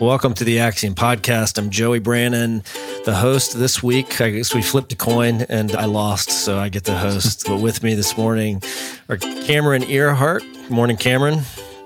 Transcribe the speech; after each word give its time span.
Welcome 0.00 0.32
to 0.36 0.44
the 0.44 0.60
Axiom 0.60 0.94
Podcast. 0.94 1.58
I'm 1.58 1.68
Joey 1.68 1.98
Brannon, 1.98 2.62
the 3.04 3.14
host 3.14 3.58
this 3.58 3.82
week. 3.82 4.18
I 4.22 4.30
guess 4.30 4.54
we 4.54 4.62
flipped 4.62 4.94
a 4.94 4.96
coin 4.96 5.42
and 5.42 5.76
I 5.76 5.84
lost, 5.84 6.30
so 6.30 6.58
I 6.58 6.70
get 6.70 6.84
the 6.84 6.96
host. 6.96 7.44
but 7.46 7.60
with 7.60 7.82
me 7.82 7.92
this 7.92 8.16
morning 8.16 8.62
are 9.10 9.18
Cameron 9.18 9.82
Earhart. 9.82 10.42
Good 10.42 10.70
morning, 10.70 10.96
Cameron. 10.96 11.40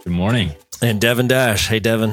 Good 0.05 0.13
morning. 0.13 0.53
And 0.81 1.01
Devin 1.01 1.27
Dash. 1.27 1.67
Hey, 1.67 1.81
Devin. 1.81 2.11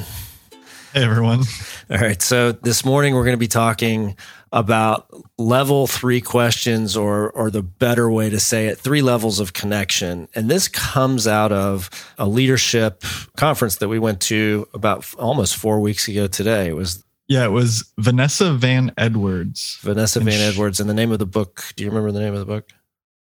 Hey, 0.92 1.04
everyone. 1.04 1.44
All 1.92 1.98
right. 1.98 2.20
So 2.20 2.52
this 2.52 2.84
morning 2.84 3.14
we're 3.14 3.26
going 3.26 3.38
to 3.38 3.40
be 3.40 3.48
talking 3.48 4.18
about 4.52 5.08
level 5.38 5.88
three 5.88 6.22
questions, 6.22 6.98
or 6.98 7.32
or 7.32 7.50
the 7.50 7.64
better 7.64 8.12
way 8.12 8.30
to 8.30 8.40
say 8.40 8.68
it, 8.68 8.78
three 8.78 9.02
levels 9.02 9.40
of 9.40 9.54
connection. 9.54 10.28
And 10.36 10.50
this 10.50 10.68
comes 10.68 11.28
out 11.28 11.52
of 11.52 11.90
a 12.18 12.28
leadership 12.28 13.04
conference 13.38 13.78
that 13.78 13.88
we 13.88 14.00
went 14.00 14.22
to 14.22 14.68
about 14.74 15.14
almost 15.16 15.56
four 15.56 15.80
weeks 15.80 16.08
ago 16.08 16.28
today. 16.28 16.68
It 16.68 16.76
was 16.76 17.04
yeah, 17.32 17.46
it 17.46 17.52
was 17.52 17.90
Vanessa 17.98 18.52
Van 18.52 18.92
Edwards. 18.98 19.78
Vanessa 19.82 20.20
and 20.20 20.28
Van 20.28 20.38
she, 20.38 20.44
Edwards. 20.44 20.82
And 20.82 20.90
the 20.90 20.94
name 20.94 21.14
of 21.14 21.20
the 21.20 21.26
book, 21.26 21.64
do 21.78 21.84
you 21.86 21.90
remember 21.90 22.12
the 22.12 22.20
name 22.20 22.34
of 22.34 22.40
the 22.40 22.46
book? 22.46 22.70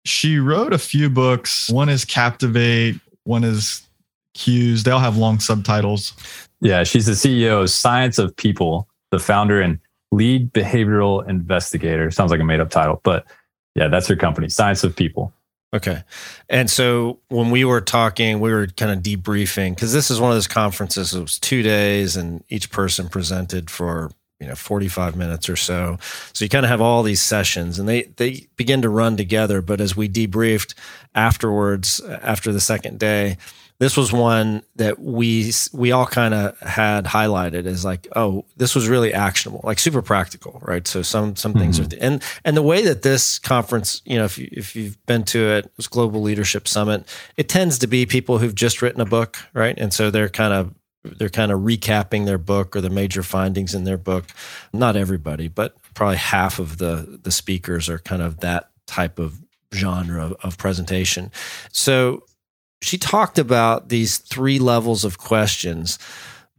She 0.05 0.39
wrote 0.39 0.73
a 0.73 0.79
few 0.79 1.09
books. 1.09 1.71
One 1.71 1.89
is 1.89 2.05
Captivate, 2.05 2.99
one 3.23 3.45
is 3.45 3.87
Cues. 4.35 4.83
They 4.83 4.91
all 4.91 4.99
have 4.99 5.17
long 5.17 5.39
subtitles. 5.39 6.13
Yeah, 6.61 6.83
she's 6.83 7.07
the 7.07 7.13
CEO 7.13 7.63
of 7.63 7.71
Science 7.71 8.19
of 8.19 8.35
People, 8.35 8.89
the 9.13 9.21
founder 9.21 9.61
and 9.61 9.79
lead 10.15 10.53
behavioral 10.53 11.29
investigator. 11.29 12.11
Sounds 12.11 12.31
like 12.31 12.41
a 12.41 12.45
made 12.45 12.61
up 12.61 12.71
title, 12.71 13.01
but 13.03 13.27
yeah, 13.75 13.89
that's 13.89 14.07
her 14.07 14.17
company, 14.17 14.49
Science 14.49 14.85
of 14.85 14.95
People. 14.95 15.33
Okay. 15.75 16.05
And 16.49 16.71
so 16.71 17.19
when 17.29 17.51
we 17.51 17.65
were 17.65 17.81
talking, 17.81 18.39
we 18.39 18.53
were 18.53 18.69
kind 18.69 18.93
of 18.93 19.03
debriefing 19.03 19.75
because 19.75 19.93
this 19.93 20.09
is 20.09 20.21
one 20.21 20.31
of 20.31 20.37
those 20.37 20.47
conferences. 20.47 21.13
It 21.15 21.21
was 21.21 21.39
two 21.39 21.63
days, 21.63 22.17
and 22.17 22.45
each 22.49 22.71
person 22.71 23.09
presented 23.09 23.71
for 23.71 24.13
you 24.39 24.47
know 24.47 24.55
45 24.55 25.17
minutes 25.17 25.49
or 25.49 25.57
so. 25.57 25.99
So 26.33 26.45
you 26.45 26.49
kind 26.49 26.65
of 26.65 26.71
have 26.71 26.81
all 26.81 27.03
these 27.03 27.23
sessions, 27.23 27.81
and 27.81 27.89
they 27.89 28.03
they 28.03 28.47
begin 28.55 28.83
to 28.83 28.89
run 28.89 29.17
together. 29.17 29.61
But 29.61 29.81
as 29.81 29.97
we 29.97 30.09
debriefed 30.09 30.75
afterwards, 31.17 32.01
after 32.01 32.53
the 32.53 32.61
second 32.61 33.01
day, 33.01 33.37
this 33.79 33.97
was 33.97 34.13
one 34.13 34.63
that 34.77 34.99
we 34.99 35.53
we 35.73 35.93
all 35.93 36.07
kind 36.07 36.33
of 36.33 36.59
had 36.61 37.05
highlighted 37.05 37.67
as 37.67 37.85
like 37.85 38.07
oh 38.15 38.45
this 38.57 38.75
was 38.75 38.89
really 38.89 39.13
actionable 39.13 39.61
like 39.65 39.79
super 39.79 40.03
practical 40.03 40.61
right? 40.63 40.87
So 40.87 41.03
some 41.03 41.37
some 41.37 41.55
things 41.55 41.81
mm-hmm. 41.81 42.03
are 42.03 42.07
and 42.07 42.23
and 42.45 42.57
the 42.57 42.63
way 42.63 42.85
that 42.85 43.03
this 43.03 43.39
conference 43.39 44.03
you 44.05 44.17
know 44.17 44.25
if 44.25 44.39
you 44.39 44.49
if 44.53 44.77
you've 44.77 45.05
been 45.07 45.25
to 45.25 45.39
it 45.39 45.71
this 45.77 45.89
global 45.89 46.23
leadership 46.23 46.69
summit 46.69 47.05
it 47.37 47.49
tends 47.49 47.79
to 47.81 47.87
be 47.87 48.07
people 48.07 48.39
who've 48.39 48.55
just 48.55 48.83
written 48.83 49.01
a 49.01 49.07
book 49.07 49.39
right? 49.55 49.77
And 49.79 49.93
so 49.93 50.11
they're 50.11 50.29
kind 50.29 50.53
of 50.53 50.75
they're 51.19 51.29
kind 51.29 51.53
of 51.53 51.61
recapping 51.61 52.25
their 52.25 52.39
book 52.39 52.75
or 52.75 52.81
the 52.81 52.91
major 52.91 53.23
findings 53.23 53.75
in 53.75 53.85
their 53.85 53.99
book. 53.99 54.27
Not 54.73 54.97
everybody 54.97 55.49
but 55.49 55.77
probably 55.95 56.17
half 56.17 56.59
of 56.59 56.79
the 56.79 57.19
the 57.23 57.33
speakers 57.33 57.89
are 57.89 57.99
kind 57.99 58.23
of 58.23 58.41
that 58.41 58.71
type 58.87 59.19
of 59.19 59.41
genre 59.75 60.27
of, 60.27 60.33
of 60.45 60.59
presentation. 60.59 61.33
So 61.73 62.23
she 62.85 62.99
talked 62.99 63.39
about 63.39 63.89
these 63.89 64.19
three 64.19 64.59
levels 64.59 65.05
of 65.05 65.19
questions. 65.19 65.99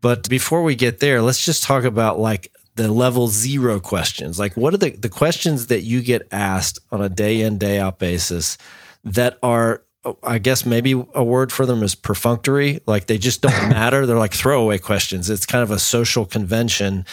But 0.01 0.27
before 0.29 0.63
we 0.63 0.75
get 0.75 0.99
there, 0.99 1.21
let's 1.21 1.43
just 1.43 1.63
talk 1.63 1.83
about 1.83 2.19
like 2.19 2.51
the 2.75 2.91
level 2.91 3.27
zero 3.27 3.79
questions. 3.79 4.37
Like, 4.37 4.55
what 4.57 4.73
are 4.73 4.77
the, 4.77 4.91
the 4.91 5.09
questions 5.09 5.67
that 5.67 5.81
you 5.81 6.01
get 6.01 6.27
asked 6.31 6.79
on 6.91 7.01
a 7.01 7.09
day 7.09 7.41
in, 7.41 7.57
day 7.57 7.79
out 7.79 7.99
basis 7.99 8.57
that 9.03 9.37
are, 9.41 9.83
I 10.21 10.37
guess 10.37 10.65
maybe 10.65 10.91
a 10.91 11.23
word 11.23 11.51
for 11.51 11.65
them 11.65 11.81
is 11.83 11.95
perfunctory? 11.95 12.81
Like, 12.85 13.07
they 13.07 13.17
just 13.17 13.41
don't 13.41 13.51
matter. 13.69 14.05
They're 14.05 14.17
like 14.17 14.33
throwaway 14.33 14.77
questions. 14.77 15.29
It's 15.29 15.45
kind 15.45 15.63
of 15.63 15.71
a 15.71 15.79
social 15.79 16.25
convention. 16.25 17.05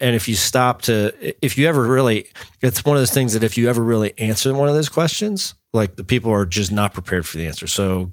And 0.00 0.16
if 0.16 0.28
you 0.28 0.34
stop 0.34 0.82
to, 0.82 1.12
if 1.44 1.58
you 1.58 1.68
ever 1.68 1.86
really, 1.86 2.26
it's 2.62 2.84
one 2.84 2.96
of 2.96 3.00
those 3.02 3.12
things 3.12 3.34
that 3.34 3.44
if 3.44 3.58
you 3.58 3.68
ever 3.68 3.82
really 3.82 4.18
answer 4.18 4.54
one 4.54 4.68
of 4.68 4.74
those 4.74 4.88
questions, 4.88 5.54
like 5.72 5.96
the 5.96 6.04
people 6.04 6.32
are 6.32 6.46
just 6.46 6.72
not 6.72 6.94
prepared 6.94 7.26
for 7.26 7.36
the 7.36 7.46
answer. 7.46 7.66
So 7.66 8.10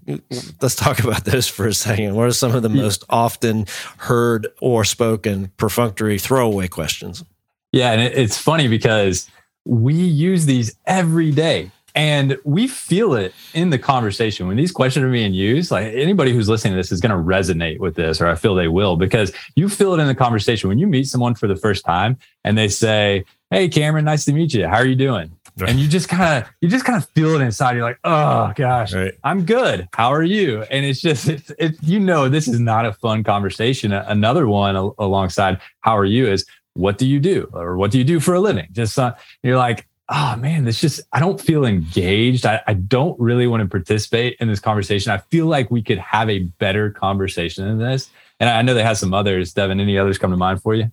let's 0.62 0.76
talk 0.76 1.00
about 1.00 1.26
those 1.26 1.48
for 1.48 1.66
a 1.66 1.74
second. 1.74 2.16
What 2.16 2.28
are 2.28 2.32
some 2.32 2.54
of 2.54 2.62
the 2.62 2.70
most 2.70 3.04
often 3.10 3.66
heard 3.98 4.48
or 4.60 4.84
spoken 4.84 5.52
perfunctory 5.58 6.20
throwaway 6.20 6.68
questions? 6.68 7.24
Yeah, 7.72 7.92
and 7.94 8.02
it's 8.02 8.38
funny 8.38 8.68
because 8.68 9.30
we 9.66 9.94
use 9.94 10.46
these 10.46 10.76
every 10.86 11.32
day 11.32 11.72
and 11.98 12.38
we 12.44 12.68
feel 12.68 13.16
it 13.16 13.34
in 13.56 13.72
the 13.72 13.80
conversation 13.80 14.48
when 14.48 14.56
these 14.56 14.72
questions 14.72 15.04
are 15.04 15.12
being 15.12 15.34
used. 15.34 15.72
Like 15.72 15.92
anybody 15.96 16.32
who's 16.32 16.48
listening 16.48 16.74
to 16.74 16.78
this 16.78 16.92
is 16.92 17.02
going 17.02 17.10
to 17.10 17.18
resonate 17.18 17.80
with 17.80 17.96
this, 17.96 18.22
or 18.22 18.28
I 18.28 18.36
feel 18.36 18.54
they 18.54 18.68
will, 18.68 18.98
because 18.98 19.34
you 19.56 19.68
feel 19.68 19.96
it 19.96 20.00
in 20.00 20.06
the 20.06 20.14
conversation 20.14 20.70
when 20.70 20.78
you 20.78 20.86
meet 20.86 21.08
someone 21.08 21.34
for 21.34 21.48
the 21.48 21.56
first 21.56 21.84
time 21.84 22.16
and 22.44 22.56
they 22.56 22.68
say, 22.68 23.26
Hey, 23.50 23.68
Cameron, 23.68 24.06
nice 24.06 24.26
to 24.26 24.34
meet 24.34 24.54
you. 24.54 24.68
How 24.68 24.76
are 24.76 24.86
you 24.86 24.96
doing? 24.96 25.32
Right. 25.58 25.72
And 25.72 25.80
you 25.80 25.88
just 25.88 26.08
kind 26.08 26.44
of 26.44 26.50
you 26.62 26.70
just 26.70 26.86
kind 26.86 27.02
of 27.02 27.10
feel 27.10 27.34
it 27.34 27.42
inside. 27.42 27.76
You're 27.76 27.84
like, 27.84 27.98
oh 28.04 28.54
gosh, 28.56 28.94
right. 28.94 29.14
I'm 29.24 29.44
good. 29.44 29.88
How 29.94 30.14
are 30.14 30.22
you? 30.22 30.62
And 30.64 30.86
it's 30.86 31.02
just 31.02 31.28
it's, 31.28 31.52
it's 31.58 31.82
you 31.82 32.00
know 32.00 32.30
this 32.30 32.48
is 32.48 32.60
not 32.60 32.86
a 32.86 32.94
fun 32.94 33.24
conversation. 33.24 33.92
Another 33.92 34.48
one 34.48 34.76
alongside 35.00 35.60
how 35.82 35.98
are 35.98 36.06
you 36.06 36.28
is 36.28 36.46
what 36.74 37.00
do 37.00 37.08
you 37.08 37.20
do 37.20 37.50
or 37.54 37.76
what 37.76 37.90
do 37.90 37.98
you 37.98 38.04
do 38.04 38.20
for 38.20 38.36
a 38.36 38.40
living? 38.40 38.68
Just 38.72 39.00
uh, 39.00 39.16
you're 39.42 39.58
like, 39.58 39.88
oh 40.10 40.36
man, 40.38 40.66
this 40.66 40.80
just 40.80 41.02
I 41.12 41.20
don't 41.20 41.40
feel 41.40 41.66
engaged. 41.66 42.46
I, 42.46 42.62
I 42.68 42.74
don't 42.74 43.20
really 43.20 43.48
want 43.48 43.62
to 43.62 43.68
participate 43.68 44.38
in 44.40 44.48
this 44.48 44.60
conversation. 44.60 45.12
I 45.12 45.18
feel 45.18 45.48
like 45.48 45.70
we 45.70 45.82
could 45.82 45.98
have 45.98 46.30
a 46.30 46.40
better 46.40 46.92
conversation 46.92 47.66
than 47.66 47.78
this. 47.80 48.10
And 48.40 48.50
I 48.50 48.62
know 48.62 48.74
they 48.74 48.84
have 48.84 48.98
some 48.98 49.14
others. 49.14 49.54
Devin, 49.54 49.80
any 49.80 49.98
others 49.98 50.18
come 50.18 50.32
to 50.32 50.38
mind 50.38 50.62
for 50.62 50.76
you? 50.76 50.90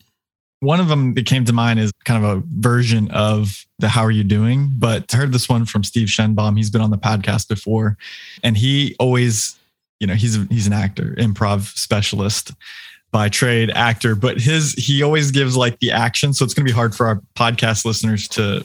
One 0.61 0.81
of 0.81 0.89
them 0.89 1.15
that 1.15 1.27
came 1.27 1.45
to 1.45 1.53
mind 1.53 1.79
is 1.79 1.93
kind 2.05 2.25
of 2.25 2.39
a 2.39 2.43
version 2.59 3.11
of 3.11 3.67
the 3.79 3.89
how 3.89 4.03
are 4.03 4.11
you 4.11 4.25
doing? 4.25 4.71
But 4.79 5.13
I 5.13 5.19
heard 5.19 5.33
this 5.33 5.49
one 5.49 5.67
from 5.67 5.85
Steve 5.85 6.09
Shenbaum. 6.09 6.57
He's 6.57 6.71
been 6.71 6.81
on 6.81 6.91
the 6.91 6.99
podcast 6.99 7.49
before. 7.49 7.99
And 8.43 8.57
he 8.57 8.97
always, 8.99 9.59
you 10.01 10.07
know, 10.07 10.15
he's 10.15 10.39
he's 10.49 10.67
an 10.67 10.73
actor, 10.73 11.15
improv 11.19 11.77
specialist 11.77 12.53
by 13.13 13.29
trade, 13.29 13.71
actor, 13.75 14.15
but 14.15 14.41
his 14.41 14.73
he 14.73 15.03
always 15.03 15.31
gives 15.31 15.55
like 15.55 15.79
the 15.81 15.93
action. 15.93 16.33
So 16.33 16.45
it's 16.45 16.55
gonna 16.55 16.65
be 16.65 16.73
hard 16.73 16.95
for 16.95 17.07
our 17.07 17.21
podcast 17.37 17.85
listeners 17.85 18.27
to 18.29 18.65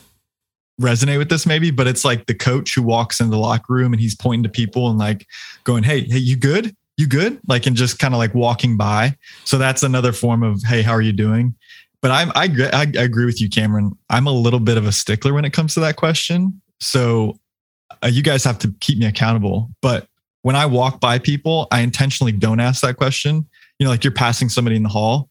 resonate 0.80 1.18
with 1.18 1.30
this 1.30 1.46
maybe, 1.46 1.72
but 1.72 1.88
it's 1.88 2.06
like 2.06 2.26
the 2.26 2.34
coach 2.34 2.74
who 2.74 2.82
walks 2.82 3.20
in 3.20 3.30
the 3.30 3.38
locker 3.38 3.74
room 3.74 3.94
and 3.94 4.02
he's 4.02 4.16
pointing 4.16 4.44
to 4.44 4.50
people 4.50 4.90
and 4.90 4.98
like 4.98 5.28
going, 5.64 5.84
Hey, 5.84 6.02
hey, 6.02 6.18
you 6.18 6.36
good? 6.36 6.76
You 6.98 7.08
good? 7.08 7.40
Like, 7.48 7.66
and 7.66 7.76
just 7.76 8.00
kind 8.00 8.14
of 8.14 8.18
like 8.18 8.34
walking 8.34 8.78
by. 8.78 9.16
So 9.46 9.58
that's 9.58 9.84
another 9.84 10.12
form 10.12 10.44
of, 10.44 10.62
Hey, 10.64 10.82
how 10.82 10.92
are 10.92 11.02
you 11.02 11.14
doing? 11.14 11.56
But 12.02 12.12
I'm, 12.12 12.32
I, 12.34 12.46
I, 12.74 12.92
I 12.98 13.04
agree 13.04 13.26
with 13.26 13.42
you, 13.42 13.50
Cameron. 13.50 13.98
I'm 14.10 14.28
a 14.28 14.32
little 14.32 14.60
bit 14.60 14.78
of 14.78 14.86
a 14.86 14.92
stickler 14.92 15.34
when 15.34 15.46
it 15.46 15.52
comes 15.52 15.74
to 15.74 15.82
that 15.82 15.98
question. 15.98 16.62
So 16.80 17.40
uh, 18.04 18.08
you 18.08 18.24
guys 18.24 18.44
have 18.46 18.60
to 18.60 18.74
keep 18.80 18.98
me 18.98 19.06
accountable. 19.06 19.70
But 19.82 20.08
when 20.44 20.56
I 20.56 20.66
walk 20.66 21.02
by 21.02 21.20
people, 21.20 21.68
I 21.72 21.82
intentionally 21.82 22.32
don't 22.32 22.60
ask 22.60 22.82
that 22.82 22.96
question. 22.96 23.48
You 23.78 23.86
know, 23.86 23.90
like 23.90 24.04
you're 24.04 24.14
passing 24.14 24.50
somebody 24.50 24.76
in 24.76 24.84
the 24.84 24.90
hall 24.90 25.30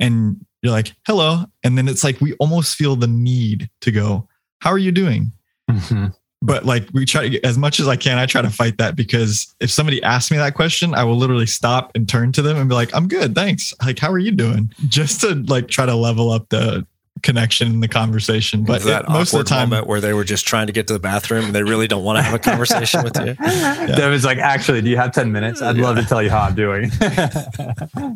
and 0.00 0.44
you're 0.62 0.72
like, 0.72 0.92
hello. 1.06 1.44
And 1.62 1.76
then 1.76 1.88
it's 1.88 2.04
like 2.04 2.20
we 2.20 2.32
almost 2.34 2.76
feel 2.76 2.96
the 2.96 3.06
need 3.06 3.68
to 3.82 3.92
go, 3.92 4.28
how 4.60 4.70
are 4.70 4.78
you 4.78 4.92
doing? 4.92 5.32
Mm-hmm 5.70 6.06
but 6.42 6.64
like 6.64 6.88
we 6.92 7.04
try 7.04 7.22
to 7.22 7.30
get 7.30 7.44
as 7.44 7.58
much 7.58 7.80
as 7.80 7.88
I 7.88 7.96
can, 7.96 8.18
I 8.18 8.26
try 8.26 8.42
to 8.42 8.50
fight 8.50 8.78
that 8.78 8.94
because 8.94 9.54
if 9.60 9.70
somebody 9.70 10.02
asks 10.02 10.30
me 10.30 10.36
that 10.36 10.54
question, 10.54 10.94
I 10.94 11.04
will 11.04 11.16
literally 11.16 11.46
stop 11.46 11.90
and 11.94 12.08
turn 12.08 12.32
to 12.32 12.42
them 12.42 12.56
and 12.56 12.68
be 12.68 12.74
like, 12.74 12.94
I'm 12.94 13.08
good, 13.08 13.34
thanks. 13.34 13.74
Like, 13.84 13.98
how 13.98 14.12
are 14.12 14.18
you 14.18 14.30
doing? 14.30 14.72
Just 14.88 15.20
to 15.22 15.34
like 15.34 15.68
try 15.68 15.86
to 15.86 15.94
level 15.94 16.30
up 16.30 16.48
the 16.50 16.86
connection 17.22 17.68
in 17.68 17.80
the 17.80 17.88
conversation. 17.88 18.64
But 18.64 18.82
that 18.82 19.04
it, 19.04 19.08
most 19.08 19.32
of 19.32 19.38
the 19.38 19.44
time, 19.44 19.70
moment 19.70 19.88
where 19.88 20.00
they 20.00 20.12
were 20.12 20.24
just 20.24 20.46
trying 20.46 20.66
to 20.66 20.72
get 20.72 20.86
to 20.88 20.92
the 20.92 21.00
bathroom 21.00 21.46
and 21.46 21.54
they 21.54 21.62
really 21.62 21.88
don't 21.88 22.04
want 22.04 22.18
to 22.18 22.22
have 22.22 22.34
a 22.34 22.38
conversation 22.38 23.02
with 23.02 23.16
you. 23.18 23.34
Yeah. 23.46 24.08
was 24.08 24.24
like, 24.24 24.38
actually, 24.38 24.82
do 24.82 24.90
you 24.90 24.96
have 24.96 25.12
10 25.12 25.32
minutes? 25.32 25.62
I'd 25.62 25.76
yeah. 25.76 25.84
love 25.84 25.96
to 25.96 26.04
tell 26.04 26.22
you 26.22 26.30
how 26.30 26.40
I'm 26.40 26.54
doing. 26.54 26.90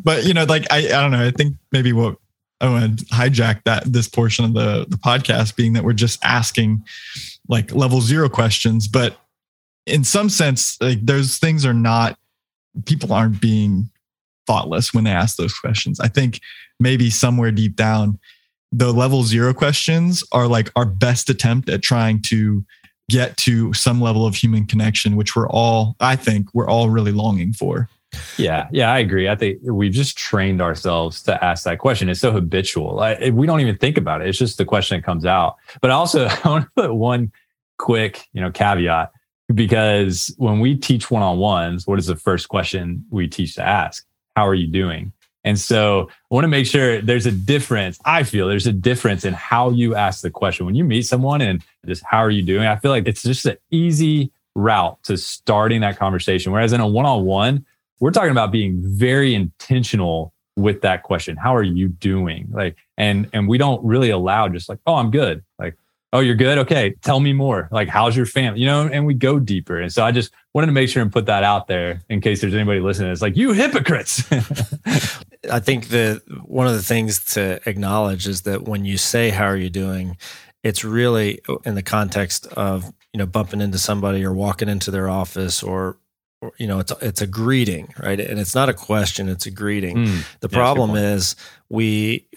but 0.03 0.25
you 0.25 0.33
know, 0.33 0.43
like 0.45 0.71
I, 0.71 0.77
I 0.77 1.01
don't 1.01 1.11
know. 1.11 1.25
I 1.25 1.31
think 1.31 1.55
maybe 1.71 1.91
what 1.91 2.17
I 2.61 2.69
want 2.69 2.99
to 2.99 3.05
hijack 3.05 3.63
that 3.65 3.91
this 3.91 4.07
portion 4.07 4.45
of 4.45 4.53
the 4.53 4.85
the 4.87 4.97
podcast 4.97 5.55
being 5.55 5.73
that 5.73 5.83
we're 5.83 5.93
just 5.93 6.23
asking 6.23 6.83
like 7.47 7.73
level 7.73 8.01
zero 8.01 8.29
questions, 8.29 8.87
but 8.87 9.17
in 9.85 10.03
some 10.03 10.29
sense, 10.29 10.77
like 10.79 11.05
those 11.05 11.37
things 11.37 11.65
are 11.65 11.73
not 11.73 12.17
people 12.85 13.11
aren't 13.11 13.41
being 13.41 13.89
thoughtless 14.47 14.93
when 14.93 15.03
they 15.03 15.11
ask 15.11 15.37
those 15.37 15.53
questions. 15.53 15.99
I 15.99 16.07
think 16.07 16.39
maybe 16.79 17.09
somewhere 17.09 17.51
deep 17.51 17.75
down, 17.75 18.19
the 18.71 18.91
level 18.93 19.23
zero 19.23 19.53
questions 19.53 20.23
are 20.31 20.47
like 20.47 20.71
our 20.75 20.85
best 20.85 21.29
attempt 21.29 21.69
at 21.69 21.81
trying 21.81 22.21
to 22.27 22.65
get 23.09 23.35
to 23.37 23.73
some 23.73 23.99
level 23.99 24.25
of 24.25 24.35
human 24.35 24.65
connection, 24.65 25.15
which 25.15 25.35
we're 25.35 25.49
all, 25.49 25.95
I 25.99 26.15
think, 26.15 26.47
we're 26.53 26.69
all 26.69 26.89
really 26.89 27.11
longing 27.11 27.53
for. 27.53 27.89
Yeah, 28.37 28.67
yeah, 28.71 28.91
I 28.91 28.99
agree. 28.99 29.29
I 29.29 29.35
think 29.35 29.59
we've 29.61 29.91
just 29.91 30.17
trained 30.17 30.61
ourselves 30.61 31.21
to 31.23 31.43
ask 31.43 31.63
that 31.63 31.79
question. 31.79 32.09
It's 32.09 32.19
so 32.19 32.31
habitual. 32.31 32.99
I, 32.99 33.29
we 33.29 33.47
don't 33.47 33.61
even 33.61 33.77
think 33.77 33.97
about 33.97 34.21
it. 34.21 34.27
It's 34.27 34.37
just 34.37 34.57
the 34.57 34.65
question 34.65 34.97
that 34.97 35.05
comes 35.05 35.25
out. 35.25 35.57
But 35.81 35.91
also, 35.91 36.25
I 36.43 36.47
want 36.47 36.65
to 36.65 36.71
put 36.75 36.93
one 36.93 37.31
quick, 37.77 38.27
you 38.33 38.41
know, 38.41 38.51
caveat 38.51 39.11
because 39.53 40.33
when 40.37 40.59
we 40.59 40.75
teach 40.75 41.11
one-on-ones, 41.11 41.87
what 41.87 41.99
is 41.99 42.07
the 42.07 42.15
first 42.15 42.49
question 42.49 43.05
we 43.09 43.27
teach 43.27 43.55
to 43.55 43.63
ask? 43.63 44.05
How 44.35 44.47
are 44.47 44.55
you 44.55 44.67
doing? 44.67 45.11
And 45.43 45.59
so 45.59 46.07
I 46.09 46.35
want 46.35 46.43
to 46.43 46.49
make 46.49 46.67
sure 46.67 47.01
there's 47.01 47.25
a 47.25 47.31
difference. 47.31 47.99
I 48.05 48.23
feel 48.23 48.47
there's 48.47 48.67
a 48.67 48.73
difference 48.73 49.25
in 49.25 49.33
how 49.33 49.71
you 49.71 49.95
ask 49.95 50.21
the 50.21 50.29
question. 50.29 50.65
When 50.65 50.75
you 50.75 50.83
meet 50.83 51.03
someone 51.03 51.41
and 51.41 51.63
just 51.85 52.03
how 52.05 52.19
are 52.19 52.29
you 52.29 52.43
doing? 52.43 52.67
I 52.67 52.75
feel 52.75 52.91
like 52.91 53.07
it's 53.07 53.23
just 53.23 53.45
an 53.45 53.57
easy 53.71 54.31
route 54.53 55.01
to 55.03 55.17
starting 55.17 55.81
that 55.81 55.97
conversation. 55.97 56.51
Whereas 56.51 56.73
in 56.73 56.81
a 56.81 56.87
one 56.87 57.05
on 57.05 57.25
one, 57.25 57.65
we're 58.01 58.11
talking 58.11 58.31
about 58.31 58.51
being 58.51 58.81
very 58.81 59.33
intentional 59.33 60.33
with 60.57 60.81
that 60.81 61.03
question. 61.03 61.37
How 61.37 61.55
are 61.55 61.63
you 61.63 61.87
doing? 61.87 62.49
Like, 62.51 62.75
and, 62.97 63.29
and 63.31 63.47
we 63.47 63.57
don't 63.57 63.83
really 63.85 64.09
allow 64.09 64.49
just 64.49 64.67
like, 64.67 64.79
oh, 64.85 64.95
I'm 64.95 65.11
good. 65.11 65.43
Like, 65.57 65.77
oh, 66.11 66.19
you're 66.19 66.35
good. 66.35 66.57
Okay. 66.57 66.95
Tell 67.03 67.19
me 67.19 67.31
more. 67.31 67.69
Like, 67.71 67.87
how's 67.87 68.17
your 68.17 68.25
family? 68.25 68.59
You 68.59 68.65
know, 68.65 68.87
and 68.87 69.05
we 69.05 69.13
go 69.13 69.39
deeper. 69.39 69.79
And 69.79 69.93
so 69.93 70.03
I 70.03 70.11
just 70.11 70.31
wanted 70.53 70.67
to 70.67 70.73
make 70.73 70.89
sure 70.89 71.01
and 71.01 71.13
put 71.13 71.27
that 71.27 71.43
out 71.43 71.67
there 71.67 72.01
in 72.09 72.21
case 72.21 72.41
there's 72.41 72.55
anybody 72.55 72.79
listening. 72.79 73.11
It's 73.11 73.21
like, 73.21 73.37
you 73.37 73.53
hypocrites. 73.53 74.23
I 75.51 75.59
think 75.59 75.89
that 75.89 76.23
one 76.43 76.67
of 76.67 76.73
the 76.73 76.83
things 76.83 77.23
to 77.35 77.61
acknowledge 77.69 78.27
is 78.27 78.41
that 78.41 78.63
when 78.63 78.83
you 78.83 78.97
say, 78.97 79.29
how 79.29 79.45
are 79.45 79.57
you 79.57 79.69
doing? 79.69 80.17
It's 80.63 80.83
really 80.83 81.39
uh, 81.47 81.57
in 81.65 81.75
the 81.75 81.83
context 81.83 82.47
of, 82.47 82.91
you 83.13 83.19
know, 83.19 83.27
bumping 83.27 83.61
into 83.61 83.77
somebody 83.77 84.25
or 84.25 84.33
walking 84.33 84.69
into 84.69 84.89
their 84.89 85.07
office 85.07 85.61
or 85.63 85.97
you 86.57 86.67
know, 86.67 86.79
it's, 86.79 86.91
it's 87.01 87.21
a 87.21 87.27
greeting, 87.27 87.93
right? 88.01 88.19
And 88.19 88.39
it's 88.39 88.55
not 88.55 88.69
a 88.69 88.73
question, 88.73 89.29
it's 89.29 89.45
a 89.45 89.51
greeting. 89.51 89.97
Mm, 89.97 90.23
the 90.39 90.49
problem 90.49 90.95
is 90.95 91.35
we, 91.69 92.27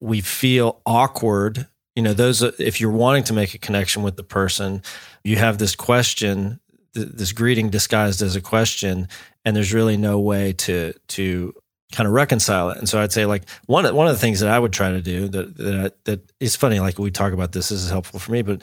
we 0.00 0.20
feel 0.20 0.80
awkward. 0.84 1.68
You 1.94 2.02
know 2.02 2.14
those 2.14 2.42
if 2.42 2.80
you're 2.80 2.90
wanting 2.90 3.24
to 3.24 3.34
make 3.34 3.52
a 3.54 3.58
connection 3.58 4.02
with 4.02 4.16
the 4.16 4.24
person 4.24 4.82
you 5.24 5.36
have 5.36 5.58
this 5.58 5.76
question 5.76 6.58
this 6.94 7.32
greeting 7.32 7.70
disguised 7.70 8.22
as 8.22 8.36
a 8.36 8.40
question 8.40 9.08
and 9.44 9.56
there's 9.56 9.72
really 9.72 9.96
no 9.96 10.18
way 10.18 10.52
to 10.52 10.92
to 11.08 11.54
kind 11.92 12.06
of 12.06 12.14
reconcile 12.14 12.70
it. 12.70 12.78
And 12.78 12.88
so 12.88 13.00
i'd 13.00 13.12
say 13.12 13.26
like 13.26 13.48
one 13.66 13.94
one 13.94 14.06
of 14.06 14.14
the 14.14 14.18
things 14.18 14.40
that 14.40 14.48
i 14.48 14.58
would 14.58 14.72
try 14.72 14.90
to 14.90 15.02
do 15.02 15.28
that 15.28 15.56
that 15.56 16.04
that 16.04 16.32
is 16.40 16.56
funny 16.56 16.80
like 16.80 16.98
we 16.98 17.10
talk 17.10 17.32
about 17.32 17.52
this, 17.52 17.68
this 17.68 17.82
is 17.82 17.90
helpful 17.90 18.18
for 18.18 18.32
me 18.32 18.42
but 18.42 18.62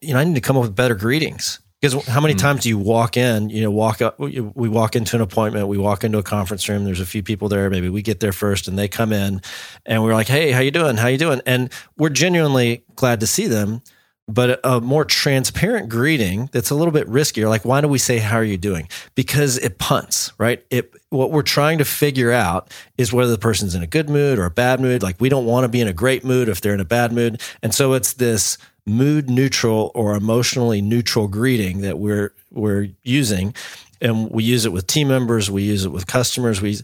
you 0.00 0.14
know 0.14 0.20
i 0.20 0.24
need 0.24 0.34
to 0.34 0.40
come 0.40 0.56
up 0.56 0.62
with 0.62 0.74
better 0.74 0.94
greetings 0.94 1.60
because 1.80 2.06
how 2.06 2.20
many 2.20 2.34
mm-hmm. 2.34 2.46
times 2.46 2.62
do 2.62 2.68
you 2.68 2.78
walk 2.78 3.16
in, 3.16 3.50
you 3.50 3.60
know, 3.60 3.70
walk 3.70 4.00
up, 4.00 4.18
we 4.18 4.68
walk 4.68 4.96
into 4.96 5.16
an 5.16 5.22
appointment, 5.22 5.68
we 5.68 5.78
walk 5.78 6.04
into 6.04 6.18
a 6.18 6.22
conference 6.22 6.68
room, 6.68 6.84
there's 6.84 7.00
a 7.00 7.06
few 7.06 7.22
people 7.22 7.48
there, 7.48 7.68
maybe 7.68 7.88
we 7.88 8.02
get 8.02 8.20
there 8.20 8.32
first 8.32 8.66
and 8.66 8.78
they 8.78 8.88
come 8.88 9.12
in 9.12 9.42
and 9.84 10.02
we're 10.02 10.14
like, 10.14 10.28
Hey, 10.28 10.52
how 10.52 10.60
you 10.60 10.70
doing? 10.70 10.96
How 10.96 11.08
you 11.08 11.18
doing? 11.18 11.42
And 11.44 11.70
we're 11.98 12.08
genuinely 12.08 12.84
glad 12.94 13.20
to 13.20 13.26
see 13.26 13.46
them, 13.46 13.82
but 14.28 14.58
a 14.64 14.80
more 14.80 15.04
transparent 15.04 15.88
greeting 15.88 16.48
that's 16.52 16.70
a 16.70 16.74
little 16.74 16.92
bit 16.92 17.06
riskier. 17.08 17.48
Like, 17.48 17.64
why 17.64 17.80
do 17.80 17.88
we 17.88 17.98
say, 17.98 18.18
how 18.18 18.36
are 18.36 18.44
you 18.44 18.56
doing? 18.56 18.88
Because 19.14 19.56
it 19.58 19.78
punts, 19.78 20.32
right? 20.38 20.64
It, 20.70 20.92
what 21.10 21.30
we're 21.30 21.42
trying 21.42 21.78
to 21.78 21.84
figure 21.84 22.32
out 22.32 22.72
is 22.98 23.12
whether 23.12 23.30
the 23.30 23.38
person's 23.38 23.74
in 23.74 23.82
a 23.82 23.86
good 23.86 24.08
mood 24.08 24.38
or 24.38 24.44
a 24.44 24.50
bad 24.50 24.80
mood. 24.80 25.02
Like, 25.02 25.20
we 25.20 25.28
don't 25.28 25.46
want 25.46 25.64
to 25.64 25.68
be 25.68 25.80
in 25.80 25.86
a 25.86 25.92
great 25.92 26.24
mood 26.24 26.48
if 26.48 26.60
they're 26.60 26.74
in 26.74 26.80
a 26.80 26.84
bad 26.84 27.12
mood. 27.12 27.40
And 27.62 27.72
so 27.72 27.92
it's 27.92 28.14
this, 28.14 28.58
mood 28.86 29.28
neutral 29.28 29.90
or 29.94 30.14
emotionally 30.14 30.80
neutral 30.80 31.28
greeting 31.28 31.80
that 31.80 31.98
we're 31.98 32.32
we're 32.50 32.88
using. 33.02 33.54
And 34.00 34.30
we 34.30 34.44
use 34.44 34.64
it 34.64 34.72
with 34.72 34.86
team 34.86 35.08
members 35.08 35.50
we 35.50 35.64
use 35.64 35.84
it 35.84 35.90
with 35.90 36.06
customers 36.06 36.62
we 36.62 36.78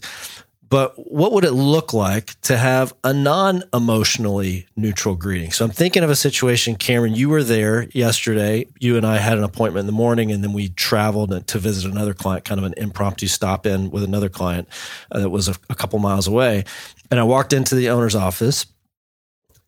but 0.69 0.95
what 0.95 1.33
would 1.33 1.45
it 1.45 1.51
look 1.51 1.93
like 1.93 2.41
to 2.41 2.57
have 2.57 2.95
a 3.03 3.13
non-emotionally 3.13 4.65
neutral 4.75 5.15
greeting? 5.15 5.51
So 5.51 5.63
i'm 5.63 5.71
thinking 5.71 6.03
of 6.03 6.09
a 6.09 6.15
situation 6.15 6.75
cameron 6.75 7.13
you 7.13 7.29
were 7.29 7.43
there 7.43 7.83
yesterday. 7.91 8.65
You 8.79 8.97
and 8.97 9.05
i 9.05 9.17
had 9.17 9.37
an 9.37 9.43
appointment 9.43 9.81
in 9.81 9.85
the 9.85 9.93
morning 9.93 10.31
and 10.31 10.43
then 10.43 10.51
we 10.51 10.69
traveled 10.69 11.47
to 11.47 11.59
visit 11.59 11.89
another 11.89 12.15
client 12.15 12.43
kind 12.43 12.59
of 12.59 12.65
an 12.65 12.73
impromptu 12.75 13.27
stop 13.27 13.65
in 13.65 13.91
with 13.91 14.03
another 14.03 14.29
client 14.29 14.67
uh, 15.11 15.19
that 15.19 15.29
was 15.29 15.47
a, 15.47 15.55
a 15.69 15.75
couple 15.75 15.99
miles 15.99 16.27
away. 16.27 16.65
And 17.11 17.19
i 17.19 17.23
walked 17.23 17.53
into 17.53 17.75
the 17.75 17.89
owner's 17.89 18.15
office 18.15 18.65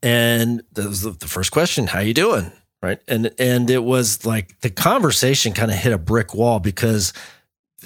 and 0.06 0.62
that 0.74 0.86
was 0.86 1.02
the, 1.02 1.12
first 1.26 1.50
question 1.50 1.88
how 1.88 1.98
you 1.98 2.14
doing? 2.14 2.52
Right? 2.80 3.00
And 3.08 3.32
and 3.40 3.68
it 3.68 3.82
was 3.82 4.24
like 4.24 4.60
the 4.60 4.70
conversation 4.70 5.52
kind 5.52 5.72
of 5.72 5.76
hit 5.76 5.92
a 5.92 5.98
brick 5.98 6.32
wall 6.32 6.60
because 6.60 7.12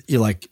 you're 0.06 0.20
like 0.20 0.46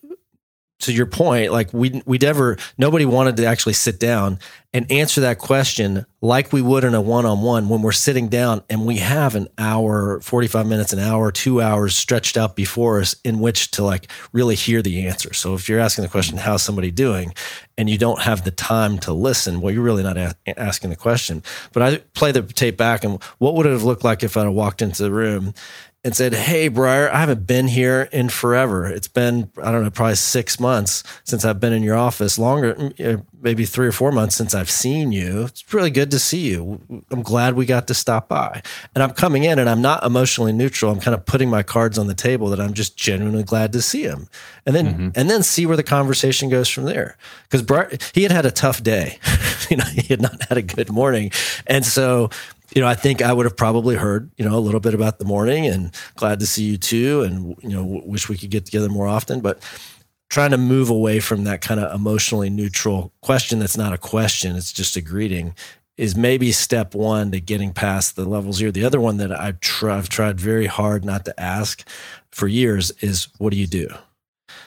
to 0.80 0.92
your 0.92 1.06
point, 1.06 1.52
like 1.52 1.72
we 1.72 2.02
we 2.06 2.18
never 2.18 2.56
nobody 2.76 3.04
wanted 3.04 3.36
to 3.38 3.46
actually 3.46 3.72
sit 3.72 3.98
down 3.98 4.38
and 4.72 4.90
answer 4.92 5.22
that 5.22 5.38
question 5.38 6.04
like 6.20 6.52
we 6.52 6.60
would 6.62 6.84
in 6.84 6.94
a 6.94 7.00
one 7.00 7.24
on 7.24 7.40
one 7.42 7.68
when 7.68 7.82
we're 7.82 7.90
sitting 7.90 8.28
down 8.28 8.62
and 8.70 8.86
we 8.86 8.98
have 8.98 9.34
an 9.34 9.48
hour, 9.58 10.20
forty 10.20 10.46
five 10.46 10.66
minutes, 10.66 10.92
an 10.92 11.00
hour, 11.00 11.32
two 11.32 11.60
hours 11.60 11.96
stretched 11.96 12.36
out 12.36 12.54
before 12.54 13.00
us 13.00 13.16
in 13.24 13.40
which 13.40 13.72
to 13.72 13.82
like 13.82 14.08
really 14.32 14.54
hear 14.54 14.80
the 14.80 15.06
answer. 15.06 15.32
So 15.34 15.54
if 15.54 15.68
you're 15.68 15.80
asking 15.80 16.02
the 16.04 16.10
question, 16.10 16.38
"How's 16.38 16.62
somebody 16.62 16.90
doing?" 16.90 17.34
and 17.76 17.88
you 17.88 17.96
don't 17.96 18.20
have 18.22 18.42
the 18.42 18.50
time 18.50 18.98
to 18.98 19.12
listen, 19.12 19.60
well, 19.60 19.72
you're 19.72 19.84
really 19.84 20.02
not 20.02 20.16
a- 20.16 20.34
asking 20.56 20.90
the 20.90 20.96
question. 20.96 21.44
But 21.72 21.82
I 21.84 21.96
play 22.12 22.32
the 22.32 22.42
tape 22.42 22.76
back, 22.76 23.04
and 23.04 23.22
what 23.38 23.54
would 23.54 23.66
it 23.66 23.72
have 23.72 23.84
looked 23.84 24.02
like 24.02 24.24
if 24.24 24.36
I 24.36 24.48
walked 24.48 24.82
into 24.82 25.04
the 25.04 25.12
room 25.12 25.54
and 26.08 26.16
said, 26.16 26.32
Hey, 26.32 26.68
Briar, 26.68 27.10
I 27.12 27.20
haven't 27.20 27.46
been 27.46 27.68
here 27.68 28.08
in 28.12 28.30
forever. 28.30 28.86
It's 28.86 29.08
been, 29.08 29.50
I 29.62 29.70
don't 29.70 29.84
know, 29.84 29.90
probably 29.90 30.14
six 30.14 30.58
months 30.58 31.04
since 31.24 31.44
I've 31.44 31.60
been 31.60 31.74
in 31.74 31.82
your 31.82 31.98
office, 31.98 32.38
longer, 32.38 32.92
maybe 33.42 33.66
three 33.66 33.86
or 33.86 33.92
four 33.92 34.10
months 34.10 34.34
since 34.34 34.54
I've 34.54 34.70
seen 34.70 35.12
you. 35.12 35.42
It's 35.42 35.70
really 35.70 35.90
good 35.90 36.10
to 36.12 36.18
see 36.18 36.48
you. 36.48 36.80
I'm 37.10 37.20
glad 37.20 37.56
we 37.56 37.66
got 37.66 37.88
to 37.88 37.94
stop 37.94 38.26
by. 38.26 38.62
And 38.94 39.04
I'm 39.04 39.10
coming 39.10 39.44
in 39.44 39.58
and 39.58 39.68
I'm 39.68 39.82
not 39.82 40.02
emotionally 40.02 40.54
neutral. 40.54 40.90
I'm 40.90 40.98
kind 40.98 41.14
of 41.14 41.26
putting 41.26 41.50
my 41.50 41.62
cards 41.62 41.98
on 41.98 42.06
the 42.06 42.14
table 42.14 42.48
that 42.48 42.58
I'm 42.58 42.72
just 42.72 42.96
genuinely 42.96 43.42
glad 43.42 43.74
to 43.74 43.82
see 43.82 44.04
him. 44.04 44.28
And 44.64 44.74
then, 44.74 44.86
mm-hmm. 44.86 45.08
and 45.14 45.28
then 45.28 45.42
see 45.42 45.66
where 45.66 45.76
the 45.76 45.82
conversation 45.82 46.48
goes 46.48 46.70
from 46.70 46.84
there. 46.84 47.18
Because 47.42 47.60
Briar, 47.60 47.90
he 48.14 48.22
had 48.22 48.32
had 48.32 48.46
a 48.46 48.50
tough 48.50 48.82
day. 48.82 49.18
you 49.70 49.76
know, 49.76 49.84
he 49.84 50.06
had 50.08 50.22
not 50.22 50.42
had 50.44 50.56
a 50.56 50.62
good 50.62 50.90
morning. 50.90 51.32
And 51.66 51.84
so, 51.84 52.30
you 52.74 52.82
know, 52.82 52.88
I 52.88 52.94
think 52.94 53.22
I 53.22 53.32
would 53.32 53.46
have 53.46 53.56
probably 53.56 53.96
heard, 53.96 54.30
you 54.36 54.44
know, 54.44 54.56
a 54.56 54.60
little 54.60 54.80
bit 54.80 54.94
about 54.94 55.18
the 55.18 55.24
morning 55.24 55.66
and 55.66 55.94
glad 56.16 56.40
to 56.40 56.46
see 56.46 56.64
you 56.64 56.76
too. 56.76 57.22
And, 57.22 57.56
you 57.62 57.70
know, 57.70 58.02
wish 58.04 58.28
we 58.28 58.36
could 58.36 58.50
get 58.50 58.66
together 58.66 58.88
more 58.88 59.06
often. 59.06 59.40
But 59.40 59.62
trying 60.28 60.50
to 60.50 60.58
move 60.58 60.90
away 60.90 61.20
from 61.20 61.44
that 61.44 61.60
kind 61.60 61.80
of 61.80 61.94
emotionally 61.94 62.50
neutral 62.50 63.12
question 63.22 63.58
that's 63.58 63.76
not 63.76 63.92
a 63.92 63.98
question, 63.98 64.56
it's 64.56 64.72
just 64.72 64.96
a 64.96 65.00
greeting 65.00 65.54
is 65.96 66.14
maybe 66.14 66.52
step 66.52 66.94
one 66.94 67.32
to 67.32 67.40
getting 67.40 67.72
past 67.72 68.14
the 68.14 68.24
level 68.24 68.52
zero. 68.52 68.70
The 68.70 68.84
other 68.84 69.00
one 69.00 69.16
that 69.16 69.32
I've, 69.32 69.58
tr- 69.58 69.90
I've 69.90 70.08
tried 70.08 70.40
very 70.40 70.66
hard 70.66 71.04
not 71.04 71.24
to 71.24 71.40
ask 71.40 71.86
for 72.30 72.46
years 72.46 72.92
is, 73.00 73.26
what 73.38 73.50
do 73.50 73.56
you 73.58 73.66
do? 73.66 73.88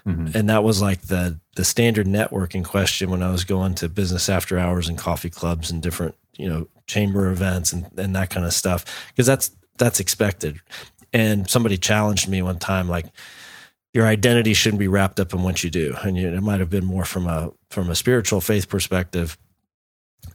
Mm-hmm. 0.06 0.38
And 0.38 0.50
that 0.50 0.64
was 0.64 0.82
like 0.82 1.04
the 1.04 1.40
the 1.56 1.66
standard 1.66 2.08
networking 2.08 2.64
question 2.64 3.10
when 3.10 3.22
I 3.22 3.32
was 3.32 3.44
going 3.44 3.76
to 3.76 3.90
business 3.90 4.30
after 4.30 4.58
hours 4.58 4.88
and 4.88 4.98
coffee 4.98 5.30
clubs 5.30 5.70
and 5.70 5.82
different 5.82 6.16
you 6.42 6.50
know 6.50 6.68
chamber 6.88 7.30
events 7.30 7.72
and, 7.72 7.88
and 7.98 8.16
that 8.16 8.30
kind 8.30 8.46
of 8.46 8.54
stuff 8.54 8.84
because 9.10 9.26
that's 9.26 9.52
that's 9.78 10.00
expected. 10.00 10.60
And 11.14 11.50
somebody 11.50 11.78
challenged 11.78 12.30
me 12.30 12.42
one 12.42 12.60
time 12.60 12.88
like 12.88 13.08
your 13.94 14.08
identity 14.08 14.54
shouldn't 14.54 14.80
be 14.80 14.88
wrapped 14.88 15.20
up 15.20 15.34
in 15.34 15.44
what 15.44 15.64
you 15.64 15.70
do. 15.70 15.96
And 16.04 16.18
you, 16.18 16.30
it 16.30 16.42
might 16.42 16.60
have 16.60 16.70
been 16.70 16.86
more 16.86 17.06
from 17.06 17.28
a 17.28 17.52
from 17.70 17.90
a 17.90 17.96
spiritual 17.96 18.42
faith 18.42 18.70
perspective 18.70 19.38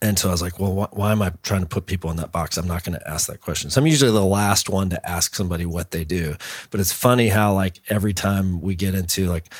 and 0.02 0.18
so 0.18 0.28
I 0.28 0.32
was 0.32 0.42
like, 0.42 0.58
well, 0.58 0.72
wh- 0.72 0.96
why 0.96 1.12
am 1.12 1.22
I 1.22 1.32
trying 1.42 1.62
to 1.62 1.66
put 1.66 1.86
people 1.86 2.10
in 2.10 2.16
that 2.16 2.32
box? 2.32 2.56
I'm 2.56 2.68
not 2.68 2.84
going 2.84 2.98
to 2.98 3.08
ask 3.08 3.26
that 3.28 3.40
question. 3.40 3.70
So 3.70 3.80
I'm 3.80 3.86
usually 3.86 4.12
the 4.12 4.24
last 4.24 4.68
one 4.68 4.90
to 4.90 5.08
ask 5.08 5.34
somebody 5.34 5.66
what 5.66 5.90
they 5.90 6.04
do. 6.04 6.36
But 6.70 6.80
it's 6.80 6.92
funny 6.92 7.28
how, 7.28 7.54
like, 7.54 7.80
every 7.88 8.12
time 8.12 8.60
we 8.60 8.74
get 8.74 8.94
into 8.94 9.26
like 9.26 9.52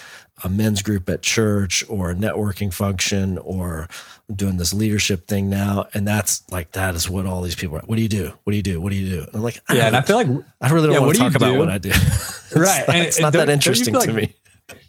a 0.44 0.48
men's 0.48 0.82
group 0.82 1.08
at 1.08 1.22
church 1.22 1.82
or 1.88 2.10
a 2.10 2.14
networking 2.14 2.72
function 2.72 3.38
or 3.38 3.88
doing 4.34 4.58
this 4.58 4.74
leadership 4.74 5.26
thing 5.26 5.48
now. 5.48 5.86
And 5.94 6.06
that's 6.06 6.42
like, 6.50 6.72
that 6.72 6.94
is 6.94 7.08
what 7.08 7.24
all 7.24 7.40
these 7.40 7.54
people 7.54 7.76
are. 7.78 7.82
What 7.82 7.96
do 7.96 8.02
you 8.02 8.08
do? 8.08 8.32
What 8.44 8.50
do 8.50 8.56
you 8.56 8.62
do? 8.62 8.80
What 8.80 8.90
do 8.90 8.96
you 8.96 9.08
do? 9.08 9.22
And 9.22 9.36
I'm 9.36 9.42
like, 9.42 9.60
I 9.68 9.76
yeah. 9.76 9.86
And 9.86 9.96
I 9.96 10.02
feel 10.02 10.16
like 10.16 10.44
I 10.60 10.70
really 10.70 10.88
don't 10.88 10.94
yeah, 10.94 11.00
want 11.00 11.14
to 11.14 11.20
talk 11.20 11.34
about 11.34 11.56
what 11.56 11.70
I 11.70 11.78
do. 11.78 11.90
right. 12.54 12.80
It's 12.80 12.86
not, 12.88 12.96
it's 12.96 13.20
not 13.20 13.32
that 13.32 13.48
interesting 13.48 13.94
like, 13.94 14.08
to 14.08 14.12
me. 14.12 14.34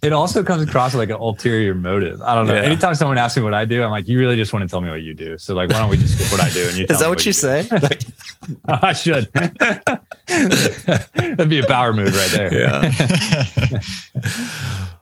It 0.01 0.11
also 0.11 0.43
comes 0.43 0.63
across 0.63 0.95
like 0.95 1.09
an 1.09 1.17
ulterior 1.17 1.75
motive. 1.75 2.21
I 2.21 2.33
don't 2.33 2.47
know. 2.47 2.55
Yeah. 2.55 2.61
Anytime 2.61 2.95
someone 2.95 3.17
asks 3.17 3.37
me 3.37 3.43
what 3.43 3.53
I 3.53 3.65
do, 3.65 3.83
I'm 3.83 3.91
like, 3.91 4.07
you 4.07 4.17
really 4.17 4.35
just 4.35 4.51
want 4.53 4.63
to 4.63 4.69
tell 4.69 4.81
me 4.81 4.89
what 4.89 5.03
you 5.03 5.13
do. 5.13 5.37
So 5.37 5.53
like, 5.53 5.69
why 5.69 5.79
don't 5.79 5.89
we 5.89 5.97
just 5.97 6.17
skip 6.17 6.31
what 6.31 6.41
I 6.41 6.49
do? 6.49 6.67
And 6.67 6.77
you 6.77 6.85
is 6.89 6.99
that 6.99 7.07
what, 7.07 7.17
what 7.17 7.25
you, 7.25 7.29
you 7.29 7.33
say? 7.33 7.67
I 8.67 8.93
should. 8.93 9.31
That'd 11.13 11.49
be 11.49 11.59
a 11.59 11.67
power 11.67 11.93
move 11.93 12.15
right 12.15 12.31
there. 12.31 12.53
Yeah. 12.53 12.91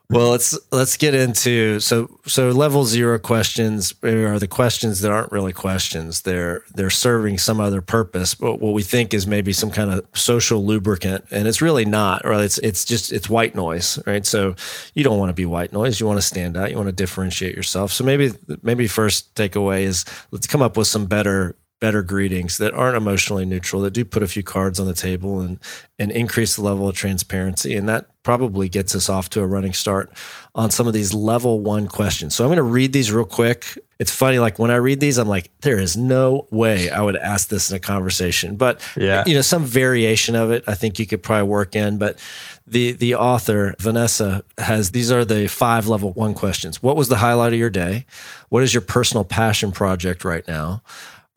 Well, 0.10 0.32
let's 0.32 0.58
let's 0.72 0.98
get 0.98 1.16
into 1.16 1.80
so 1.80 2.20
so 2.28 2.50
level 2.52 2.86
zero 2.86 3.18
questions 3.18 3.94
eh, 4.04 4.24
are 4.24 4.38
the 4.38 4.48
questions 4.48 5.02
that 5.02 5.12
aren't 5.12 5.32
really 5.32 5.54
questions. 5.54 6.22
They're 6.22 6.64
they're 6.76 6.92
serving 6.92 7.40
some 7.40 7.60
other 7.60 7.82
purpose, 7.82 8.36
but 8.36 8.60
what 8.60 8.74
we 8.74 8.84
think 8.84 9.16
is 9.16 9.26
maybe 9.26 9.52
some 9.52 9.72
kind 9.72 9.92
of 9.92 10.06
social 10.14 10.64
lubricant, 10.64 11.26
and 11.32 11.48
it's 11.48 11.62
really 11.62 11.86
not. 11.86 12.24
Right? 12.24 12.44
It's 12.44 12.60
it's 12.60 12.86
just 12.86 13.12
it's 13.12 13.30
white 13.30 13.56
noise, 13.56 13.98
right? 14.06 14.26
So 14.26 14.56
you 14.94 15.04
don't 15.04 15.18
want 15.18 15.30
to 15.30 15.34
be 15.34 15.46
white 15.46 15.74
noise. 15.74 16.00
You 16.00 16.06
want 16.06 16.20
to 16.20 16.26
stand 16.28 16.56
out. 16.56 16.70
You 16.70 16.78
want 16.78 16.90
to 16.90 16.94
differentiate 16.96 17.56
yourself. 17.56 17.92
So 17.92 18.04
maybe 18.04 18.32
maybe 18.62 18.88
first 18.88 19.34
takeaway 19.34 19.84
is 19.84 20.06
let's 20.30 20.48
come 20.48 20.62
up 20.62 20.78
with 20.78 20.88
some 20.88 21.08
better 21.08 21.56
better 21.82 22.04
greetings 22.04 22.58
that 22.58 22.74
aren't 22.74 22.96
emotionally 22.96 23.46
neutral 23.46 23.82
that 23.82 23.92
do 23.92 24.06
put 24.06 24.24
a 24.24 24.28
few 24.28 24.44
cards 24.44 24.80
on 24.80 24.86
the 24.88 24.94
table 24.94 25.42
and 25.42 25.60
and 26.00 26.12
increase 26.12 26.56
the 26.56 26.62
level 26.62 26.88
of 26.88 26.96
transparency 26.96 27.76
and 27.76 27.90
that 27.90 28.06
probably 28.26 28.68
gets 28.68 28.96
us 28.96 29.08
off 29.08 29.30
to 29.30 29.42
a 29.42 29.48
running 29.48 29.72
start 29.72 30.12
on 30.56 30.72
some 30.72 30.88
of 30.88 30.94
these 30.94 31.14
level 31.14 31.62
one 31.62 31.88
questions. 31.88 32.36
So 32.36 32.44
I'm 32.44 32.50
going 32.50 32.58
to 32.58 32.64
read 32.64 32.92
these 32.92 33.12
real 33.12 33.24
quick. 33.24 33.78
It's 34.00 34.12
funny, 34.12 34.40
like 34.40 34.60
when 34.60 34.72
I 34.72 34.76
read 34.76 35.00
these, 35.00 35.18
I'm 35.18 35.28
like, 35.30 35.52
there 35.62 35.80
is 35.80 35.96
no 35.96 36.48
way 36.52 36.90
I 36.90 37.02
would 37.02 37.16
ask 37.16 37.48
this 37.48 37.70
in 37.70 37.78
a 37.78 37.80
conversation. 37.80 38.58
But 38.58 38.82
yeah, 38.98 39.24
you 39.26 39.36
know, 39.36 39.42
some 39.42 39.64
variation 39.64 40.36
of 40.36 40.52
it, 40.52 40.66
I 40.68 40.74
think 40.74 41.00
you 41.00 41.06
could 41.06 41.24
probably 41.24 41.48
work 41.48 41.78
in. 41.78 41.98
But 41.98 42.20
the 42.68 42.92
the 42.92 43.16
author 43.16 43.74
Vanessa 43.80 44.44
has 44.58 44.92
these 44.92 45.12
are 45.12 45.24
the 45.24 45.48
five 45.48 45.88
level 45.88 46.12
one 46.12 46.34
questions. 46.34 46.84
What 46.84 46.98
was 46.98 47.08
the 47.08 47.18
highlight 47.18 47.54
of 47.54 47.60
your 47.60 47.70
day? 47.70 48.06
What 48.50 48.64
is 48.64 48.74
your 48.74 48.82
personal 48.82 49.24
passion 49.24 49.72
project 49.72 50.26
right 50.26 50.46
now? 50.46 50.82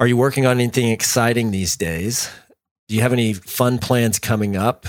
Are 0.01 0.07
you 0.07 0.17
working 0.17 0.47
on 0.47 0.59
anything 0.59 0.89
exciting 0.89 1.53
these 1.53 1.77
days? 1.77 2.29
Do 2.89 2.95
you 2.97 3.03
have 3.03 3.13
any 3.13 3.35
fun 3.35 3.79
plans 3.79 4.19
coming 4.19 4.57
up? 4.57 4.87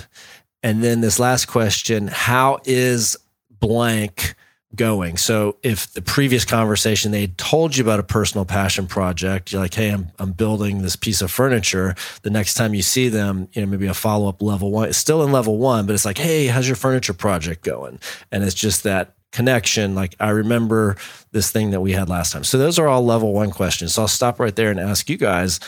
And 0.61 0.83
then 0.83 1.01
this 1.01 1.19
last 1.19 1.45
question, 1.45 2.07
how 2.07 2.59
is 2.65 3.17
blank 3.59 4.35
going? 4.75 5.17
So 5.17 5.57
if 5.63 5.91
the 5.93 6.01
previous 6.01 6.45
conversation 6.45 7.11
they 7.11 7.27
told 7.27 7.75
you 7.75 7.83
about 7.83 7.99
a 7.99 8.03
personal 8.03 8.45
passion 8.45 8.87
project, 8.87 9.51
you're 9.51 9.61
like, 9.61 9.73
hey, 9.73 9.89
I'm 9.89 10.11
I'm 10.19 10.31
building 10.31 10.81
this 10.81 10.95
piece 10.95 11.21
of 11.21 11.31
furniture. 11.31 11.95
The 12.21 12.29
next 12.29 12.53
time 12.53 12.73
you 12.73 12.81
see 12.81 13.09
them, 13.09 13.47
you 13.53 13.61
know, 13.61 13.67
maybe 13.67 13.87
a 13.87 13.93
follow-up 13.93 14.41
level 14.41 14.71
one. 14.71 14.89
It's 14.89 14.97
still 14.97 15.23
in 15.23 15.31
level 15.31 15.57
one, 15.57 15.85
but 15.85 15.93
it's 15.93 16.05
like, 16.05 16.17
hey, 16.17 16.47
how's 16.47 16.67
your 16.67 16.75
furniture 16.75 17.13
project 17.13 17.63
going? 17.63 17.99
And 18.31 18.43
it's 18.43 18.53
just 18.53 18.83
that 18.83 19.13
connection. 19.31 19.95
Like 19.95 20.15
I 20.19 20.29
remember 20.29 20.97
this 21.31 21.51
thing 21.51 21.71
that 21.71 21.81
we 21.81 21.91
had 21.91 22.09
last 22.09 22.33
time. 22.33 22.43
So 22.43 22.57
those 22.57 22.79
are 22.79 22.87
all 22.87 23.05
level 23.05 23.33
one 23.33 23.51
questions. 23.51 23.93
So 23.93 24.01
I'll 24.01 24.07
stop 24.07 24.39
right 24.39 24.55
there 24.55 24.71
and 24.71 24.79
ask 24.79 25.09
you 25.09 25.17
guys, 25.17 25.59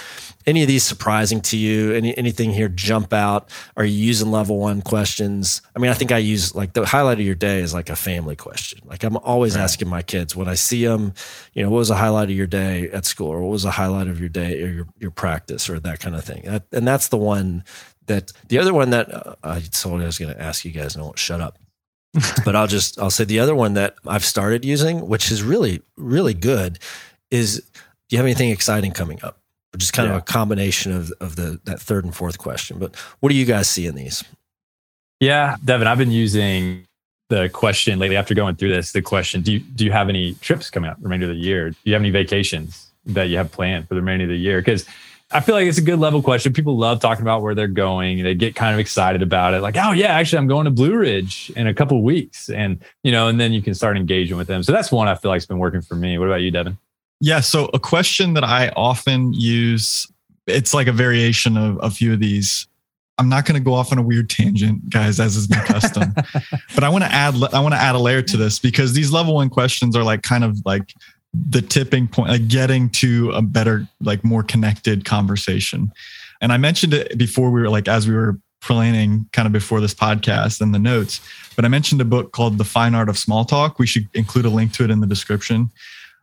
any 0.48 0.64
of 0.64 0.68
these 0.68 0.84
surprising 0.84 1.42
to 1.42 1.58
you? 1.58 1.94
Any 1.94 2.18
anything 2.18 2.52
here 2.52 2.68
jump 2.68 3.14
out? 3.14 3.50
Are 3.78 3.86
you 3.86 3.96
using 3.96 4.32
level 4.32 4.58
one 4.58 4.82
questions? 4.82 5.62
I 5.76 5.80
mean, 5.80 5.92
I 5.92 5.94
think 5.94 6.12
I 6.12 6.18
use 6.18 6.56
like 6.56 6.74
the 6.74 6.86
highlight 6.86 7.20
of 7.20 7.26
your 7.26 7.36
day 7.36 7.60
is 7.60 7.74
like 7.74 7.90
a 7.90 7.96
family 7.96 8.36
question. 8.36 8.82
Like 8.86 9.04
I'm 9.04 9.18
always 9.18 9.56
right. 9.56 9.64
asking 9.64 9.90
my 9.90 10.02
kids 10.02 10.36
when 10.36 10.48
I 10.48 10.56
see 10.56 10.86
them, 10.86 11.14
you 11.54 11.64
know, 11.64 11.70
what 11.70 11.78
was 11.78 11.90
the 11.90 11.96
highlight 11.96 12.30
of 12.30 12.36
your 12.36 12.48
day 12.48 12.90
at 12.90 13.06
school, 13.06 13.28
or 13.28 13.42
what 13.42 13.52
was 13.52 13.64
the 13.64 13.72
highlight 13.72 14.08
of 14.08 14.20
your 14.20 14.30
day 14.30 14.64
or 14.64 14.68
your 14.68 14.88
your 15.00 15.12
practice, 15.12 15.70
or 15.70 15.80
that 15.80 16.00
kind 16.00 16.16
of 16.16 16.24
thing. 16.24 16.44
That, 16.46 16.64
and 16.72 16.88
that's 16.88 17.10
the 17.10 17.18
one 17.18 17.64
that 18.08 18.32
the 18.48 18.58
other 18.58 18.74
one 18.74 18.90
that 18.90 19.14
uh, 19.14 19.36
I 19.44 19.60
told 19.60 20.00
you 20.00 20.04
I 20.04 20.08
was 20.08 20.18
going 20.18 20.34
to 20.34 20.42
ask 20.42 20.66
you 20.66 20.72
guys, 20.72 20.96
and 20.96 21.04
I 21.04 21.06
won't 21.06 21.20
shut 21.20 21.40
up. 21.40 21.58
but 22.46 22.56
I'll 22.56 22.68
just 22.68 23.00
I'll 23.00 23.10
say 23.10 23.24
the 23.24 23.40
other 23.40 23.56
one 23.56 23.74
that 23.76 23.96
I've 24.06 24.26
started 24.26 24.66
using, 24.66 25.08
which 25.08 25.32
is 25.32 25.44
really 25.44 25.82
really 25.96 26.34
good, 26.34 26.80
is 27.30 27.58
do 27.58 28.16
you 28.16 28.18
have 28.18 28.26
anything 28.26 28.50
exciting 28.50 28.92
coming 28.92 29.20
up? 29.24 29.38
Which 29.72 29.84
is 29.84 29.92
kind 29.92 30.10
yeah. 30.10 30.16
of 30.16 30.22
a 30.22 30.26
combination 30.26 30.92
of 30.92 31.12
of 31.22 31.38
the 31.38 31.60
that 31.66 31.80
third 31.80 32.04
and 32.04 32.14
fourth 32.14 32.38
question. 32.38 32.80
But 32.80 32.96
what 33.22 33.30
do 33.30 33.36
you 33.36 33.46
guys 33.46 33.70
see 33.70 33.86
in 33.86 33.96
these? 33.96 34.24
Yeah, 35.22 35.56
Devin, 35.64 35.88
I've 35.88 35.98
been 35.98 36.12
using 36.12 36.86
the 37.30 37.48
question 37.48 37.98
lately 38.00 38.18
after 38.18 38.34
going 38.34 38.58
through 38.58 38.74
this. 38.74 38.92
The 38.92 39.02
question: 39.02 39.42
Do 39.42 39.54
you 39.54 39.60
do 39.60 39.86
you 39.86 39.92
have 39.94 40.10
any 40.10 40.34
trips 40.36 40.70
coming 40.70 40.90
up 40.90 40.98
remainder 41.02 41.30
of 41.30 41.36
the 41.36 41.42
year? 41.42 41.70
Do 41.70 41.78
you 41.86 41.94
have 41.94 42.02
any 42.02 42.12
vacations 42.12 42.92
that 43.06 43.30
you 43.30 43.38
have 43.38 43.52
planned 43.52 43.88
for 43.88 43.96
the 43.96 44.02
remainder 44.02 44.26
of 44.26 44.30
the 44.32 44.38
year? 44.38 44.60
Because 44.60 44.86
I 45.34 45.40
feel 45.40 45.56
like 45.56 45.68
it's 45.68 45.78
a 45.78 45.84
good 45.84 46.00
level 46.00 46.22
question. 46.22 46.52
People 46.52 46.78
love 46.78 47.00
talking 47.00 47.22
about 47.22 47.42
where 47.42 47.56
they're 47.56 47.68
going. 47.68 48.24
They 48.24 48.36
get 48.36 48.56
kind 48.56 48.74
of 48.74 48.80
excited 48.80 49.22
about 49.22 49.54
it. 49.54 49.62
Like, 49.62 49.78
oh 49.78 49.92
yeah, 49.92 50.08
actually 50.08 50.40
I'm 50.40 50.48
going 50.48 50.66
to 50.66 50.72
Blue 50.72 50.96
Ridge 50.96 51.52
in 51.56 51.68
a 51.68 51.74
couple 51.74 51.98
of 51.98 52.04
weeks. 52.04 52.50
And, 52.50 52.84
you 53.04 53.12
know, 53.12 53.28
and 53.28 53.40
then 53.40 53.54
you 53.54 53.62
can 53.62 53.74
start 53.74 53.98
engaging 53.98 54.38
with 54.38 54.48
them. 54.48 54.64
So 54.64 54.72
that's 54.72 54.92
one 54.92 55.08
I 55.08 55.16
feel 55.16 55.30
like 55.30 55.38
has 55.38 55.46
been 55.46 55.60
working 55.60 55.82
for 55.82 55.96
me. 55.96 56.18
What 56.18 56.28
about 56.28 56.42
you, 56.42 56.52
Devin? 56.52 56.78
Yeah. 57.20 57.40
So 57.40 57.70
a 57.74 57.80
question 57.80 58.34
that 58.34 58.44
I 58.44 58.70
often 58.76 59.34
use, 59.34 60.12
it's 60.48 60.74
like 60.74 60.88
a 60.88 60.92
variation 60.92 61.56
of 61.56 61.80
a 61.82 61.90
few 61.90 62.14
of 62.14 62.20
these. 62.20 62.68
I'm 63.18 63.30
not 63.30 63.46
going 63.46 63.62
to 63.62 63.64
go 63.64 63.74
off 63.74 63.92
on 63.92 64.00
a 64.00 64.02
weird 64.02 64.30
tangent, 64.30 64.90
guys, 64.90 65.20
as 65.20 65.36
is 65.36 65.50
my 65.50 65.60
custom. 65.60 66.14
but 66.76 66.84
I 66.84 66.90
want 66.90 67.04
to 67.04 67.12
add 67.12 67.36
I 67.54 67.60
want 67.60 67.74
to 67.74 67.80
add 67.80 67.94
a 67.94 68.00
layer 68.00 68.24
to 68.24 68.38
this 68.38 68.58
because 68.58 68.94
these 68.94 69.12
level 69.12 69.36
one 69.36 69.50
questions 69.50 69.96
are 69.96 70.04
like 70.04 70.24
kind 70.24 70.44
of 70.44 70.58
like 70.66 70.96
the 71.34 71.62
tipping 71.62 72.08
point, 72.08 72.30
like 72.30 72.48
getting 72.48 72.90
to 72.90 73.32
a 73.32 73.42
better, 73.42 73.88
like 74.02 74.24
more 74.24 74.44
connected 74.44 75.06
conversation. 75.06 75.92
And 76.42 76.52
I 76.52 76.58
mentioned 76.58 76.94
it 76.94 77.18
before 77.18 77.52
we 77.52 77.62
were 77.62 77.70
like, 77.70 77.88
as 77.88 78.08
we 78.08 78.16
were 78.16 78.38
planning 78.62 79.28
kind 79.32 79.46
of 79.46 79.52
before 79.52 79.82
this 79.82 79.94
podcast 79.94 80.62
and 80.62 80.74
the 80.74 80.80
notes, 80.80 81.22
but 81.56 81.66
I 81.66 81.68
mentioned 81.68 82.02
a 82.02 82.06
book 82.06 82.32
called 82.32 82.58
The 82.58 82.64
Fine 82.64 82.96
Art 82.96 83.10
of 83.10 83.18
Small 83.18 83.46
Talk. 83.46 83.80
We 83.80 83.88
should 83.88 84.08
include 84.14 84.46
a 84.46 84.50
link 84.50 84.74
to 84.74 84.84
it 84.84 84.92
in 84.92 85.00
the 85.00 85.08
description 85.08 85.72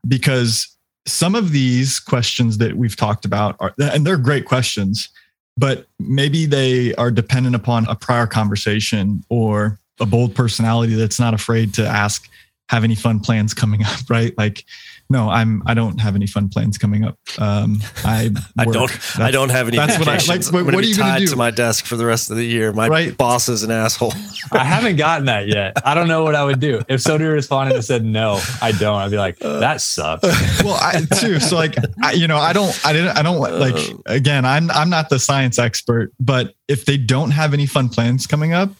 because 0.06 0.68
some 1.06 1.34
of 1.34 1.52
these 1.52 1.98
questions 1.98 2.58
that 2.58 2.76
we've 2.76 2.96
talked 2.96 3.24
about 3.24 3.56
are, 3.60 3.74
and 3.78 4.06
they're 4.06 4.18
great 4.18 4.44
questions, 4.44 5.08
but 5.56 5.86
maybe 5.98 6.46
they 6.46 6.94
are 6.94 7.10
dependent 7.10 7.56
upon 7.56 7.86
a 7.88 7.94
prior 7.94 8.26
conversation 8.26 9.24
or 9.28 9.78
a 10.00 10.06
bold 10.06 10.34
personality 10.34 10.94
that's 10.94 11.18
not 11.18 11.34
afraid 11.34 11.74
to 11.74 11.86
ask, 11.86 12.28
have 12.68 12.84
any 12.84 12.94
fun 12.94 13.20
plans 13.20 13.54
coming 13.54 13.84
up, 13.84 13.98
right? 14.08 14.36
Like, 14.38 14.64
no, 15.10 15.30
I'm. 15.30 15.62
I 15.64 15.72
don't 15.72 15.98
have 16.00 16.14
any 16.16 16.26
fun 16.26 16.50
plans 16.50 16.76
coming 16.76 17.02
up. 17.02 17.16
Um, 17.38 17.80
I 18.04 18.30
I 18.58 18.64
don't. 18.66 18.90
That's, 18.90 19.18
I 19.18 19.30
don't 19.30 19.48
have 19.48 19.68
any. 19.68 19.78
That's 19.78 19.98
what 19.98 20.06
I 20.06 20.18
like. 20.28 20.44
What, 20.52 20.66
what 20.66 20.74
are 20.74 20.86
you 20.86 20.94
tied 20.94 21.26
to 21.28 21.36
my 21.36 21.50
desk 21.50 21.86
for 21.86 21.96
the 21.96 22.04
rest 22.04 22.30
of 22.30 22.36
the 22.36 22.44
year? 22.44 22.74
My 22.74 22.88
right? 22.88 23.16
boss 23.16 23.48
is 23.48 23.62
an 23.62 23.70
asshole. 23.70 24.12
I 24.52 24.64
haven't 24.64 24.96
gotten 24.96 25.24
that 25.26 25.48
yet. 25.48 25.78
I 25.82 25.94
don't 25.94 26.08
know 26.08 26.24
what 26.24 26.34
I 26.34 26.44
would 26.44 26.60
do 26.60 26.82
if 26.88 27.00
somebody 27.00 27.24
responded 27.24 27.74
and 27.74 27.84
said 27.84 28.04
no. 28.04 28.38
I 28.60 28.72
don't. 28.72 28.96
I'd 28.96 29.10
be 29.10 29.16
like, 29.16 29.38
that 29.38 29.80
sucks. 29.80 30.24
well, 30.62 30.78
I 30.78 31.00
too. 31.18 31.40
So 31.40 31.56
like, 31.56 31.76
I, 32.02 32.12
you 32.12 32.28
know, 32.28 32.36
I 32.36 32.52
don't. 32.52 32.78
I 32.84 32.92
didn't. 32.92 33.16
I 33.16 33.22
don't 33.22 33.38
like. 33.38 33.76
Uh. 33.76 33.94
Again, 34.04 34.44
I'm. 34.44 34.70
I'm 34.70 34.90
not 34.90 35.08
the 35.08 35.18
science 35.18 35.58
expert, 35.58 36.12
but 36.20 36.54
if 36.68 36.84
they 36.84 36.98
don't 36.98 37.30
have 37.30 37.54
any 37.54 37.64
fun 37.64 37.88
plans 37.88 38.26
coming 38.26 38.52
up, 38.52 38.70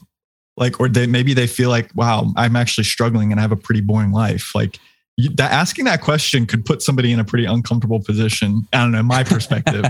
like, 0.59 0.79
or 0.79 0.91
they 0.91 1.07
maybe 1.07 1.33
they 1.33 1.47
feel 1.47 1.71
like, 1.71 1.91
wow, 1.95 2.31
I'm 2.37 2.55
actually 2.55 2.85
struggling 2.85 3.33
and 3.33 3.41
I 3.41 3.43
have 3.43 3.53
a 3.53 3.57
pretty 3.57 3.81
boring 3.81 4.13
life. 4.13 4.55
Like 4.55 4.79
that 5.19 5.51
asking 5.51 5.85
that 5.87 6.01
question 6.01 6.47
could 6.47 6.65
put 6.65 6.81
somebody 6.81 7.13
in 7.13 7.19
a 7.19 7.25
pretty 7.25 7.45
uncomfortable 7.45 8.01
position. 8.01 8.67
I 8.73 8.79
don't 8.79 8.93
know, 8.93 9.03
my 9.03 9.25
perspective. 9.25 9.85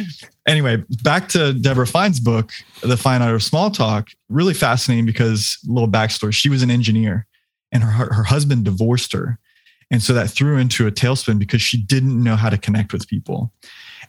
anyway, 0.46 0.84
back 1.02 1.28
to 1.30 1.54
Debra 1.54 1.86
Fine's 1.86 2.20
book, 2.20 2.52
The 2.82 2.98
Fine 2.98 3.22
Art 3.22 3.34
of 3.34 3.42
Small 3.42 3.70
Talk. 3.70 4.10
Really 4.28 4.52
fascinating 4.52 5.06
because 5.06 5.58
little 5.66 5.88
backstory. 5.88 6.34
She 6.34 6.50
was 6.50 6.62
an 6.62 6.70
engineer 6.70 7.26
and 7.72 7.82
her, 7.82 8.12
her 8.12 8.24
husband 8.24 8.66
divorced 8.66 9.12
her. 9.12 9.38
And 9.90 10.02
so 10.02 10.12
that 10.12 10.28
threw 10.28 10.58
into 10.58 10.86
a 10.86 10.92
tailspin 10.92 11.38
because 11.38 11.62
she 11.62 11.80
didn't 11.80 12.22
know 12.22 12.36
how 12.36 12.50
to 12.50 12.58
connect 12.58 12.92
with 12.92 13.08
people. 13.08 13.52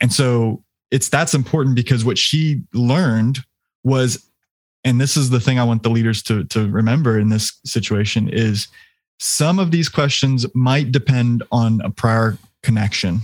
And 0.02 0.12
so 0.12 0.62
it's 0.92 1.08
that's 1.08 1.34
important 1.34 1.76
because 1.76 2.04
what 2.04 2.18
she 2.18 2.62
learned 2.74 3.40
was, 3.84 4.30
and 4.84 5.00
this 5.00 5.16
is 5.16 5.30
the 5.30 5.40
thing 5.40 5.58
I 5.58 5.64
want 5.64 5.84
the 5.84 5.90
leaders 5.90 6.22
to, 6.24 6.44
to 6.46 6.70
remember 6.70 7.18
in 7.18 7.30
this 7.30 7.60
situation 7.66 8.28
is 8.28 8.68
some 9.20 9.60
of 9.60 9.72
these 9.72 9.90
questions 9.90 10.46
might 10.54 10.92
depend 10.92 11.44
on 11.52 11.82
a 11.82 11.90
prior 11.90 12.38
connection, 12.64 13.22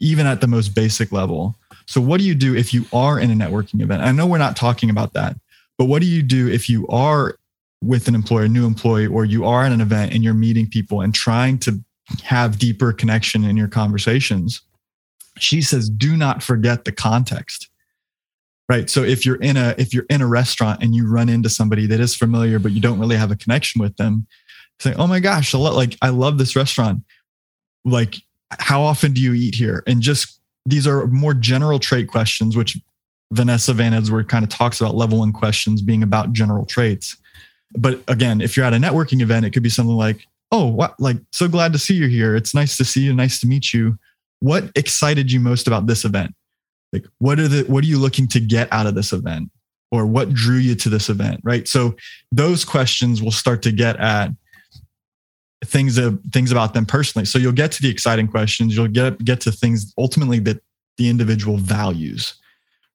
even 0.00 0.26
at 0.26 0.40
the 0.40 0.46
most 0.46 0.74
basic 0.74 1.12
level. 1.12 1.56
So, 1.86 2.00
what 2.00 2.18
do 2.18 2.26
you 2.26 2.34
do 2.34 2.56
if 2.56 2.74
you 2.74 2.84
are 2.92 3.18
in 3.18 3.30
a 3.30 3.34
networking 3.34 3.80
event? 3.80 4.02
I 4.02 4.12
know 4.12 4.26
we're 4.26 4.38
not 4.38 4.56
talking 4.56 4.90
about 4.90 5.12
that, 5.14 5.36
but 5.76 5.86
what 5.86 6.02
do 6.02 6.08
you 6.08 6.22
do 6.22 6.48
if 6.48 6.68
you 6.68 6.86
are 6.88 7.36
with 7.82 8.08
an 8.08 8.14
employer, 8.14 8.44
a 8.44 8.48
new 8.48 8.66
employee, 8.66 9.06
or 9.06 9.24
you 9.24 9.44
are 9.44 9.64
at 9.64 9.72
an 9.72 9.80
event 9.80 10.12
and 10.12 10.24
you're 10.24 10.34
meeting 10.34 10.66
people 10.66 11.00
and 11.00 11.14
trying 11.14 11.58
to 11.58 11.80
have 12.22 12.58
deeper 12.58 12.92
connection 12.92 13.44
in 13.44 13.56
your 13.56 13.68
conversations? 13.68 14.60
She 15.38 15.62
says, 15.62 15.88
do 15.88 16.16
not 16.16 16.42
forget 16.42 16.84
the 16.84 16.92
context 16.92 17.68
right 18.68 18.90
so 18.90 19.02
if 19.02 19.24
you're 19.24 19.36
in 19.36 19.56
a 19.56 19.74
if 19.78 19.92
you're 19.94 20.06
in 20.10 20.20
a 20.20 20.26
restaurant 20.26 20.82
and 20.82 20.94
you 20.94 21.08
run 21.08 21.28
into 21.28 21.48
somebody 21.48 21.86
that 21.86 22.00
is 22.00 22.14
familiar 22.14 22.58
but 22.58 22.72
you 22.72 22.80
don't 22.80 22.98
really 22.98 23.16
have 23.16 23.30
a 23.30 23.36
connection 23.36 23.80
with 23.80 23.96
them 23.96 24.26
say, 24.80 24.94
"Oh 24.94 25.06
my 25.06 25.20
gosh, 25.20 25.54
like 25.54 25.96
I 26.02 26.10
love 26.10 26.38
this 26.38 26.56
restaurant. 26.56 27.02
Like, 27.84 28.16
how 28.58 28.82
often 28.82 29.12
do 29.12 29.20
you 29.20 29.34
eat 29.34 29.54
here?" 29.54 29.82
And 29.86 30.00
just 30.00 30.40
these 30.66 30.86
are 30.86 31.06
more 31.06 31.34
general 31.34 31.78
trait 31.78 32.08
questions, 32.08 32.56
which 32.56 32.78
Vanessa 33.32 33.72
Van 33.72 33.94
Edwards 33.94 34.28
kind 34.28 34.44
of 34.44 34.48
talks 34.48 34.80
about 34.80 34.94
level 34.94 35.18
one 35.18 35.32
questions 35.32 35.82
being 35.82 36.02
about 36.02 36.32
general 36.32 36.64
traits. 36.64 37.16
But 37.76 38.02
again, 38.08 38.40
if 38.40 38.56
you're 38.56 38.66
at 38.66 38.72
a 38.72 38.78
networking 38.78 39.20
event, 39.20 39.44
it 39.44 39.50
could 39.50 39.62
be 39.62 39.68
something 39.68 39.96
like, 39.96 40.26
"Oh, 40.50 40.66
what? 40.66 40.98
Like, 40.98 41.18
so 41.32 41.48
glad 41.48 41.72
to 41.74 41.78
see 41.78 41.94
you 41.94 42.06
here. 42.06 42.34
It's 42.36 42.54
nice 42.54 42.76
to 42.78 42.84
see 42.84 43.02
you. 43.02 43.12
Nice 43.12 43.40
to 43.40 43.46
meet 43.46 43.74
you. 43.74 43.98
What 44.40 44.70
excited 44.74 45.30
you 45.30 45.40
most 45.40 45.66
about 45.66 45.86
this 45.86 46.04
event? 46.04 46.34
Like, 46.92 47.04
what 47.18 47.38
are 47.38 47.48
the 47.48 47.64
what 47.64 47.84
are 47.84 47.88
you 47.88 47.98
looking 47.98 48.28
to 48.28 48.40
get 48.40 48.72
out 48.72 48.86
of 48.86 48.94
this 48.94 49.12
event?" 49.12 49.50
Or 49.90 50.04
what 50.04 50.34
drew 50.34 50.58
you 50.58 50.74
to 50.74 50.90
this 50.90 51.08
event, 51.08 51.40
right? 51.42 51.66
So 51.66 51.96
those 52.30 52.62
questions 52.62 53.22
will 53.22 53.32
start 53.32 53.62
to 53.62 53.72
get 53.72 53.96
at 53.96 54.30
things 55.68 55.98
of 55.98 56.18
things 56.32 56.50
about 56.50 56.74
them 56.74 56.86
personally. 56.86 57.24
So 57.24 57.38
you'll 57.38 57.52
get 57.52 57.72
to 57.72 57.82
the 57.82 57.88
exciting 57.88 58.28
questions. 58.28 58.76
You'll 58.76 58.88
get 58.88 59.24
get 59.24 59.40
to 59.42 59.52
things 59.52 59.92
ultimately 59.98 60.38
that 60.40 60.62
the 60.96 61.08
individual 61.08 61.56
values, 61.56 62.34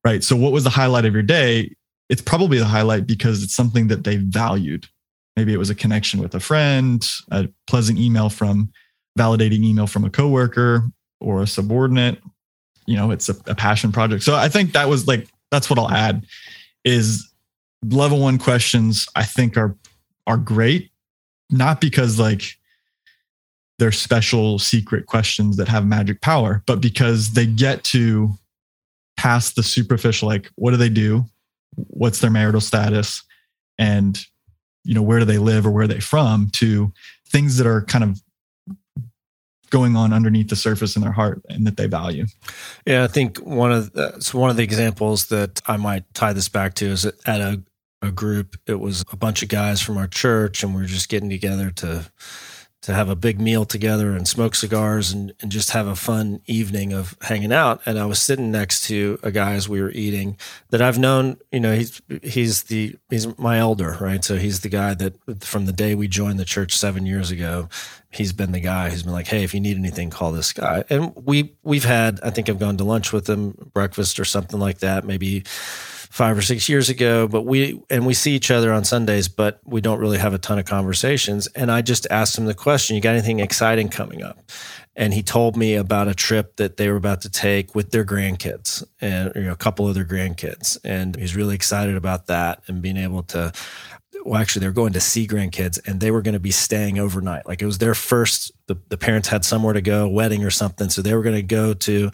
right? 0.04 0.24
So 0.24 0.36
what 0.36 0.52
was 0.52 0.64
the 0.64 0.70
highlight 0.70 1.06
of 1.06 1.14
your 1.14 1.24
day? 1.24 1.76
It's 2.10 2.22
probably 2.22 2.58
the 2.58 2.66
highlight 2.66 3.08
because 3.08 3.44
it's 3.44 3.56
something 3.56 3.88
that 3.88 4.04
they 4.04 4.18
valued. 4.18 4.88
Maybe 5.36 5.54
it 5.54 5.58
was 5.58 5.70
a 5.70 5.76
connection 5.76 6.22
with 6.22 6.36
a 6.36 6.40
friend, 6.40 7.04
a 7.32 7.50
pleasant 7.66 7.98
email 7.98 8.30
from 8.30 8.72
validating 9.18 9.64
email 9.64 9.88
from 9.88 10.04
a 10.04 10.10
coworker 10.10 10.84
or 11.20 11.42
a 11.42 11.48
subordinate. 11.48 12.22
You 12.86 12.98
know, 12.98 13.12
it's 13.12 13.30
a, 13.30 13.36
a 13.48 13.56
passion 13.56 13.92
project. 13.92 14.24
So 14.24 14.36
I 14.36 14.50
think 14.50 14.74
that 14.74 14.90
was 14.90 15.08
like 15.08 15.28
that's 15.52 15.70
what 15.70 15.80
I'll 15.80 15.90
add 15.90 16.26
is 16.84 17.32
level 17.90 18.20
one 18.20 18.38
questions. 18.38 19.08
I 19.16 19.24
think 19.24 19.58
are 19.58 19.76
are 20.28 20.38
great, 20.38 20.92
not 21.50 21.82
because 21.82 22.20
like 22.20 22.58
they're 23.80 23.92
special 23.92 24.60
secret 24.60 25.08
questions 25.08 25.58
that 25.58 25.68
have 25.68 25.86
magic 25.86 26.22
power, 26.22 26.64
but 26.66 26.82
because 26.82 27.32
they 27.32 27.46
get 27.46 27.84
to 27.86 28.30
pass 29.18 29.54
the 29.54 29.64
superficial, 29.64 30.28
like 30.28 30.50
what 30.56 30.72
do 30.72 30.78
they 30.78 30.90
do? 30.90 31.26
What's 31.76 32.20
their 32.20 32.32
marital 32.32 32.62
status? 32.62 33.24
And 33.80 34.24
you 34.84 34.94
know, 34.94 35.02
where 35.02 35.20
do 35.20 35.26
they 35.26 35.38
live 35.38 35.66
or 35.66 35.72
where 35.72 35.86
are 35.86 35.88
they 35.88 36.00
from 36.00 36.50
to 36.54 36.92
things 37.28 37.58
that 37.58 37.66
are 37.66 37.82
kind 37.84 38.04
of 38.04 38.22
going 39.74 39.96
on 39.96 40.14
underneath 40.14 40.50
the 40.50 40.56
surface 40.56 40.96
in 40.96 41.02
their 41.02 41.12
heart 41.12 41.42
and 41.50 41.66
that 41.66 41.78
they 41.78 41.88
value. 41.88 42.28
Yeah, 42.86 43.04
I 43.04 43.08
think 43.08 43.40
one 43.40 43.72
of 43.72 43.92
the, 43.94 44.04
uh, 44.04 44.20
so 44.20 44.38
one 44.38 44.52
of 44.52 44.56
the 44.56 44.62
examples 44.62 45.26
that 45.28 45.64
I 45.66 45.78
might 45.78 46.04
tie 46.14 46.32
this 46.32 46.48
back 46.48 46.76
to 46.76 46.86
is 46.86 47.06
at 47.06 47.42
a, 47.42 47.64
a 48.04 48.12
group. 48.12 48.56
It 48.68 48.80
was 48.80 49.04
a 49.12 49.18
bunch 49.18 49.42
of 49.42 49.50
guys 49.50 49.82
from 49.82 49.98
our 49.98 50.06
church, 50.06 50.62
and 50.62 50.76
we 50.76 50.84
are 50.84 50.86
just 50.86 51.10
getting 51.10 51.28
together 51.28 51.72
to 51.72 52.06
to 52.84 52.94
have 52.94 53.08
a 53.08 53.16
big 53.16 53.40
meal 53.40 53.64
together 53.64 54.12
and 54.12 54.28
smoke 54.28 54.56
cigars 54.56 55.14
and, 55.14 55.34
and 55.42 55.50
just 55.50 55.72
have 55.72 55.88
a 55.88 55.96
fun 55.96 56.42
evening 56.48 56.92
of 56.92 57.18
hanging 57.22 57.54
out. 57.54 57.82
And 57.86 57.98
I 57.98 58.06
was 58.06 58.20
sitting 58.20 58.52
next 58.52 58.86
to 58.88 59.18
a 59.24 59.32
guy 59.32 59.54
as 59.54 59.70
we 59.70 59.82
were 59.82 59.92
eating 59.92 60.38
that 60.70 60.82
I've 60.82 61.00
known, 61.00 61.38
you 61.50 61.62
know, 61.62 61.74
he's, 61.74 62.02
he's 62.22 62.64
the, 62.64 62.98
he's 63.10 63.38
my 63.40 63.58
elder, 63.58 63.98
right? 64.02 64.22
So 64.22 64.36
he's 64.36 64.60
the 64.60 64.70
guy 64.70 64.96
that 64.96 65.44
from 65.44 65.66
the 65.66 65.72
day 65.72 65.96
we 65.96 66.10
joined 66.10 66.40
the 66.40 66.46
church 66.46 66.76
seven 66.76 67.06
years 67.06 67.32
ago, 67.32 67.70
he's 68.10 68.34
been 68.34 68.52
the 68.52 68.60
guy 68.60 68.90
who's 68.90 69.04
been 69.04 69.14
like, 69.14 69.28
Hey, 69.28 69.46
if 69.46 69.54
you 69.54 69.62
need 69.62 69.78
anything, 69.78 70.10
call 70.10 70.34
this 70.34 70.52
guy. 70.52 70.84
And 70.90 71.16
we, 71.16 71.56
we've 71.64 71.86
had, 71.86 72.20
I 72.22 72.32
think 72.32 72.50
I've 72.50 72.60
gone 72.60 72.76
to 72.78 72.84
lunch 72.84 73.14
with 73.14 73.30
him, 73.30 73.72
breakfast 73.74 74.20
or 74.20 74.26
something 74.26 74.60
like 74.60 74.80
that, 74.80 75.06
maybe 75.06 75.46
five 76.14 76.38
or 76.38 76.44
six 76.44 76.70
years 76.70 76.90
ago, 76.90 77.28
but 77.28 77.42
we 77.42 77.82
and 77.90 78.06
we 78.06 78.14
see 78.14 78.36
each 78.36 78.52
other 78.52 78.72
on 78.72 78.84
Sundays, 78.84 79.28
but 79.28 79.60
we 79.66 79.82
don't 79.82 80.00
really 80.00 80.20
have 80.20 80.32
a 80.32 80.38
ton 80.38 80.60
of 80.60 80.66
conversations. 80.66 81.48
And 81.56 81.72
I 81.72 81.82
just 81.82 82.06
asked 82.12 82.38
him 82.38 82.46
the 82.46 82.54
question, 82.54 82.96
"You 82.96 83.02
got 83.02 83.16
anything 83.16 83.40
exciting 83.40 83.90
coming 83.90 84.22
up?" 84.22 84.38
And 84.96 85.12
he 85.12 85.24
told 85.24 85.58
me 85.58 85.74
about 85.74 86.08
a 86.08 86.14
trip 86.14 86.58
that 86.58 86.78
they 86.78 86.88
were 86.88 86.98
about 86.98 87.22
to 87.22 87.32
take 87.32 87.74
with 87.74 87.90
their 87.90 88.06
grandkids 88.06 88.84
and 89.02 89.32
you 89.34 89.42
know 89.42 89.54
a 89.54 89.56
couple 89.56 89.88
of 89.88 89.96
their 89.96 90.06
grandkids, 90.06 90.78
and 90.84 91.16
he's 91.16 91.36
really 91.36 91.56
excited 91.56 91.96
about 91.96 92.28
that 92.28 92.62
and 92.68 92.80
being 92.80 92.98
able 92.98 93.24
to. 93.24 93.52
Well, 94.24 94.40
actually, 94.40 94.62
they're 94.62 94.72
going 94.72 94.94
to 94.94 95.02
see 95.02 95.28
grandkids, 95.28 95.80
and 95.88 96.00
they 96.00 96.12
were 96.12 96.22
going 96.22 96.34
to 96.34 96.40
be 96.40 96.52
staying 96.52 97.00
overnight. 97.00 97.48
Like 97.48 97.64
it 97.64 97.66
was 97.66 97.80
their 97.80 97.96
first. 97.96 98.52
The, 98.68 98.78
the 98.90 98.98
parents 99.00 99.30
had 99.30 99.44
somewhere 99.44 99.74
to 99.74 99.82
go, 99.82 100.08
wedding 100.08 100.46
or 100.46 100.52
something, 100.52 100.90
so 100.90 101.02
they 101.02 101.16
were 101.16 101.24
going 101.24 101.36
to 101.36 101.42
go 101.42 101.74
to 101.74 102.12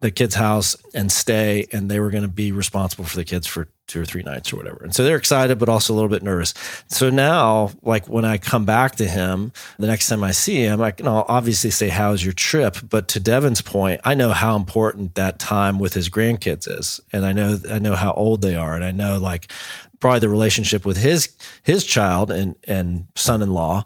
the 0.00 0.10
kid's 0.12 0.36
house 0.36 0.76
and 0.94 1.10
stay, 1.10 1.66
and 1.72 1.90
they 1.90 1.98
were 1.98 2.10
going 2.10 2.22
to 2.22 2.28
be 2.28 2.52
responsible 2.52 3.04
for 3.04 3.16
the 3.16 3.24
kids 3.24 3.46
for 3.46 3.68
two 3.88 4.00
or 4.00 4.04
three 4.04 4.22
nights 4.22 4.52
or 4.52 4.56
whatever. 4.56 4.84
And 4.84 4.94
so 4.94 5.02
they're 5.02 5.16
excited, 5.16 5.58
but 5.58 5.68
also 5.68 5.92
a 5.92 5.96
little 5.96 6.10
bit 6.10 6.22
nervous. 6.22 6.54
So 6.86 7.10
now, 7.10 7.70
like 7.82 8.08
when 8.08 8.24
I 8.24 8.38
come 8.38 8.64
back 8.64 8.96
to 8.96 9.08
him, 9.08 9.52
the 9.78 9.88
next 9.88 10.08
time 10.08 10.22
I 10.22 10.30
see 10.30 10.62
him, 10.62 10.80
I 10.80 10.92
can 10.92 11.08
obviously 11.08 11.70
say, 11.70 11.88
How's 11.88 12.22
your 12.22 12.34
trip? 12.34 12.76
But 12.88 13.08
to 13.08 13.20
Devin's 13.20 13.62
point, 13.62 14.00
I 14.04 14.14
know 14.14 14.30
how 14.30 14.54
important 14.54 15.16
that 15.16 15.40
time 15.40 15.78
with 15.80 15.94
his 15.94 16.08
grandkids 16.08 16.70
is. 16.70 17.00
And 17.12 17.26
I 17.26 17.32
know 17.32 17.58
I 17.68 17.80
know 17.80 17.96
how 17.96 18.12
old 18.12 18.42
they 18.42 18.54
are. 18.54 18.74
And 18.74 18.84
I 18.84 18.92
know 18.92 19.18
like 19.18 19.50
probably 19.98 20.20
the 20.20 20.28
relationship 20.28 20.86
with 20.86 20.96
his 20.96 21.34
his 21.64 21.84
child 21.84 22.30
and 22.30 22.54
and 22.64 23.06
son-in-law, 23.16 23.84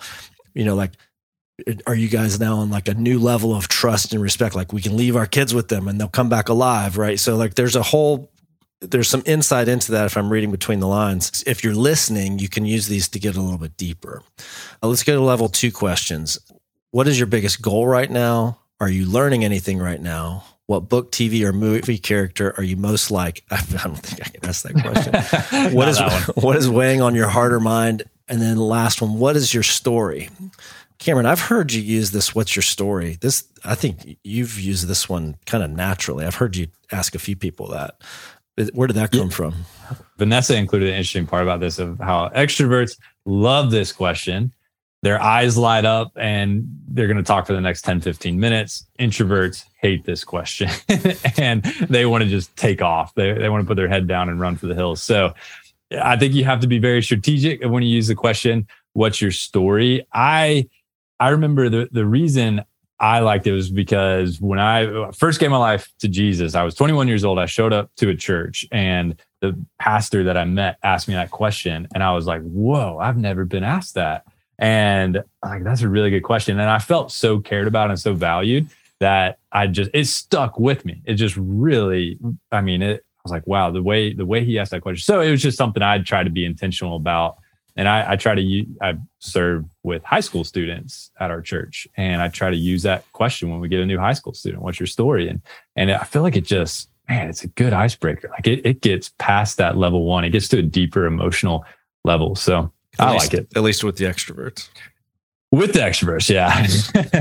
you 0.52 0.64
know, 0.64 0.75
like 0.75 0.92
are 1.87 1.95
you 1.95 2.09
guys 2.09 2.38
now 2.40 2.57
on 2.59 2.71
like 2.71 2.88
a 2.88 2.95
new 2.95 3.19
level 3.19 3.54
of 3.54 3.69
trust 3.69 4.12
and 4.12 4.23
respect 4.23 4.54
like 4.54 4.73
we 4.73 4.81
can 4.81 4.97
leave 4.97 5.16
our 5.16 5.26
kids 5.26 5.54
with 5.54 5.69
them 5.69 5.88
and 5.88 6.00
they'll 6.00 6.09
come 6.09 6.28
back 6.28 6.49
alive 6.49 6.97
right 6.97 7.19
so 7.19 7.37
like 7.37 7.54
there's 7.54 7.76
a 7.76 7.83
whole 7.83 8.31
there's 8.81 9.09
some 9.09 9.23
insight 9.26 9.69
into 9.69 9.92
that 9.92 10.07
if 10.07 10.16
i'm 10.16 10.31
reading 10.31 10.50
between 10.50 10.81
the 10.81 10.87
lines 10.87 11.42
if 11.47 11.62
you're 11.62 11.75
listening 11.75 12.38
you 12.38 12.49
can 12.49 12.64
use 12.64 12.87
these 12.87 13.09
to 13.09 13.19
get 13.19 13.37
a 13.37 13.40
little 13.40 13.59
bit 13.59 13.76
deeper 13.76 14.23
uh, 14.83 14.87
let's 14.87 15.02
go 15.02 15.14
to 15.14 15.21
level 15.21 15.49
two 15.49 15.73
questions 15.73 16.38
what 16.90 17.07
is 17.07 17.19
your 17.19 17.26
biggest 17.26 17.62
goal 17.62 17.87
right 17.87 18.11
now 18.11 18.59
are 18.81 18.90
you 18.90 19.07
learning 19.07 19.45
anything 19.45 19.78
right 19.78 20.00
now 20.00 20.45
what 20.66 20.88
book, 20.88 21.12
TV, 21.12 21.45
or 21.45 21.52
movie 21.52 21.99
character 21.99 22.54
are 22.57 22.62
you 22.62 22.76
most 22.76 23.11
like? 23.11 23.45
I 23.50 23.61
don't 23.84 23.97
think 23.97 24.26
I 24.26 24.30
can 24.30 24.49
ask 24.49 24.63
that 24.63 24.73
question. 24.75 25.75
what 25.75 25.89
is 25.89 26.00
what 26.43 26.56
is 26.56 26.71
weighing 26.71 27.02
on 27.02 27.15
your 27.15 27.28
heart 27.28 27.52
or 27.52 27.60
mind? 27.60 28.04
And 28.28 28.41
then 28.41 28.56
the 28.56 28.63
last 28.63 29.02
one, 29.02 29.19
what 29.19 29.37
is 29.37 29.52
your 29.52 29.65
story? 29.65 30.30
Cameron, 31.02 31.26
I've 31.26 31.41
heard 31.41 31.73
you 31.73 31.82
use 31.82 32.12
this. 32.12 32.32
What's 32.32 32.54
your 32.54 32.62
story? 32.62 33.19
This, 33.21 33.45
I 33.65 33.75
think 33.75 34.19
you've 34.23 34.60
used 34.60 34.86
this 34.86 35.08
one 35.08 35.36
kind 35.47 35.65
of 35.65 35.71
naturally. 35.71 36.25
I've 36.25 36.36
heard 36.36 36.54
you 36.54 36.69
ask 36.93 37.17
a 37.17 37.19
few 37.19 37.34
people 37.34 37.67
that. 37.69 37.97
Where 38.73 38.86
did 38.86 38.95
that 38.95 39.10
come 39.10 39.28
yeah. 39.28 39.34
from? 39.34 39.54
Vanessa 40.19 40.56
included 40.56 40.91
an 40.91 40.95
interesting 40.95 41.26
part 41.26 41.43
about 41.43 41.58
this 41.58 41.80
of 41.80 41.99
how 41.99 42.28
extroverts 42.28 42.99
love 43.25 43.73
this 43.73 43.91
question. 43.91 44.52
Their 45.02 45.21
eyes 45.21 45.58
light 45.58 45.84
up 45.84 46.12
and 46.15 46.69
they're 46.86 47.08
going 47.08 47.17
to 47.17 47.25
talk 47.25 47.49
for 47.49 47.54
the 47.54 47.60
next 47.60 47.82
10, 47.82 48.00
15 48.00 48.38
minutes. 48.38 48.86
Introverts 49.00 49.65
hate 49.80 50.04
this 50.04 50.23
question 50.23 50.71
and 51.36 51.65
they 51.88 52.06
want 52.06 52.23
to 52.23 52.30
just 52.30 52.54
take 52.56 52.80
off. 52.80 53.12
They, 53.17 53.32
they 53.32 53.49
want 53.49 53.65
to 53.65 53.67
put 53.67 53.75
their 53.75 53.88
head 53.88 54.06
down 54.06 54.28
and 54.28 54.38
run 54.38 54.54
for 54.54 54.69
the 54.69 54.75
hills. 54.76 55.02
So 55.02 55.34
I 56.00 56.17
think 56.17 56.34
you 56.34 56.45
have 56.45 56.60
to 56.60 56.69
be 56.69 56.78
very 56.78 57.02
strategic 57.02 57.65
when 57.65 57.82
you 57.82 57.88
use 57.88 58.06
the 58.06 58.15
question, 58.15 58.69
What's 58.95 59.23
your 59.23 59.30
story? 59.30 60.06
I, 60.12 60.69
I 61.23 61.28
remember 61.28 61.69
the 61.69 61.89
the 61.93 62.04
reason 62.04 62.65
I 62.99 63.21
liked 63.21 63.47
it 63.47 63.52
was 63.52 63.71
because 63.71 64.41
when 64.41 64.58
I 64.58 65.11
first 65.13 65.39
gave 65.39 65.50
my 65.50 65.56
life 65.56 65.93
to 66.00 66.08
Jesus, 66.08 66.56
I 66.56 66.65
was 66.65 66.75
21 66.75 67.06
years 67.06 67.25
old. 67.25 67.39
I 67.39 67.47
showed 67.47 67.73
up 67.73 67.91
to 67.97 68.08
a 68.08 68.17
church 68.17 68.67
and 68.73 69.15
the 69.41 69.56
pastor 69.78 70.25
that 70.25 70.37
I 70.37 70.45
met 70.45 70.78
asked 70.82 71.06
me 71.06 71.15
that 71.15 71.30
question. 71.30 71.87
And 71.95 72.02
I 72.02 72.13
was 72.13 72.26
like, 72.26 72.43
whoa, 72.43 72.99
I've 72.99 73.17
never 73.17 73.45
been 73.45 73.63
asked 73.63 73.95
that. 73.95 74.25
And 74.58 75.23
like, 75.45 75.63
that's 75.63 75.82
a 75.82 75.89
really 75.89 76.11
good 76.11 76.23
question. 76.23 76.58
And 76.58 76.71
I 76.71 76.78
felt 76.78 77.13
so 77.13 77.41
cared 77.41 77.69
about 77.69 77.91
and 77.91 77.99
so 77.99 78.15
valued 78.15 78.69
that 78.99 79.39
I 79.50 79.69
just, 79.69 79.91
it 79.95 80.06
stuck 80.06 80.58
with 80.58 80.85
me. 80.85 81.02
It 81.04 81.15
just 81.15 81.37
really, 81.37 82.19
I 82.50 82.63
mean, 82.63 82.82
it, 82.82 83.04
I 83.04 83.21
was 83.25 83.32
like, 83.32 83.47
wow, 83.47 83.71
the 83.71 83.82
way, 83.82 84.13
the 84.13 84.26
way 84.26 84.45
he 84.45 84.58
asked 84.61 84.73
that 84.73 84.82
question. 84.82 85.02
So 85.02 85.21
it 85.21 85.30
was 85.30 85.43
just 85.43 85.58
something 85.58 85.82
I'd 85.82 86.06
try 86.06 86.23
to 86.23 86.30
be 86.30 86.45
intentional 86.45 86.97
about 86.97 87.39
and 87.76 87.89
I, 87.89 88.13
I 88.13 88.17
try 88.17 88.35
to 88.35 88.67
I 88.80 88.95
serve 89.19 89.65
with 89.82 90.04
high 90.04 90.21
school 90.21 90.45
students 90.45 91.11
at 91.19 91.30
our 91.30 91.41
church, 91.41 91.87
and 91.97 92.21
I 92.21 92.28
try 92.28 92.50
to 92.50 92.56
use 92.56 92.82
that 92.82 93.11
question 93.13 93.50
when 93.50 93.61
we 93.61 93.69
get 93.69 93.80
a 93.80 93.87
new 93.87 93.99
high 93.99 94.13
school 94.13 94.35
student. 94.35 94.63
What's 94.63 94.80
your 94.80 94.87
story? 94.87 95.28
And 95.28 95.41
and 95.76 95.91
I 95.91 96.04
feel 96.04 96.23
like 96.23 96.37
it 96.37 96.45
just 96.45 96.89
man, 97.08 97.28
it's 97.28 97.45
a 97.45 97.49
good 97.49 97.73
icebreaker. 97.73 98.28
Like 98.30 98.47
it, 98.47 98.65
it 98.65 98.80
gets 98.80 99.11
past 99.19 99.58
that 99.58 99.76
level 99.76 100.04
one, 100.04 100.25
it 100.25 100.30
gets 100.30 100.49
to 100.49 100.58
a 100.58 100.63
deeper 100.63 101.06
emotional 101.06 101.65
level. 102.04 102.35
So 102.35 102.73
at 102.99 103.08
I 103.08 103.13
least, 103.13 103.32
like 103.32 103.43
it. 103.43 103.49
At 103.56 103.63
least 103.63 103.85
with 103.85 103.97
the 103.97 104.04
extroverts. 104.04 104.69
With 105.50 105.75
the 105.75 105.80
extroverts, 105.80 106.30
yeah, 106.30 106.67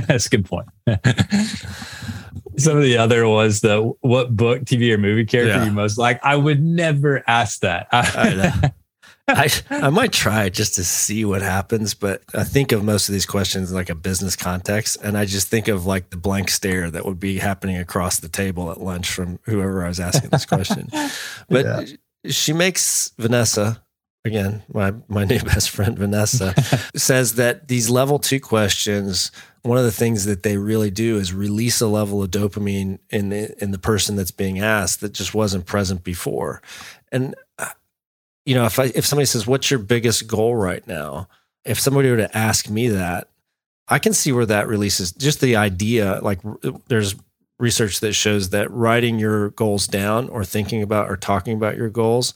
that's 0.07 0.27
a 0.27 0.29
good 0.29 0.45
point. 0.45 0.67
Some 2.57 2.77
of 2.77 2.83
the 2.83 2.97
other 2.97 3.27
was 3.27 3.61
the 3.61 3.93
what 4.01 4.35
book, 4.35 4.61
TV, 4.63 4.93
or 4.93 4.97
movie 4.97 5.25
character 5.25 5.55
yeah. 5.55 5.65
you 5.65 5.71
most 5.71 5.97
like. 5.97 6.23
I 6.23 6.35
would 6.35 6.61
never 6.61 7.23
ask 7.27 7.59
that. 7.61 7.87
I, 7.91 8.71
I 9.27 9.49
I 9.69 9.89
might 9.89 10.11
try 10.11 10.49
just 10.49 10.75
to 10.75 10.83
see 10.83 11.25
what 11.25 11.41
happens, 11.41 11.93
but 11.93 12.21
I 12.33 12.43
think 12.43 12.71
of 12.71 12.83
most 12.83 13.07
of 13.09 13.13
these 13.13 13.25
questions 13.25 13.69
in 13.69 13.75
like 13.75 13.89
a 13.89 13.95
business 13.95 14.35
context, 14.35 14.97
and 15.03 15.17
I 15.17 15.25
just 15.25 15.47
think 15.47 15.67
of 15.67 15.85
like 15.85 16.09
the 16.09 16.17
blank 16.17 16.49
stare 16.49 16.89
that 16.91 17.05
would 17.05 17.19
be 17.19 17.37
happening 17.37 17.77
across 17.77 18.19
the 18.19 18.29
table 18.29 18.71
at 18.71 18.81
lunch 18.81 19.09
from 19.09 19.39
whoever 19.43 19.85
I 19.85 19.87
was 19.87 19.99
asking 19.99 20.29
this 20.29 20.45
question. 20.45 20.89
But 21.49 21.65
yeah. 21.65 22.31
she 22.31 22.53
makes 22.53 23.11
Vanessa 23.17 23.81
again, 24.25 24.63
my 24.73 24.93
my 25.07 25.25
new 25.25 25.39
best 25.43 25.69
friend 25.69 25.97
Vanessa 25.97 26.53
says 26.95 27.35
that 27.35 27.67
these 27.67 27.89
level 27.89 28.19
two 28.19 28.39
questions. 28.39 29.31
One 29.63 29.77
of 29.77 29.83
the 29.83 29.91
things 29.91 30.25
that 30.25 30.41
they 30.41 30.57
really 30.57 30.89
do 30.89 31.17
is 31.17 31.35
release 31.35 31.81
a 31.81 31.87
level 31.87 32.23
of 32.23 32.31
dopamine 32.31 32.97
in 33.11 33.29
the, 33.29 33.63
in 33.63 33.69
the 33.69 33.77
person 33.77 34.15
that's 34.15 34.31
being 34.31 34.57
asked 34.57 35.01
that 35.01 35.13
just 35.13 35.35
wasn't 35.35 35.67
present 35.67 36.03
before. 36.03 36.63
And 37.11 37.35
you 38.45 38.55
know, 38.55 38.65
if 38.65 38.79
I, 38.79 38.91
if 38.95 39.05
somebody 39.05 39.25
says, 39.25 39.47
"What's 39.47 39.69
your 39.69 39.79
biggest 39.79 40.27
goal 40.27 40.55
right 40.55 40.85
now?" 40.87 41.27
If 41.63 41.79
somebody 41.79 42.09
were 42.09 42.17
to 42.17 42.35
ask 42.35 42.69
me 42.69 42.87
that, 42.89 43.27
I 43.87 43.99
can 43.99 44.13
see 44.13 44.31
where 44.31 44.47
that 44.47 44.67
releases 44.67 45.11
just 45.11 45.41
the 45.41 45.55
idea. 45.55 46.19
Like, 46.21 46.39
there's 46.87 47.15
research 47.59 47.99
that 47.99 48.13
shows 48.13 48.49
that 48.49 48.71
writing 48.71 49.19
your 49.19 49.51
goals 49.51 49.85
down 49.87 50.27
or 50.29 50.43
thinking 50.43 50.81
about 50.81 51.09
or 51.09 51.15
talking 51.15 51.55
about 51.55 51.77
your 51.77 51.89
goals 51.89 52.33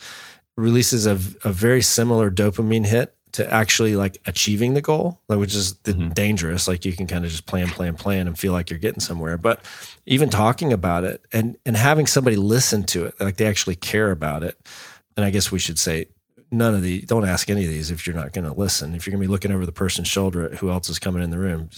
releases 0.55 1.05
a, 1.07 1.13
a 1.43 1.51
very 1.51 1.81
similar 1.81 2.29
dopamine 2.29 2.85
hit 2.85 3.15
to 3.33 3.53
actually 3.53 3.97
like 3.97 4.21
achieving 4.25 4.75
the 4.75 4.81
goal, 4.81 5.19
which 5.27 5.53
is 5.53 5.73
mm-hmm. 5.73 6.09
dangerous. 6.09 6.69
Like 6.69 6.85
you 6.85 6.93
can 6.93 7.05
kind 7.05 7.25
of 7.25 7.31
just 7.31 7.45
plan, 7.45 7.67
plan, 7.67 7.95
plan 7.95 8.27
and 8.27 8.39
feel 8.39 8.53
like 8.53 8.69
you're 8.69 8.79
getting 8.79 9.01
somewhere. 9.01 9.37
But 9.37 9.59
even 10.05 10.29
talking 10.29 10.71
about 10.71 11.03
it 11.03 11.21
and 11.33 11.57
and 11.65 11.75
having 11.75 12.07
somebody 12.07 12.37
listen 12.37 12.83
to 12.85 13.03
it, 13.05 13.19
like 13.19 13.35
they 13.35 13.47
actually 13.47 13.75
care 13.75 14.11
about 14.11 14.43
it, 14.43 14.57
and 15.17 15.25
I 15.25 15.29
guess 15.29 15.51
we 15.51 15.59
should 15.59 15.79
say 15.79 16.07
none 16.51 16.75
of 16.75 16.81
the 16.83 17.01
don't 17.01 17.25
ask 17.25 17.49
any 17.49 17.63
of 17.65 17.71
these 17.71 17.91
if 17.91 18.05
you're 18.05 18.15
not 18.15 18.33
going 18.33 18.45
to 18.45 18.53
listen. 18.53 18.93
If 18.95 19.05
you're 19.05 19.11
going 19.11 19.21
to 19.23 19.27
be 19.27 19.31
looking 19.31 19.51
over 19.51 19.65
the 19.65 19.71
person's 19.71 20.07
shoulder 20.07 20.45
at 20.45 20.55
who 20.55 20.69
else 20.71 20.89
is 20.89 20.99
coming 20.99 21.23
in 21.23 21.29
the 21.31 21.39
room, 21.39 21.69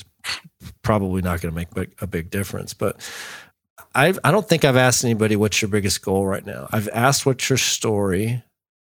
probably 0.82 1.22
not 1.22 1.42
going 1.42 1.52
to 1.54 1.56
make 1.56 1.74
big, 1.74 1.94
a 2.02 2.08
big 2.08 2.30
difference. 2.30 2.74
But 2.74 2.98
I 3.96 4.14
I 4.24 4.32
don't 4.32 4.48
think 4.48 4.66
I've 4.66 4.76
asked 4.78 5.04
anybody 5.04 5.36
what's 5.36 5.62
your 5.62 5.70
biggest 5.70 6.02
goal 6.02 6.26
right 6.26 6.46
now. 6.46 6.68
I've 6.72 6.90
asked 6.90 7.26
what's 7.26 7.50
your 7.50 7.58
story, 7.58 8.44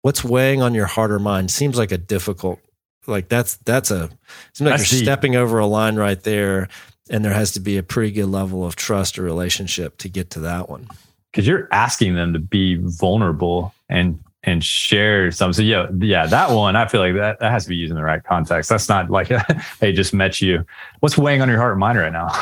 what's 0.01 0.23
weighing 0.23 0.62
on 0.62 0.73
your 0.73 0.86
heart 0.86 1.12
or 1.12 1.19
mind. 1.19 1.51
Seems 1.51 1.77
like 1.77 1.91
a 1.91 1.97
difficult 1.97 2.60
like 3.08 3.29
that's 3.29 3.58
that's 3.58 3.91
a 3.91 4.10
seems 4.53 4.69
like 4.69 4.79
That's 4.79 4.91
you're 4.91 4.99
deep. 4.99 5.05
stepping 5.05 5.36
over 5.36 5.60
a 5.60 5.67
line 5.67 5.95
right 5.95 6.21
there, 6.23 6.69
and 7.10 7.23
there 7.23 7.34
has 7.34 7.51
to 7.53 7.60
be 7.60 7.77
a 7.77 7.84
pretty 7.84 8.12
good 8.12 8.27
level 8.27 8.65
of 8.65 8.75
trust 8.75 9.19
or 9.19 9.23
relationship 9.23 9.97
to 9.99 10.10
get 10.10 10.31
to 10.31 10.39
that 10.41 10.69
one. 10.69 10.88
because 11.31 11.45
you're 11.47 11.67
asking 11.71 12.15
them 12.15 12.34
to 12.34 12.39
be 12.39 12.79
vulnerable 12.81 13.75
and 13.89 14.19
and 14.45 14.63
share 14.63 15.31
some. 15.31 15.51
So 15.53 15.62
yeah, 15.62 15.88
yeah, 15.99 16.27
that 16.27 16.51
one 16.51 16.75
I 16.75 16.88
feel 16.88 17.01
like 17.01 17.15
that 17.15 17.39
that 17.39 17.51
has 17.51 17.63
to 17.63 17.69
be 17.69 17.75
used 17.75 17.89
in 17.89 17.97
the 17.97 18.03
right 18.03 18.23
context. 18.23 18.69
That's 18.69 18.88
not 18.88 19.10
like 19.10 19.27
hey, 19.79 19.91
just 19.91 20.13
met 20.13 20.39
you. 20.39 20.65
What's 20.99 21.17
weighing 21.17 21.41
on 21.41 21.49
your 21.49 21.58
heart 21.58 21.73
and 21.73 21.79
mind 21.79 21.97
right 21.97 22.13
now? 22.13 22.29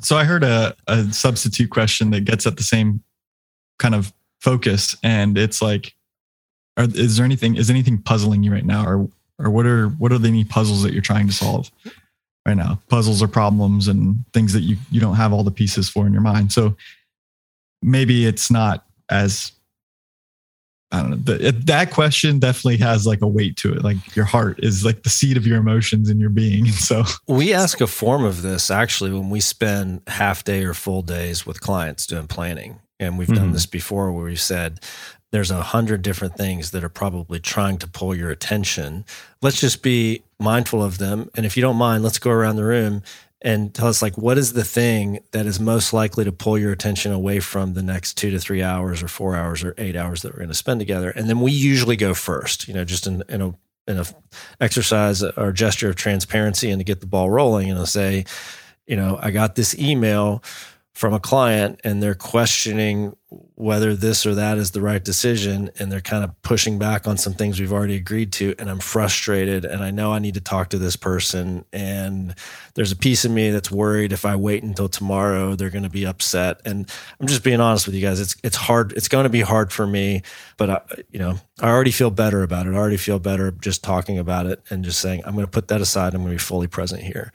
So 0.00 0.18
I 0.18 0.24
heard 0.24 0.44
a, 0.44 0.76
a 0.86 1.10
substitute 1.14 1.70
question 1.70 2.10
that 2.10 2.26
gets 2.26 2.46
at 2.46 2.58
the 2.58 2.62
same 2.62 3.02
kind 3.78 3.94
of 3.94 4.12
focus, 4.38 4.94
and 5.02 5.38
it's 5.38 5.62
like, 5.62 5.94
are, 6.76 6.84
is 6.84 7.16
there 7.16 7.24
anything 7.24 7.56
is 7.56 7.70
anything 7.70 7.96
puzzling 7.96 8.42
you 8.42 8.52
right 8.52 8.66
now, 8.66 8.86
or 8.86 9.08
or 9.38 9.48
what 9.48 9.64
are 9.64 9.88
what 9.88 10.12
are 10.12 10.18
the 10.18 10.28
any 10.28 10.44
puzzles 10.44 10.82
that 10.82 10.92
you're 10.92 11.00
trying 11.00 11.26
to 11.26 11.32
solve 11.32 11.70
right 12.46 12.56
now? 12.56 12.78
Puzzles 12.90 13.22
or 13.22 13.28
problems 13.28 13.88
and 13.88 14.22
things 14.34 14.52
that 14.52 14.60
you 14.60 14.76
you 14.90 15.00
don't 15.00 15.16
have 15.16 15.32
all 15.32 15.42
the 15.42 15.50
pieces 15.50 15.88
for 15.88 16.06
in 16.06 16.12
your 16.12 16.20
mind. 16.20 16.52
So 16.52 16.76
maybe 17.80 18.26
it's 18.26 18.50
not 18.50 18.84
as 19.08 19.52
I 20.94 21.00
don't 21.00 21.10
know. 21.10 21.16
The, 21.16 21.52
that 21.66 21.90
question 21.90 22.38
definitely 22.38 22.76
has 22.78 23.06
like 23.06 23.20
a 23.22 23.26
weight 23.26 23.56
to 23.58 23.72
it. 23.72 23.82
Like 23.82 24.14
your 24.14 24.24
heart 24.24 24.60
is 24.62 24.84
like 24.84 25.02
the 25.02 25.10
seat 25.10 25.36
of 25.36 25.46
your 25.46 25.58
emotions 25.58 26.08
and 26.08 26.20
your 26.20 26.30
being. 26.30 26.66
And 26.66 26.74
so 26.90 27.04
We 27.26 27.52
ask 27.52 27.80
a 27.80 27.86
form 27.86 28.24
of 28.24 28.42
this 28.42 28.70
actually 28.70 29.10
when 29.12 29.30
we 29.30 29.40
spend 29.40 30.02
half 30.06 30.44
day 30.44 30.62
or 30.64 30.74
full 30.74 31.02
days 31.02 31.44
with 31.46 31.60
clients 31.60 32.06
doing 32.06 32.26
planning. 32.28 32.80
And 33.00 33.18
we've 33.18 33.28
done 33.28 33.50
Mhm. 33.50 33.52
this 33.54 33.66
before 33.66 34.12
where 34.12 34.24
we 34.26 34.36
said 34.36 34.80
there's 35.32 35.50
a 35.50 35.62
hundred 35.62 36.02
different 36.02 36.36
things 36.36 36.70
that 36.70 36.84
are 36.84 36.88
probably 36.88 37.40
trying 37.40 37.76
to 37.78 37.88
pull 37.88 38.14
your 38.14 38.30
attention. 38.30 39.04
Let's 39.42 39.60
just 39.60 39.82
be 39.82 40.22
mindful 40.38 40.80
of 40.82 40.98
them. 40.98 41.28
And 41.34 41.44
if 41.44 41.56
you 41.56 41.60
don't 41.60 41.76
mind, 41.76 42.04
let's 42.04 42.20
go 42.20 42.30
around 42.30 42.54
the 42.56 42.64
room 42.64 43.02
and 43.44 43.74
tell 43.74 43.88
us 43.88 44.00
like 44.00 44.16
what 44.16 44.38
is 44.38 44.54
the 44.54 44.64
thing 44.64 45.20
that 45.32 45.44
is 45.44 45.60
most 45.60 45.92
likely 45.92 46.24
to 46.24 46.32
pull 46.32 46.58
your 46.58 46.72
attention 46.72 47.12
away 47.12 47.38
from 47.40 47.74
the 47.74 47.82
next 47.82 48.14
two 48.14 48.30
to 48.30 48.38
three 48.40 48.62
hours 48.62 49.02
or 49.02 49.08
four 49.08 49.36
hours 49.36 49.62
or 49.62 49.74
eight 49.76 49.94
hours 49.94 50.22
that 50.22 50.32
we're 50.32 50.38
going 50.38 50.48
to 50.48 50.54
spend 50.54 50.80
together. 50.80 51.10
And 51.10 51.28
then 51.28 51.40
we 51.40 51.52
usually 51.52 51.96
go 51.96 52.14
first, 52.14 52.66
you 52.66 52.74
know, 52.74 52.84
just 52.84 53.06
in, 53.06 53.22
in 53.28 53.42
a 53.42 53.54
in 53.86 53.98
a 53.98 54.06
exercise 54.62 55.22
or 55.22 55.52
gesture 55.52 55.90
of 55.90 55.96
transparency 55.96 56.70
and 56.70 56.80
to 56.80 56.84
get 56.84 57.00
the 57.00 57.06
ball 57.06 57.28
rolling 57.28 57.68
and 57.68 57.78
I'll 57.78 57.84
say, 57.84 58.24
you 58.86 58.96
know, 58.96 59.18
I 59.20 59.30
got 59.30 59.56
this 59.56 59.78
email 59.78 60.42
from 60.94 61.12
a 61.12 61.18
client 61.18 61.80
and 61.82 62.00
they're 62.00 62.14
questioning 62.14 63.16
whether 63.56 63.96
this 63.96 64.24
or 64.24 64.36
that 64.36 64.58
is 64.58 64.70
the 64.70 64.80
right 64.80 65.04
decision 65.04 65.68
and 65.80 65.90
they're 65.90 66.00
kind 66.00 66.22
of 66.22 66.40
pushing 66.42 66.78
back 66.78 67.08
on 67.08 67.16
some 67.16 67.32
things 67.32 67.58
we've 67.58 67.72
already 67.72 67.96
agreed 67.96 68.32
to. 68.32 68.54
And 68.60 68.70
I'm 68.70 68.78
frustrated 68.78 69.64
and 69.64 69.82
I 69.82 69.90
know 69.90 70.12
I 70.12 70.20
need 70.20 70.34
to 70.34 70.40
talk 70.40 70.70
to 70.70 70.78
this 70.78 70.94
person. 70.94 71.64
And 71.72 72.36
there's 72.74 72.92
a 72.92 72.96
piece 72.96 73.24
of 73.24 73.32
me 73.32 73.50
that's 73.50 73.72
worried 73.72 74.12
if 74.12 74.24
I 74.24 74.36
wait 74.36 74.62
until 74.62 74.88
tomorrow 74.88 75.56
they're 75.56 75.70
going 75.70 75.82
to 75.82 75.90
be 75.90 76.06
upset. 76.06 76.60
And 76.64 76.88
I'm 77.18 77.26
just 77.26 77.42
being 77.42 77.60
honest 77.60 77.86
with 77.86 77.96
you 77.96 78.02
guys. 78.02 78.20
It's 78.20 78.36
it's 78.44 78.56
hard 78.56 78.92
it's 78.92 79.08
going 79.08 79.24
to 79.24 79.30
be 79.30 79.40
hard 79.40 79.72
for 79.72 79.88
me 79.88 80.22
but 80.56 80.70
I, 80.70 80.80
you 81.10 81.18
know 81.18 81.38
I 81.60 81.70
already 81.70 81.90
feel 81.90 82.10
better 82.10 82.44
about 82.44 82.68
it. 82.68 82.74
I 82.74 82.76
already 82.76 82.98
feel 82.98 83.18
better 83.18 83.50
just 83.50 83.82
talking 83.82 84.18
about 84.18 84.46
it 84.46 84.62
and 84.70 84.84
just 84.84 85.00
saying 85.00 85.22
I'm 85.24 85.34
going 85.34 85.46
to 85.46 85.50
put 85.50 85.68
that 85.68 85.80
aside. 85.80 86.14
I'm 86.14 86.22
going 86.22 86.30
to 86.30 86.34
be 86.36 86.38
fully 86.38 86.68
present 86.68 87.02
here 87.02 87.32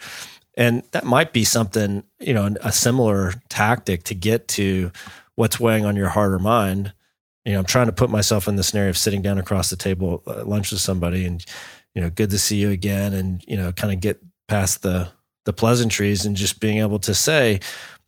and 0.59 0.83
that 0.91 1.05
might 1.05 1.31
be 1.31 1.45
something, 1.45 2.03
you 2.19 2.33
know, 2.33 2.53
a 2.61 2.71
similar 2.73 3.33
tactic 3.47 4.03
to 4.03 4.13
get 4.13 4.49
to 4.49 4.91
what's 5.35 5.57
weighing 5.57 5.85
on 5.85 5.95
your 5.95 6.09
heart 6.09 6.33
or 6.33 6.39
mind. 6.39 6.91
You 7.45 7.53
know, 7.53 7.59
I'm 7.59 7.65
trying 7.65 7.85
to 7.85 7.93
put 7.93 8.09
myself 8.09 8.45
in 8.49 8.57
the 8.57 8.63
scenario 8.63 8.89
of 8.89 8.97
sitting 8.97 9.21
down 9.21 9.37
across 9.37 9.69
the 9.69 9.77
table 9.77 10.21
at 10.27 10.49
lunch 10.49 10.71
with 10.71 10.81
somebody 10.81 11.25
and, 11.25 11.43
you 11.95 12.01
know, 12.01 12.09
good 12.09 12.29
to 12.31 12.37
see 12.37 12.57
you 12.57 12.71
again. 12.71 13.13
And, 13.13 13.41
you 13.47 13.55
know, 13.55 13.71
kind 13.71 13.93
of 13.93 14.01
get 14.01 14.19
past 14.49 14.81
the, 14.81 15.07
the 15.45 15.53
pleasantries 15.53 16.25
and 16.25 16.35
just 16.35 16.59
being 16.59 16.79
able 16.79 16.99
to 16.99 17.13
say, 17.13 17.61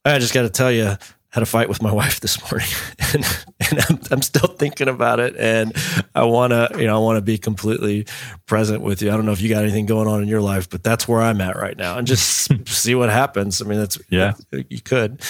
I 0.04 0.20
just 0.20 0.34
got 0.34 0.42
to 0.42 0.50
tell 0.50 0.74
you, 0.74 0.98
had 1.32 1.44
a 1.44 1.46
fight 1.46 1.70
with 1.70 1.82
my 1.82 1.92
wife 2.02 2.20
this 2.20 2.40
morning 2.52 2.68
and, 3.14 3.26
and 3.70 3.80
I'm, 3.90 4.00
I'm 4.12 4.22
still 4.22 4.50
thinking 4.56 4.88
about 4.90 5.20
it. 5.20 5.36
And 5.38 5.74
I 6.14 6.24
want 6.26 6.52
to, 6.52 6.70
you 6.78 6.86
know, 6.88 6.96
I 6.96 7.00
want 7.00 7.18
to 7.18 7.22
be 7.22 7.38
completely 7.38 8.06
present 8.46 8.82
with 8.82 9.02
you. 9.02 9.10
I 9.12 9.16
don't 9.16 9.26
know 9.26 9.32
if 9.32 9.42
you 9.42 9.50
got 9.50 9.64
anything 9.64 9.86
going 9.86 10.08
on 10.08 10.22
in 10.22 10.28
your 10.28 10.42
life, 10.42 10.70
but 10.70 10.84
that's 10.84 11.08
where 11.08 11.22
I'm 11.22 11.40
at 11.42 11.56
right 11.56 11.78
now 11.78 11.98
and 11.98 12.06
just 12.06 12.50
see 12.68 12.96
what 12.96 13.10
happens. 13.10 13.62
I 13.62 13.66
mean, 13.66 13.80
that's, 13.80 13.98
Yeah. 14.10 14.34
you 14.52 14.82
could. 14.82 15.22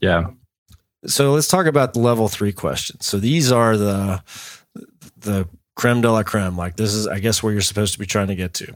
Yeah. 0.00 0.28
So 1.06 1.32
let's 1.32 1.48
talk 1.48 1.66
about 1.66 1.94
the 1.94 2.00
level 2.00 2.28
three 2.28 2.52
questions. 2.52 3.04
So 3.06 3.18
these 3.18 3.50
are 3.50 3.76
the, 3.76 4.22
the 5.18 5.48
creme 5.74 6.00
de 6.02 6.10
la 6.12 6.22
creme. 6.22 6.56
Like 6.56 6.76
this 6.76 6.94
is, 6.94 7.08
I 7.08 7.18
guess, 7.18 7.42
where 7.42 7.52
you're 7.52 7.62
supposed 7.62 7.92
to 7.94 7.98
be 7.98 8.06
trying 8.06 8.28
to 8.28 8.36
get 8.36 8.54
to. 8.54 8.74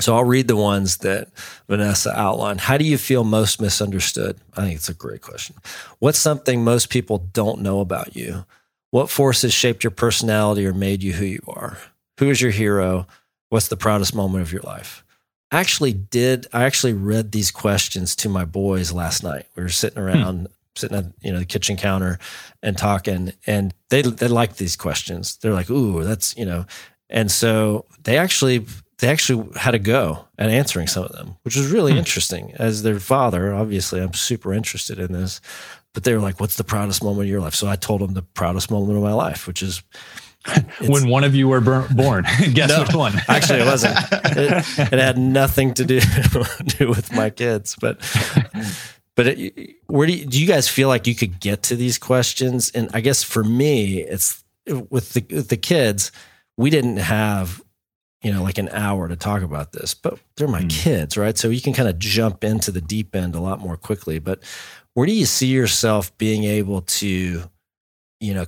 So 0.00 0.14
I'll 0.14 0.24
read 0.24 0.46
the 0.46 0.56
ones 0.56 0.98
that 0.98 1.28
Vanessa 1.68 2.16
outlined. 2.16 2.60
How 2.60 2.78
do 2.78 2.84
you 2.84 2.98
feel 2.98 3.24
most 3.24 3.60
misunderstood? 3.60 4.38
I 4.56 4.62
think 4.62 4.76
it's 4.76 4.88
a 4.88 4.94
great 4.94 5.22
question. 5.22 5.56
What's 5.98 6.18
something 6.18 6.62
most 6.62 6.88
people 6.88 7.18
don't 7.32 7.62
know 7.62 7.80
about 7.80 8.14
you? 8.14 8.44
What 8.90 9.10
forces 9.10 9.52
shaped 9.52 9.82
your 9.82 9.90
personality 9.90 10.66
or 10.66 10.72
made 10.72 11.02
you 11.02 11.14
who 11.14 11.24
you 11.24 11.42
are? 11.48 11.78
Who 12.18 12.30
is 12.30 12.40
your 12.40 12.52
hero? 12.52 13.06
What's 13.48 13.68
the 13.68 13.76
proudest 13.76 14.14
moment 14.14 14.42
of 14.42 14.52
your 14.52 14.62
life? 14.62 15.04
I 15.50 15.60
actually 15.60 15.92
did. 15.92 16.46
I 16.52 16.64
actually 16.64 16.92
read 16.92 17.32
these 17.32 17.50
questions 17.50 18.14
to 18.16 18.28
my 18.28 18.44
boys 18.44 18.92
last 18.92 19.22
night. 19.24 19.46
We 19.56 19.62
were 19.62 19.68
sitting 19.68 20.02
hmm. 20.02 20.08
around, 20.08 20.48
sitting 20.76 20.96
at 20.96 21.06
you 21.22 21.32
know 21.32 21.38
the 21.38 21.44
kitchen 21.44 21.76
counter 21.76 22.18
and 22.62 22.76
talking, 22.76 23.32
and 23.46 23.74
they 23.88 24.02
they 24.02 24.28
liked 24.28 24.58
these 24.58 24.76
questions. 24.76 25.36
They're 25.38 25.54
like, 25.54 25.70
"Ooh, 25.70 26.04
that's 26.04 26.36
you 26.36 26.44
know," 26.44 26.66
and 27.08 27.30
so 27.30 27.86
they 28.04 28.18
actually 28.18 28.66
they 28.98 29.08
actually 29.08 29.48
had 29.56 29.74
a 29.74 29.78
go 29.78 30.26
at 30.38 30.50
answering 30.50 30.86
some 30.88 31.04
of 31.04 31.12
them, 31.12 31.36
which 31.42 31.56
was 31.56 31.70
really 31.70 31.92
Hmm. 31.92 31.98
interesting. 31.98 32.52
As 32.58 32.82
their 32.82 32.98
father, 33.00 33.54
obviously, 33.54 34.00
I'm 34.00 34.14
super 34.14 34.52
interested 34.52 34.98
in 34.98 35.12
this. 35.12 35.40
But 35.94 36.04
they 36.04 36.12
were 36.14 36.20
like, 36.20 36.38
"What's 36.38 36.56
the 36.56 36.64
proudest 36.64 37.02
moment 37.02 37.22
of 37.22 37.28
your 37.28 37.40
life?" 37.40 37.54
So 37.54 37.66
I 37.66 37.74
told 37.76 38.00
them 38.02 38.14
the 38.14 38.22
proudest 38.22 38.70
moment 38.70 38.96
of 38.96 39.02
my 39.02 39.12
life, 39.14 39.46
which 39.46 39.62
is 39.62 39.82
when 40.86 41.08
one 41.08 41.24
of 41.24 41.34
you 41.34 41.48
were 41.48 41.60
born, 41.60 42.24
guess 42.52 42.68
No. 42.68 42.82
which 42.82 42.94
one? 42.94 43.14
Actually, 43.28 43.60
it 43.60 43.66
wasn't. 43.66 43.98
It, 44.12 44.64
it 44.92 44.98
had 44.98 45.18
nothing 45.18 45.74
to 45.74 45.84
do, 45.84 46.00
do 46.78 46.88
with 46.88 47.12
my 47.12 47.30
kids. 47.30 47.74
But 47.80 47.98
but 49.14 49.26
it, 49.26 49.76
where 49.86 50.06
do 50.06 50.12
you, 50.12 50.26
do 50.26 50.40
you 50.40 50.46
guys 50.46 50.68
feel 50.68 50.88
like 50.88 51.06
you 51.06 51.14
could 51.14 51.40
get 51.40 51.62
to 51.64 51.76
these 51.76 51.98
questions? 51.98 52.70
And 52.70 52.88
I 52.94 53.00
guess 53.00 53.22
for 53.22 53.42
me, 53.42 54.00
it's 54.02 54.44
with 54.66 55.14
the 55.14 55.24
with 55.34 55.48
the 55.48 55.56
kids. 55.56 56.12
We 56.56 56.70
didn't 56.70 56.98
have 56.98 57.62
you 58.22 58.32
know 58.32 58.42
like 58.42 58.58
an 58.58 58.68
hour 58.70 59.08
to 59.08 59.16
talk 59.16 59.42
about 59.42 59.72
this, 59.72 59.94
but 59.94 60.18
they're 60.36 60.48
my 60.48 60.62
Hmm. 60.62 60.68
kids, 60.68 61.16
right? 61.16 61.36
So 61.38 61.48
you 61.50 61.60
can 61.60 61.72
kind 61.72 61.88
of 61.88 61.98
jump 61.98 62.44
into 62.44 62.70
the 62.70 62.80
deep 62.80 63.14
end 63.14 63.34
a 63.34 63.40
lot 63.40 63.60
more 63.60 63.76
quickly. 63.76 64.18
But 64.18 64.42
where 64.94 65.06
do 65.06 65.12
you 65.12 65.26
see 65.26 65.48
yourself 65.48 66.16
being 66.18 66.44
able 66.44 66.82
to, 66.82 67.42
you 68.20 68.34
know? 68.34 68.46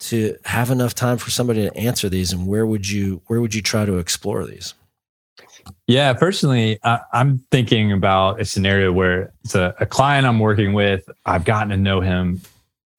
to 0.00 0.36
have 0.44 0.70
enough 0.70 0.94
time 0.94 1.16
for 1.16 1.30
somebody 1.30 1.62
to 1.62 1.74
answer 1.76 2.08
these 2.10 2.32
and 2.32 2.46
where 2.46 2.66
would 2.66 2.86
you 2.90 3.22
where 3.28 3.40
would 3.40 3.54
you 3.54 3.62
try 3.62 3.86
to 3.86 3.96
explore 3.98 4.44
these 4.44 4.74
Yeah, 5.86 6.12
personally, 6.12 6.78
I, 6.82 7.00
I'm 7.12 7.38
thinking 7.50 7.92
about 7.92 8.40
a 8.40 8.44
scenario 8.44 8.92
where 8.92 9.32
it's 9.44 9.54
a, 9.54 9.74
a 9.80 9.86
client 9.86 10.26
I'm 10.26 10.38
working 10.40 10.72
with. 10.72 11.08
I've 11.24 11.44
gotten 11.44 11.70
to 11.70 11.76
know 11.76 12.00
him 12.00 12.40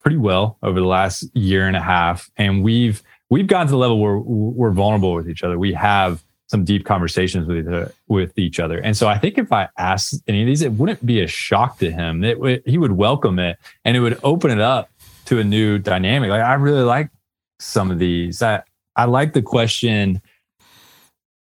pretty 0.00 0.16
well 0.16 0.58
over 0.62 0.80
the 0.80 0.86
last 0.86 1.24
year 1.36 1.66
and 1.68 1.76
a 1.76 1.80
half, 1.82 2.28
and 2.36 2.64
we've 2.64 3.02
we've 3.30 3.46
gotten 3.46 3.66
to 3.66 3.70
the 3.72 3.76
level 3.78 3.98
where 4.00 4.18
we're 4.18 4.70
vulnerable 4.70 5.14
with 5.14 5.28
each 5.28 5.42
other. 5.42 5.58
We 5.58 5.72
have 5.74 6.22
some 6.48 6.64
deep 6.64 6.84
conversations 6.84 7.46
with 7.48 7.58
each 7.58 7.66
other, 7.66 7.92
with 8.08 8.38
each 8.38 8.60
other, 8.60 8.78
and 8.78 8.96
so 8.96 9.08
I 9.08 9.18
think 9.18 9.36
if 9.38 9.52
I 9.52 9.68
asked 9.78 10.22
any 10.28 10.42
of 10.42 10.46
these, 10.46 10.62
it 10.62 10.72
wouldn't 10.72 11.04
be 11.04 11.20
a 11.20 11.26
shock 11.26 11.78
to 11.78 11.90
him. 11.90 12.22
It 12.22 12.38
would, 12.38 12.62
he 12.66 12.78
would 12.78 12.92
welcome 12.92 13.38
it, 13.38 13.58
and 13.84 13.96
it 13.96 14.00
would 14.00 14.18
open 14.22 14.50
it 14.50 14.60
up 14.60 14.88
to 15.26 15.40
a 15.40 15.44
new 15.44 15.78
dynamic. 15.78 16.30
Like 16.30 16.42
I 16.42 16.54
really 16.54 16.82
like 16.84 17.10
some 17.58 17.90
of 17.90 17.98
these. 17.98 18.42
I 18.42 18.62
I 18.94 19.06
like 19.06 19.32
the 19.32 19.42
question 19.42 20.22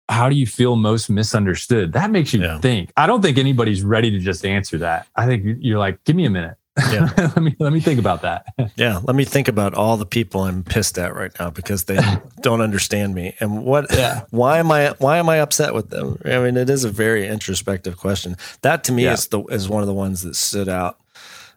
how 0.08 0.30
do 0.30 0.36
you 0.36 0.46
feel 0.46 0.76
most 0.76 1.10
misunderstood? 1.10 1.94
That 1.94 2.12
makes 2.12 2.32
you 2.32 2.42
Yeah. 2.42 2.60
think. 2.60 2.92
I 2.96 3.08
don't 3.08 3.24
think 3.24 3.40
anybody's 3.40 3.84
ready 3.84 4.12
to 4.12 4.20
just 4.20 4.46
answer 4.46 4.78
that. 4.78 5.08
I 5.16 5.26
think 5.26 5.58
you're 5.62 5.80
like, 5.80 6.04
give 6.04 6.16
me 6.16 6.26
a 6.26 6.30
minute. 6.30 6.56
Yeah. 6.78 7.10
let 7.18 7.38
me 7.42 7.56
let 7.60 7.72
me 7.72 7.80
think 7.80 8.00
about 8.00 8.22
that. 8.24 8.46
yeah 8.76 9.00
let 9.04 9.16
me 9.16 9.24
think 9.24 9.48
about 9.48 9.74
all 9.74 9.96
the 9.96 10.06
people 10.06 10.42
i'm 10.44 10.62
pissed 10.64 10.98
at 10.98 11.16
right 11.16 11.32
now 11.40 11.50
because 11.50 11.86
they 11.86 11.98
don't 12.42 12.60
understand 12.62 13.16
me 13.16 13.34
and 13.40 13.64
what 13.64 13.86
Yeah. 13.94 14.24
why 14.32 14.60
am 14.60 14.72
i 14.72 14.90
why 15.00 15.18
am 15.18 15.30
i 15.30 15.38
upset 15.40 15.74
with 15.74 15.90
them 15.90 16.18
i 16.26 16.38
mean 16.40 16.58
it 16.58 16.70
is 16.70 16.84
a 16.84 16.90
very 16.90 17.28
introspective 17.28 17.96
question 17.98 18.36
that 18.62 18.84
to 18.86 18.92
me 18.92 19.04
Yeah. 19.06 19.14
is 19.14 19.28
the 19.28 19.42
is 19.46 19.70
one 19.70 19.82
of 19.84 19.88
the 19.88 19.94
ones 19.94 20.24
that 20.24 20.36
stood 20.36 20.68
out 20.68 21.00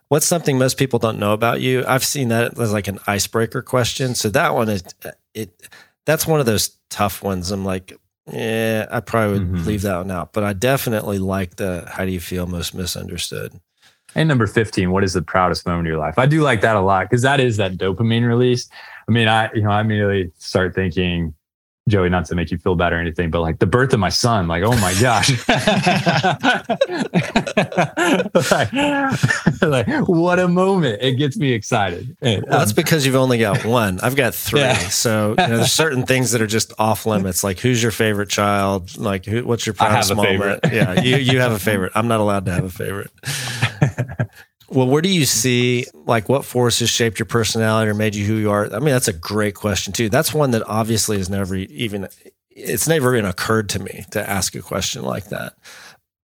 what's 0.07 0.25
something 0.25 0.57
most 0.57 0.77
people 0.77 0.99
don't 0.99 1.19
know 1.19 1.33
about 1.33 1.59
you 1.59 1.83
i've 1.85 2.05
seen 2.05 2.29
that 2.29 2.57
as 2.57 2.71
like 2.71 2.87
an 2.87 2.99
icebreaker 3.05 3.61
question 3.61 4.15
so 4.15 4.29
that 4.29 4.53
one 4.53 4.69
is 4.69 4.83
it 5.33 5.51
that's 6.05 6.25
one 6.25 6.39
of 6.39 6.45
those 6.45 6.77
tough 6.89 7.21
ones 7.21 7.51
i'm 7.51 7.65
like 7.65 7.91
yeah 8.31 8.87
i 8.89 8.99
probably 9.01 9.39
would 9.39 9.51
Mhm. 9.51 9.65
leave 9.65 9.81
that 9.81 9.97
one 9.97 10.11
out 10.11 10.31
but 10.31 10.45
i 10.45 10.53
definitely 10.53 11.19
like 11.19 11.57
the 11.57 11.85
how 11.91 12.05
do 12.05 12.11
you 12.11 12.21
feel 12.21 12.47
most 12.47 12.73
misunderstood 12.73 13.59
And 14.15 14.27
number 14.27 14.47
15, 14.47 14.91
what 14.91 15.03
is 15.03 15.13
the 15.13 15.21
proudest 15.21 15.65
moment 15.65 15.87
of 15.87 15.91
your 15.91 15.99
life? 15.99 16.17
I 16.17 16.25
do 16.25 16.41
like 16.41 16.61
that 16.61 16.75
a 16.75 16.81
lot 16.81 17.09
because 17.09 17.21
that 17.21 17.39
is 17.39 17.57
that 17.57 17.73
dopamine 17.73 18.27
release. 18.27 18.69
I 19.07 19.11
mean, 19.11 19.27
I, 19.27 19.49
you 19.53 19.61
know, 19.61 19.71
I 19.71 19.81
immediately 19.81 20.31
start 20.37 20.73
thinking 20.73 21.33
Joey, 21.89 22.09
not 22.09 22.25
to 22.25 22.35
make 22.35 22.51
you 22.51 22.57
feel 22.57 22.75
bad 22.75 22.93
or 22.93 22.99
anything, 22.99 23.31
but 23.31 23.41
like 23.41 23.59
the 23.59 23.65
birth 23.65 23.93
of 23.93 23.99
my 23.99 24.09
son, 24.09 24.47
like, 24.47 24.63
oh 24.63 24.75
my 24.77 24.93
gosh. 25.01 25.29
like, 28.51 28.71
like, 29.61 30.07
what 30.07 30.39
a 30.39 30.47
moment. 30.47 31.01
It 31.01 31.13
gets 31.13 31.37
me 31.37 31.51
excited. 31.51 32.15
well, 32.21 32.41
that's 32.47 32.71
um, 32.71 32.75
because 32.75 33.05
you've 33.05 33.15
only 33.15 33.39
got 33.39 33.65
one. 33.65 33.99
I've 34.01 34.15
got 34.15 34.33
three. 34.49 34.61
Yeah. 34.61 34.77
So, 34.77 35.31
you 35.31 35.35
know, 35.35 35.57
there's 35.57 35.73
certain 35.73 36.05
things 36.05 36.31
that 36.31 36.41
are 36.41 36.47
just 36.47 36.73
off 36.79 37.05
limits. 37.05 37.43
Like, 37.43 37.59
who's 37.59 37.81
your 37.81 37.91
favorite 37.91 38.29
child? 38.29 38.97
Like, 38.97 39.25
who, 39.25 39.45
what's 39.45 39.65
your 39.65 39.73
proudest 39.73 40.15
moment? 40.15 40.61
yeah, 40.71 41.01
you, 41.01 41.17
you 41.17 41.39
have 41.39 41.51
a 41.51 41.59
favorite. 41.59 41.91
I'm 41.95 42.07
not 42.07 42.19
allowed 42.19 42.45
to 42.45 42.51
have 42.51 42.63
a 42.63 42.69
favorite. 42.69 43.11
Well, 44.71 44.87
where 44.87 45.01
do 45.01 45.09
you 45.09 45.25
see 45.25 45.85
like 45.93 46.29
what 46.29 46.45
forces 46.45 46.89
shaped 46.89 47.17
your 47.19 47.25
personality 47.25 47.89
or 47.89 47.93
made 47.93 48.15
you 48.15 48.25
who 48.25 48.35
you 48.35 48.51
are? 48.51 48.65
I 48.73 48.79
mean, 48.79 48.93
that's 48.93 49.07
a 49.07 49.13
great 49.13 49.55
question 49.55 49.93
too. 49.93 50.09
That's 50.09 50.33
one 50.33 50.51
that 50.51 50.63
obviously 50.67 51.17
has 51.17 51.29
never 51.29 51.55
even 51.55 52.07
it's 52.51 52.87
never 52.87 53.15
even 53.15 53.25
occurred 53.25 53.69
to 53.69 53.79
me 53.79 54.05
to 54.11 54.29
ask 54.29 54.53
a 54.55 54.61
question 54.61 55.03
like 55.03 55.29
that. 55.29 55.53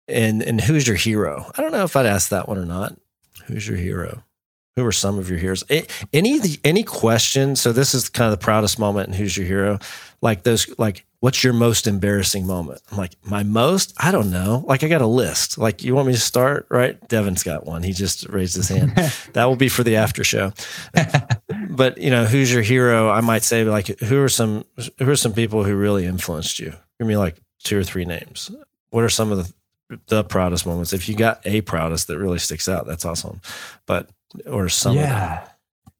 And 0.07 0.43
and 0.43 0.59
who's 0.59 0.87
your 0.87 0.97
hero? 0.97 1.49
I 1.57 1.61
don't 1.61 1.71
know 1.71 1.83
if 1.83 1.95
I'd 1.95 2.05
ask 2.05 2.29
that 2.29 2.49
one 2.49 2.57
or 2.57 2.65
not. 2.65 2.97
Who's 3.45 3.67
your 3.67 3.77
hero? 3.77 4.23
Who 4.75 4.85
are 4.85 4.91
some 4.91 5.19
of 5.19 5.29
your 5.29 5.37
heroes? 5.37 5.63
Any 6.11 6.39
any 6.63 6.83
question? 6.83 7.55
So 7.55 7.71
this 7.71 7.93
is 7.93 8.09
kind 8.09 8.31
of 8.31 8.39
the 8.39 8.43
proudest 8.43 8.79
moment 8.79 9.07
And 9.07 9.15
Who's 9.15 9.37
Your 9.37 9.45
Hero? 9.45 9.79
Like 10.21 10.43
those 10.43 10.67
like 10.79 11.05
what's 11.23 11.41
your 11.41 11.53
most 11.53 11.87
embarrassing 11.87 12.45
moment? 12.45 12.81
I'm 12.91 12.97
like, 12.97 13.15
my 13.23 13.43
most? 13.43 13.93
I 13.95 14.11
don't 14.11 14.29
know. 14.29 14.61
Like, 14.67 14.83
I 14.83 14.89
got 14.89 15.01
a 15.01 15.07
list. 15.07 15.57
Like, 15.57 15.81
you 15.81 15.95
want 15.95 16.07
me 16.07 16.13
to 16.13 16.19
start? 16.19 16.67
Right? 16.69 16.99
Devin's 17.07 17.43
got 17.43 17.65
one. 17.65 17.81
He 17.81 17.93
just 17.93 18.27
raised 18.27 18.57
his 18.57 18.67
hand. 18.67 18.91
that 19.31 19.45
will 19.45 19.55
be 19.55 19.69
for 19.69 19.85
the 19.85 19.95
after 19.95 20.25
show. 20.25 20.51
but 21.69 21.97
you 21.97 22.09
know, 22.09 22.25
who's 22.25 22.51
your 22.51 22.61
hero? 22.61 23.09
I 23.09 23.21
might 23.21 23.43
say, 23.43 23.63
like, 23.63 23.87
who 24.01 24.21
are 24.21 24.27
some 24.27 24.65
who 24.99 25.09
are 25.09 25.15
some 25.15 25.31
people 25.31 25.63
who 25.63 25.77
really 25.77 26.05
influenced 26.05 26.59
you? 26.59 26.73
Give 26.99 27.07
me 27.07 27.15
like 27.15 27.37
two 27.63 27.79
or 27.79 27.85
three 27.85 28.03
names. 28.03 28.51
What 28.89 29.05
are 29.05 29.09
some 29.09 29.31
of 29.31 29.37
the 29.37 29.53
the 30.07 30.23
proudest 30.25 30.65
moments? 30.65 30.91
If 30.91 31.07
you 31.07 31.15
got 31.15 31.39
a 31.45 31.61
proudest 31.61 32.07
that 32.07 32.17
really 32.17 32.39
sticks 32.39 32.67
out, 32.67 32.85
that's 32.85 33.05
awesome. 33.05 33.39
But 33.85 34.09
or 34.45 34.67
some 34.67 34.97
yeah. 34.97 35.47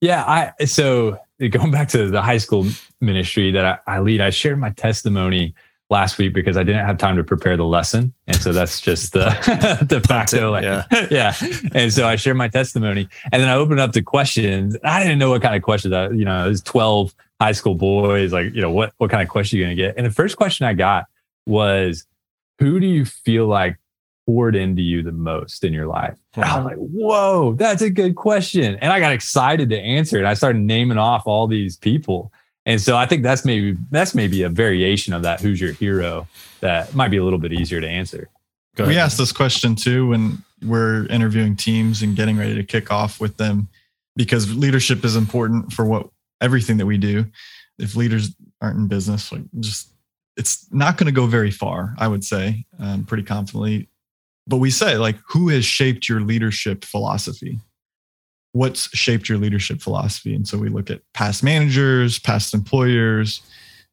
Yeah, 0.01 0.21
I 0.25 0.65
so 0.65 1.17
going 1.51 1.71
back 1.71 1.89
to 1.89 2.09
the 2.09 2.21
high 2.21 2.37
school 2.37 2.67
ministry 3.01 3.51
that 3.51 3.81
I, 3.87 3.95
I, 3.95 3.99
lead, 3.99 4.21
I 4.21 4.29
shared 4.29 4.59
my 4.59 4.71
testimony 4.71 5.53
last 5.89 6.17
week 6.17 6.33
because 6.33 6.57
I 6.57 6.63
didn't 6.63 6.85
have 6.85 6.97
time 6.97 7.17
to 7.17 7.23
prepare 7.23 7.57
the 7.57 7.65
lesson, 7.65 8.13
and 8.27 8.37
so 8.37 8.51
that's 8.51 8.81
just 8.81 9.13
the 9.13 9.85
de 9.87 10.01
facto, 10.01 10.51
like, 10.51 10.63
yeah, 10.63 10.85
yeah. 11.11 11.33
And 11.73 11.91
so 11.91 12.07
I 12.07 12.15
shared 12.15 12.37
my 12.37 12.47
testimony, 12.47 13.07
and 13.31 13.41
then 13.41 13.49
I 13.49 13.55
opened 13.55 13.79
up 13.79 13.91
to 13.93 14.01
questions. 14.01 14.77
I 14.83 15.03
didn't 15.03 15.19
know 15.19 15.29
what 15.29 15.41
kind 15.41 15.55
of 15.55 15.61
questions. 15.61 15.93
I, 15.93 16.09
you 16.09 16.25
know, 16.25 16.45
it 16.45 16.49
was 16.49 16.61
twelve 16.61 17.13
high 17.39 17.51
school 17.51 17.75
boys, 17.75 18.33
like 18.33 18.53
you 18.53 18.61
know, 18.61 18.71
what 18.71 18.93
what 18.97 19.11
kind 19.11 19.21
of 19.21 19.29
question 19.29 19.57
are 19.57 19.59
you 19.59 19.65
going 19.65 19.77
to 19.77 19.83
get? 19.83 19.97
And 19.97 20.05
the 20.05 20.11
first 20.11 20.37
question 20.37 20.65
I 20.65 20.73
got 20.73 21.05
was, 21.45 22.05
"Who 22.59 22.79
do 22.79 22.87
you 22.87 23.05
feel 23.05 23.47
like 23.47 23.77
poured 24.25 24.55
into 24.55 24.81
you 24.81 25.03
the 25.03 25.11
most 25.11 25.63
in 25.63 25.73
your 25.73 25.87
life? 25.87 26.17
And 26.35 26.45
I 26.45 26.57
was 26.57 26.65
like, 26.65 26.77
whoa, 26.77 27.53
that's 27.53 27.81
a 27.81 27.89
good 27.89 28.15
question. 28.15 28.75
And 28.81 28.91
I 28.91 28.99
got 28.99 29.11
excited 29.11 29.69
to 29.69 29.79
answer 29.79 30.17
it. 30.17 30.25
I 30.25 30.33
started 30.33 30.61
naming 30.61 30.97
off 30.97 31.23
all 31.25 31.47
these 31.47 31.77
people. 31.77 32.31
And 32.65 32.79
so 32.79 32.95
I 32.95 33.05
think 33.05 33.23
that's 33.23 33.43
maybe 33.43 33.77
that's 33.91 34.15
maybe 34.15 34.43
a 34.43 34.49
variation 34.49 35.13
of 35.13 35.23
that 35.23 35.41
who's 35.41 35.59
your 35.59 35.73
hero 35.73 36.27
that 36.61 36.95
might 36.95 37.09
be 37.09 37.17
a 37.17 37.23
little 37.23 37.39
bit 37.39 37.51
easier 37.51 37.81
to 37.81 37.87
answer. 37.87 38.29
We 38.77 38.97
asked 38.97 39.17
this 39.17 39.31
question 39.31 39.75
too 39.75 40.07
when 40.07 40.43
we're 40.63 41.05
interviewing 41.07 41.55
teams 41.55 42.01
and 42.01 42.15
getting 42.15 42.37
ready 42.37 42.55
to 42.55 42.63
kick 42.63 42.91
off 42.91 43.19
with 43.19 43.37
them 43.37 43.67
because 44.15 44.53
leadership 44.55 45.03
is 45.03 45.15
important 45.15 45.73
for 45.73 45.85
what 45.85 46.07
everything 46.41 46.77
that 46.77 46.85
we 46.85 46.97
do. 46.97 47.25
If 47.77 47.95
leaders 47.95 48.33
aren't 48.61 48.77
in 48.77 48.87
business, 48.87 49.31
like 49.31 49.41
just 49.59 49.91
it's 50.37 50.71
not 50.71 50.97
going 50.97 51.05
to 51.05 51.11
go 51.11 51.27
very 51.27 51.51
far, 51.51 51.93
I 51.99 52.07
would 52.07 52.23
say, 52.23 52.65
um, 52.79 53.03
pretty 53.03 53.23
confidently 53.23 53.89
but 54.47 54.57
we 54.57 54.69
say 54.69 54.97
like 54.97 55.17
who 55.27 55.49
has 55.49 55.65
shaped 55.65 56.07
your 56.09 56.21
leadership 56.21 56.85
philosophy? 56.85 57.59
What's 58.51 58.89
shaped 58.95 59.29
your 59.29 59.37
leadership 59.37 59.81
philosophy? 59.81 60.35
And 60.35 60.47
so 60.47 60.57
we 60.57 60.69
look 60.69 60.89
at 60.89 61.01
past 61.13 61.43
managers 61.43 62.19
past 62.19 62.53
employers 62.53 63.41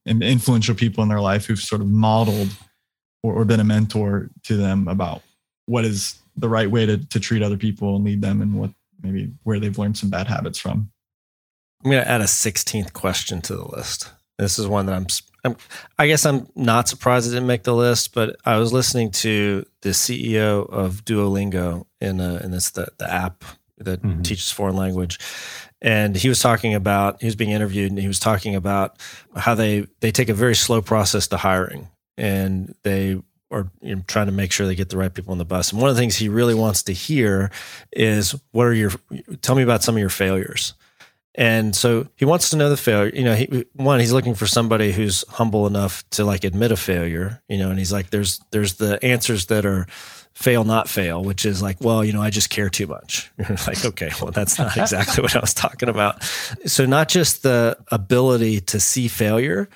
and 0.06 0.22
influential 0.22 0.74
people 0.74 1.02
in 1.02 1.08
their 1.08 1.20
life 1.20 1.46
who've 1.46 1.58
sort 1.58 1.80
of 1.80 1.88
modeled 1.88 2.48
or, 3.22 3.34
or 3.34 3.44
been 3.44 3.60
a 3.60 3.64
mentor 3.64 4.30
to 4.44 4.56
them 4.56 4.88
about 4.88 5.22
what 5.66 5.84
is 5.84 6.18
the 6.36 6.48
right 6.48 6.70
way 6.70 6.86
to, 6.86 6.96
to 7.08 7.20
treat 7.20 7.42
other 7.42 7.56
people 7.56 7.96
and 7.96 8.04
lead 8.04 8.22
them 8.22 8.40
and 8.40 8.54
what 8.54 8.70
maybe 9.02 9.30
where 9.44 9.60
they've 9.60 9.78
learned 9.78 9.96
some 9.96 10.10
bad 10.10 10.26
habits 10.26 10.58
from. 10.58 10.90
I'm 11.84 11.90
going 11.90 12.02
to 12.02 12.10
add 12.10 12.20
a 12.20 12.24
16th 12.24 12.92
question 12.92 13.40
to 13.42 13.56
the 13.56 13.64
list 13.64 14.10
this 14.42 14.58
is 14.58 14.66
one 14.66 14.86
that 14.86 14.94
i'm 14.94 15.06
I'm, 15.44 15.56
I 15.98 16.06
guess 16.06 16.26
I'm 16.26 16.48
not 16.54 16.88
surprised 16.88 17.26
it 17.26 17.30
didn't 17.30 17.46
make 17.46 17.62
the 17.62 17.74
list, 17.74 18.14
but 18.14 18.36
I 18.44 18.58
was 18.58 18.72
listening 18.72 19.10
to 19.12 19.64
the 19.82 19.90
CEO 19.90 20.68
of 20.68 21.04
Duolingo 21.04 21.86
in 22.00 22.20
a, 22.20 22.36
in 22.38 22.50
this 22.50 22.70
the, 22.70 22.88
the 22.98 23.10
app 23.10 23.44
that 23.78 24.02
mm-hmm. 24.02 24.22
teaches 24.22 24.50
foreign 24.50 24.76
language, 24.76 25.18
and 25.80 26.14
he 26.14 26.28
was 26.28 26.40
talking 26.40 26.74
about 26.74 27.20
he 27.20 27.26
was 27.26 27.36
being 27.36 27.50
interviewed 27.50 27.90
and 27.90 27.98
he 27.98 28.08
was 28.08 28.20
talking 28.20 28.54
about 28.54 28.98
how 29.34 29.54
they 29.54 29.86
they 30.00 30.12
take 30.12 30.28
a 30.28 30.34
very 30.34 30.54
slow 30.54 30.82
process 30.82 31.28
to 31.28 31.36
hiring 31.38 31.88
and 32.18 32.74
they 32.82 33.20
are 33.50 33.70
you 33.80 33.96
know, 33.96 34.02
trying 34.06 34.26
to 34.26 34.32
make 34.32 34.52
sure 34.52 34.66
they 34.66 34.74
get 34.74 34.90
the 34.90 34.96
right 34.96 35.12
people 35.12 35.32
on 35.32 35.38
the 35.38 35.44
bus. 35.44 35.72
And 35.72 35.80
one 35.80 35.90
of 35.90 35.96
the 35.96 36.00
things 36.00 36.16
he 36.16 36.28
really 36.28 36.54
wants 36.54 36.84
to 36.84 36.92
hear 36.92 37.50
is 37.92 38.34
what 38.52 38.64
are 38.64 38.74
your 38.74 38.92
tell 39.40 39.54
me 39.54 39.62
about 39.62 39.82
some 39.82 39.94
of 39.94 40.00
your 40.00 40.10
failures 40.10 40.74
and 41.34 41.76
so 41.76 42.08
he 42.16 42.24
wants 42.24 42.50
to 42.50 42.56
know 42.56 42.68
the 42.68 42.76
failure. 42.76 43.12
You 43.14 43.24
know, 43.24 43.34
he, 43.34 43.64
one, 43.74 44.00
he's 44.00 44.12
looking 44.12 44.34
for 44.34 44.46
somebody 44.46 44.92
who's 44.92 45.24
humble 45.28 45.66
enough 45.66 46.08
to 46.10 46.24
like 46.24 46.44
admit 46.44 46.72
a 46.72 46.76
failure, 46.76 47.40
you 47.48 47.58
know, 47.58 47.70
and 47.70 47.78
he's 47.78 47.92
like, 47.92 48.10
there's, 48.10 48.40
there's 48.50 48.74
the 48.74 49.02
answers 49.04 49.46
that 49.46 49.64
are 49.64 49.86
fail, 50.32 50.64
not 50.64 50.88
fail, 50.88 51.22
which 51.22 51.44
is 51.44 51.62
like, 51.62 51.76
well, 51.80 52.04
you 52.04 52.12
know, 52.12 52.22
I 52.22 52.30
just 52.30 52.50
care 52.50 52.68
too 52.68 52.86
much. 52.86 53.30
like, 53.66 53.84
okay, 53.84 54.10
well, 54.20 54.32
that's 54.32 54.58
not 54.58 54.76
exactly 54.76 55.22
what 55.22 55.36
I 55.36 55.40
was 55.40 55.54
talking 55.54 55.88
about. 55.88 56.22
So 56.66 56.84
not 56.84 57.08
just 57.08 57.42
the 57.42 57.76
ability 57.92 58.60
to 58.62 58.80
see 58.80 59.06
failure, 59.06 59.68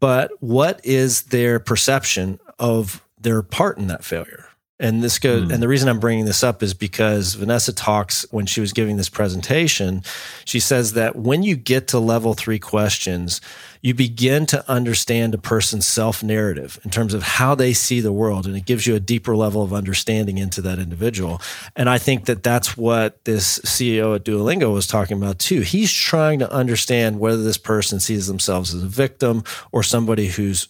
but 0.00 0.30
what 0.40 0.80
is 0.84 1.24
their 1.24 1.60
perception 1.60 2.40
of 2.58 3.04
their 3.20 3.42
part 3.42 3.78
in 3.78 3.86
that 3.88 4.04
failure? 4.04 4.46
And 4.78 5.02
this 5.02 5.18
goes, 5.18 5.48
mm. 5.48 5.54
and 5.54 5.62
the 5.62 5.68
reason 5.68 5.88
I'm 5.88 6.00
bringing 6.00 6.26
this 6.26 6.44
up 6.44 6.62
is 6.62 6.74
because 6.74 7.32
Vanessa 7.34 7.72
talks 7.72 8.26
when 8.30 8.44
she 8.44 8.60
was 8.60 8.74
giving 8.74 8.98
this 8.98 9.08
presentation. 9.08 10.02
She 10.44 10.60
says 10.60 10.92
that 10.92 11.16
when 11.16 11.42
you 11.42 11.56
get 11.56 11.88
to 11.88 11.98
level 11.98 12.34
three 12.34 12.58
questions, 12.58 13.40
you 13.80 13.94
begin 13.94 14.44
to 14.46 14.68
understand 14.70 15.32
a 15.32 15.38
person's 15.38 15.86
self 15.86 16.22
narrative 16.22 16.78
in 16.84 16.90
terms 16.90 17.14
of 17.14 17.22
how 17.22 17.54
they 17.54 17.72
see 17.72 18.00
the 18.00 18.12
world, 18.12 18.46
and 18.46 18.56
it 18.56 18.66
gives 18.66 18.86
you 18.86 18.94
a 18.94 19.00
deeper 19.00 19.34
level 19.34 19.62
of 19.62 19.72
understanding 19.72 20.36
into 20.36 20.60
that 20.62 20.78
individual. 20.78 21.40
And 21.74 21.88
I 21.88 21.96
think 21.96 22.26
that 22.26 22.42
that's 22.42 22.76
what 22.76 23.24
this 23.24 23.58
CEO 23.60 24.14
at 24.14 24.24
Duolingo 24.24 24.72
was 24.74 24.86
talking 24.86 25.16
about 25.16 25.38
too. 25.38 25.60
He's 25.60 25.92
trying 25.92 26.40
to 26.40 26.52
understand 26.52 27.18
whether 27.18 27.42
this 27.42 27.58
person 27.58 27.98
sees 28.00 28.26
themselves 28.26 28.74
as 28.74 28.82
a 28.82 28.88
victim 28.88 29.42
or 29.72 29.82
somebody 29.82 30.26
who's 30.26 30.68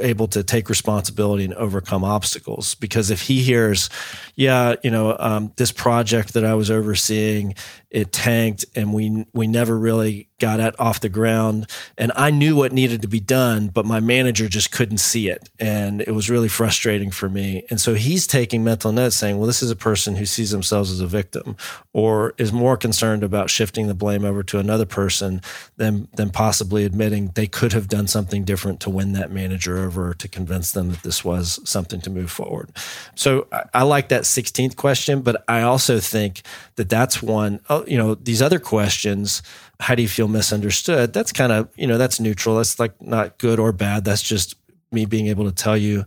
able 0.00 0.26
to 0.28 0.42
take 0.42 0.68
responsibility 0.68 1.44
and 1.44 1.54
overcome 1.54 2.04
obstacles. 2.04 2.74
Because 2.74 3.10
if 3.10 3.22
he 3.22 3.42
hears, 3.42 3.90
yeah, 4.34 4.74
you 4.82 4.90
know, 4.90 5.16
um, 5.18 5.52
this 5.56 5.72
project 5.72 6.34
that 6.34 6.44
I 6.44 6.54
was 6.54 6.70
overseeing, 6.70 7.54
it 7.94 8.12
tanked 8.12 8.64
and 8.74 8.92
we 8.92 9.24
we 9.32 9.46
never 9.46 9.78
really 9.78 10.28
got 10.40 10.58
it 10.58 10.78
off 10.80 10.98
the 10.98 11.08
ground. 11.08 11.70
And 11.96 12.10
I 12.16 12.32
knew 12.32 12.56
what 12.56 12.72
needed 12.72 13.00
to 13.02 13.08
be 13.08 13.20
done 13.20 13.68
but 13.68 13.86
my 13.86 14.00
manager 14.00 14.48
just 14.48 14.72
couldn't 14.72 14.98
see 14.98 15.28
it. 15.28 15.48
And 15.60 16.00
it 16.00 16.10
was 16.10 16.28
really 16.28 16.48
frustrating 16.48 17.12
for 17.12 17.28
me. 17.28 17.64
And 17.70 17.80
so 17.80 17.94
he's 17.94 18.26
taking 18.26 18.64
mental 18.64 18.90
notes 18.90 19.14
saying 19.14 19.38
well 19.38 19.46
this 19.46 19.62
is 19.62 19.70
a 19.70 19.76
person 19.76 20.16
who 20.16 20.26
sees 20.26 20.50
themselves 20.50 20.90
as 20.90 21.00
a 21.00 21.06
victim 21.06 21.56
or 21.92 22.34
is 22.36 22.52
more 22.52 22.76
concerned 22.76 23.22
about 23.22 23.48
shifting 23.48 23.86
the 23.86 23.94
blame 23.94 24.24
over 24.24 24.42
to 24.42 24.58
another 24.58 24.86
person 24.86 25.40
than 25.76 26.08
than 26.14 26.30
possibly 26.30 26.84
admitting 26.84 27.30
they 27.36 27.46
could 27.46 27.72
have 27.72 27.86
done 27.86 28.08
something 28.08 28.42
different 28.42 28.80
to 28.80 28.90
win 28.90 29.12
that 29.12 29.30
manager 29.30 29.78
over 29.78 30.14
to 30.14 30.26
convince 30.26 30.72
them 30.72 30.90
that 30.90 31.04
this 31.04 31.24
was 31.24 31.60
something 31.62 32.00
to 32.00 32.10
move 32.10 32.30
forward. 32.32 32.72
So 33.14 33.46
I, 33.52 33.62
I 33.72 33.82
like 33.84 34.08
that 34.08 34.22
16th 34.24 34.74
question 34.74 35.22
but 35.22 35.44
I 35.46 35.62
also 35.62 36.00
think 36.00 36.42
that 36.74 36.88
that's 36.88 37.22
one 37.22 37.60
oh, 37.70 37.83
you 37.86 37.98
know, 37.98 38.14
these 38.14 38.42
other 38.42 38.58
questions, 38.58 39.42
how 39.80 39.94
do 39.94 40.02
you 40.02 40.08
feel 40.08 40.28
misunderstood? 40.28 41.12
That's 41.12 41.32
kind 41.32 41.52
of, 41.52 41.68
you 41.76 41.86
know, 41.86 41.98
that's 41.98 42.20
neutral. 42.20 42.56
That's 42.56 42.78
like 42.78 43.00
not 43.02 43.38
good 43.38 43.58
or 43.58 43.72
bad. 43.72 44.04
That's 44.04 44.22
just 44.22 44.56
me 44.92 45.06
being 45.06 45.26
able 45.26 45.44
to 45.44 45.52
tell 45.52 45.76
you 45.76 46.04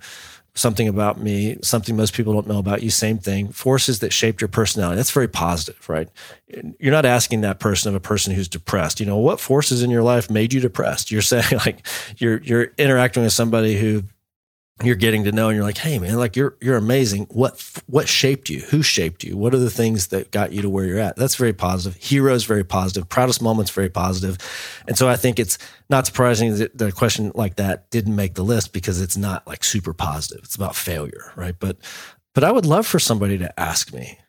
something 0.58 0.88
about 0.88 1.20
me, 1.20 1.58
something 1.62 1.96
most 1.96 2.14
people 2.14 2.34
don't 2.34 2.48
know 2.48 2.58
about 2.58 2.82
you. 2.82 2.90
Same 2.90 3.20
thing. 3.20 3.50
Forces 3.50 4.00
that 4.00 4.12
shaped 4.12 4.42
your 4.42 4.48
personality. 4.48 4.96
That's 4.96 5.12
very 5.12 5.28
positive, 5.28 5.88
right? 5.88 6.10
You're 6.80 6.92
not 6.92 7.06
asking 7.06 7.42
that 7.42 7.60
person 7.60 7.90
of 7.90 7.96
a 7.96 8.00
person 8.00 8.34
who's 8.34 8.48
depressed. 8.48 9.00
You 9.00 9.06
know, 9.06 9.18
what 9.18 9.40
forces 9.40 9.84
in 9.84 9.92
your 9.92 10.04
life 10.04 10.30
made 10.30 10.54
you 10.54 10.60
depressed? 10.60 11.12
You're 11.12 11.22
saying 11.22 11.46
like 11.66 11.86
you're 12.18 12.42
you're 12.42 12.72
interacting 12.78 13.24
with 13.24 13.34
somebody 13.34 13.78
who 13.78 14.04
you're 14.84 14.96
getting 14.96 15.24
to 15.24 15.32
know 15.32 15.50
and 15.50 15.56
you're 15.56 15.66
like, 15.66 15.78
hey 15.78 15.98
man, 15.98 16.18
like 16.18 16.36
you're 16.36 16.56
you're 16.62 16.78
amazing. 16.78 17.26
What 17.32 17.64
what 17.88 18.08
shaped 18.08 18.50
you? 18.50 18.60
Who 18.60 18.84
shaped 18.84 19.24
you? 19.24 19.36
What 19.36 19.56
are 19.56 19.60
the 19.60 19.72
things 19.72 20.08
that 20.08 20.32
got 20.32 20.52
you 20.52 20.62
to 20.62 20.70
where 20.70 20.86
you're 20.86 21.00
at? 21.00 21.16
That's 21.16 21.36
very 21.36 21.54
positive. 21.54 22.00
Heroes 22.02 22.44
very 22.44 22.64
positive. 22.64 23.10
Proudest 23.10 23.42
moments 23.42 23.72
very 23.72 23.90
positive. 23.90 24.38
And 24.88 24.98
so 24.98 25.10
I 25.10 25.16
think 25.16 25.40
it's 25.40 25.58
not 25.90 26.06
surprising 26.06 26.56
that 26.58 26.80
a 26.80 26.92
question 26.92 27.32
like 27.34 27.56
that 27.56 27.90
didn't 27.90 28.16
make 28.16 28.36
the 28.36 28.44
list 28.44 28.72
because 28.72 29.02
it's 29.02 29.18
not 29.18 29.48
like 29.48 29.64
super 29.64 29.94
positive. 29.94 30.44
It's 30.44 30.56
about 30.56 30.76
failure, 30.76 31.32
right? 31.36 31.56
But 31.58 31.78
but 32.36 32.44
I 32.44 32.52
would 32.52 32.66
love 32.66 32.86
for 32.86 33.00
somebody 33.00 33.40
to 33.40 33.60
ask 33.60 33.92
me, 33.92 34.20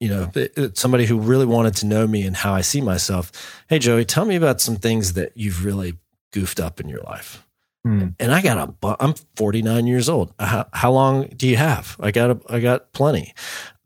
you 0.00 0.08
know, 0.08 0.32
uh, 0.56 0.68
somebody 0.74 1.06
who 1.06 1.20
really 1.20 1.46
wanted 1.46 1.76
to 1.76 1.86
know 1.86 2.08
me 2.08 2.26
and 2.26 2.34
how 2.34 2.52
I 2.52 2.62
see 2.62 2.80
myself. 2.80 3.30
Hey 3.68 3.78
Joey, 3.78 4.04
tell 4.04 4.24
me 4.24 4.34
about 4.34 4.60
some 4.60 4.76
things 4.76 5.12
that 5.12 5.36
you've 5.36 5.64
really 5.64 5.98
goofed 6.32 6.58
up 6.58 6.80
in 6.80 6.88
your 6.88 7.02
life 7.02 7.44
Mm. 7.86 8.14
And 8.18 8.32
I 8.32 8.40
got 8.40 8.74
a, 8.82 8.96
I'm 9.00 9.14
49 9.36 9.86
years 9.86 10.08
old. 10.08 10.32
How, 10.38 10.66
how 10.72 10.92
long 10.92 11.28
do 11.36 11.46
you 11.46 11.56
have? 11.56 11.96
I 12.00 12.10
got, 12.10 12.30
a, 12.30 12.40
I 12.48 12.60
got 12.60 12.92
plenty. 12.92 13.34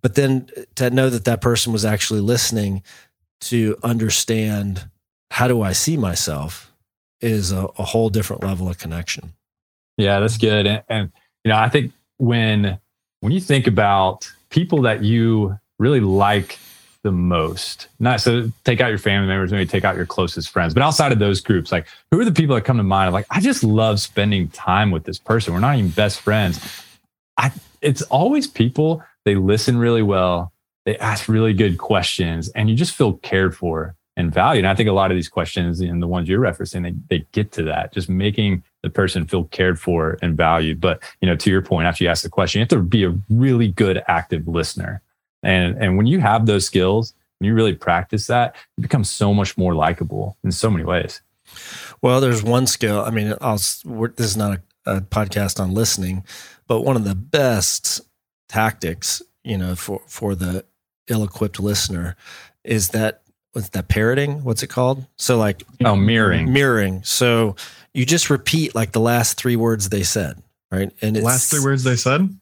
But 0.02 0.14
then 0.14 0.48
to 0.76 0.90
know 0.90 1.10
that 1.10 1.24
that 1.24 1.40
person 1.40 1.72
was 1.72 1.84
actually 1.84 2.20
listening 2.20 2.82
to 3.40 3.76
understand 3.82 4.88
how 5.30 5.48
do 5.48 5.62
I 5.62 5.72
see 5.72 5.96
myself 5.96 6.72
is 7.20 7.50
a, 7.52 7.66
a 7.78 7.84
whole 7.84 8.08
different 8.08 8.44
level 8.44 8.68
of 8.68 8.78
connection. 8.78 9.32
Yeah, 9.96 10.20
that's 10.20 10.38
good. 10.38 10.66
And, 10.66 10.82
and, 10.88 11.12
you 11.44 11.50
know, 11.50 11.58
I 11.58 11.68
think 11.68 11.92
when, 12.18 12.78
when 13.20 13.32
you 13.32 13.40
think 13.40 13.66
about 13.66 14.30
people 14.50 14.82
that 14.82 15.02
you 15.02 15.58
really 15.78 16.00
like 16.00 16.58
the 17.02 17.12
most? 17.12 17.88
Not 17.98 18.20
so 18.20 18.50
take 18.64 18.80
out 18.80 18.88
your 18.88 18.98
family 18.98 19.28
members, 19.28 19.52
maybe 19.52 19.66
take 19.66 19.84
out 19.84 19.96
your 19.96 20.06
closest 20.06 20.50
friends, 20.50 20.74
but 20.74 20.82
outside 20.82 21.12
of 21.12 21.18
those 21.18 21.40
groups, 21.40 21.72
like 21.72 21.86
who 22.10 22.20
are 22.20 22.24
the 22.24 22.32
people 22.32 22.54
that 22.54 22.64
come 22.64 22.76
to 22.76 22.82
mind? 22.82 23.12
Like, 23.12 23.26
I 23.30 23.40
just 23.40 23.62
love 23.62 24.00
spending 24.00 24.48
time 24.48 24.90
with 24.90 25.04
this 25.04 25.18
person. 25.18 25.54
We're 25.54 25.60
not 25.60 25.76
even 25.76 25.90
best 25.90 26.20
friends. 26.20 26.60
I 27.36 27.52
it's 27.80 28.02
always 28.02 28.46
people, 28.46 29.02
they 29.24 29.36
listen 29.36 29.78
really 29.78 30.02
well, 30.02 30.52
they 30.84 30.96
ask 30.98 31.28
really 31.28 31.52
good 31.52 31.78
questions, 31.78 32.48
and 32.50 32.68
you 32.68 32.76
just 32.76 32.94
feel 32.94 33.14
cared 33.14 33.56
for 33.56 33.94
and 34.16 34.34
valued. 34.34 34.64
And 34.64 34.70
I 34.70 34.74
think 34.74 34.88
a 34.88 34.92
lot 34.92 35.12
of 35.12 35.16
these 35.16 35.28
questions 35.28 35.80
and 35.80 36.02
the 36.02 36.08
ones 36.08 36.28
you're 36.28 36.40
referencing, 36.40 36.82
they, 36.82 37.18
they 37.18 37.26
get 37.30 37.52
to 37.52 37.62
that, 37.64 37.92
just 37.92 38.08
making 38.08 38.64
the 38.82 38.90
person 38.90 39.24
feel 39.24 39.44
cared 39.44 39.78
for 39.78 40.18
and 40.20 40.36
valued. 40.36 40.80
But 40.80 41.02
you 41.20 41.28
know, 41.28 41.36
to 41.36 41.50
your 41.50 41.62
point, 41.62 41.86
after 41.86 42.02
you 42.02 42.10
ask 42.10 42.24
the 42.24 42.28
question, 42.28 42.58
you 42.58 42.62
have 42.62 42.68
to 42.70 42.80
be 42.80 43.04
a 43.04 43.16
really 43.30 43.68
good 43.68 44.02
active 44.08 44.48
listener 44.48 45.00
and 45.42 45.76
and 45.82 45.96
when 45.96 46.06
you 46.06 46.20
have 46.20 46.46
those 46.46 46.66
skills, 46.66 47.14
and 47.40 47.46
you 47.46 47.54
really 47.54 47.74
practice 47.74 48.26
that, 48.26 48.56
you 48.76 48.82
become 48.82 49.04
so 49.04 49.32
much 49.32 49.56
more 49.56 49.74
likable 49.74 50.36
in 50.44 50.52
so 50.52 50.70
many 50.70 50.84
ways. 50.84 51.20
Well, 52.02 52.20
there's 52.20 52.42
one 52.42 52.66
skill. 52.66 53.00
I 53.00 53.10
mean, 53.10 53.34
I'll, 53.40 53.56
this 53.56 54.12
is 54.18 54.36
not 54.36 54.58
a, 54.86 54.96
a 54.96 55.00
podcast 55.00 55.60
on 55.60 55.72
listening, 55.72 56.24
but 56.66 56.82
one 56.82 56.96
of 56.96 57.04
the 57.04 57.14
best 57.14 58.02
tactics, 58.48 59.22
you 59.44 59.58
know, 59.58 59.74
for 59.74 60.02
for 60.06 60.34
the 60.34 60.64
ill-equipped 61.08 61.58
listener 61.58 62.16
is 62.64 62.88
that 62.88 63.22
what's 63.52 63.70
that 63.70 63.88
parroting? 63.88 64.44
What's 64.44 64.62
it 64.62 64.68
called? 64.68 65.06
So 65.16 65.38
like 65.38 65.62
oh 65.84 65.96
mirroring. 65.96 66.52
Mirroring. 66.52 67.02
So 67.02 67.56
you 67.94 68.04
just 68.04 68.30
repeat 68.30 68.74
like 68.74 68.92
the 68.92 69.00
last 69.00 69.38
three 69.38 69.56
words 69.56 69.88
they 69.88 70.02
said, 70.02 70.42
right? 70.70 70.92
And 71.00 71.16
it's, 71.16 71.24
last 71.24 71.50
three 71.50 71.64
words 71.64 71.82
they 71.84 71.96
said. 71.96 72.38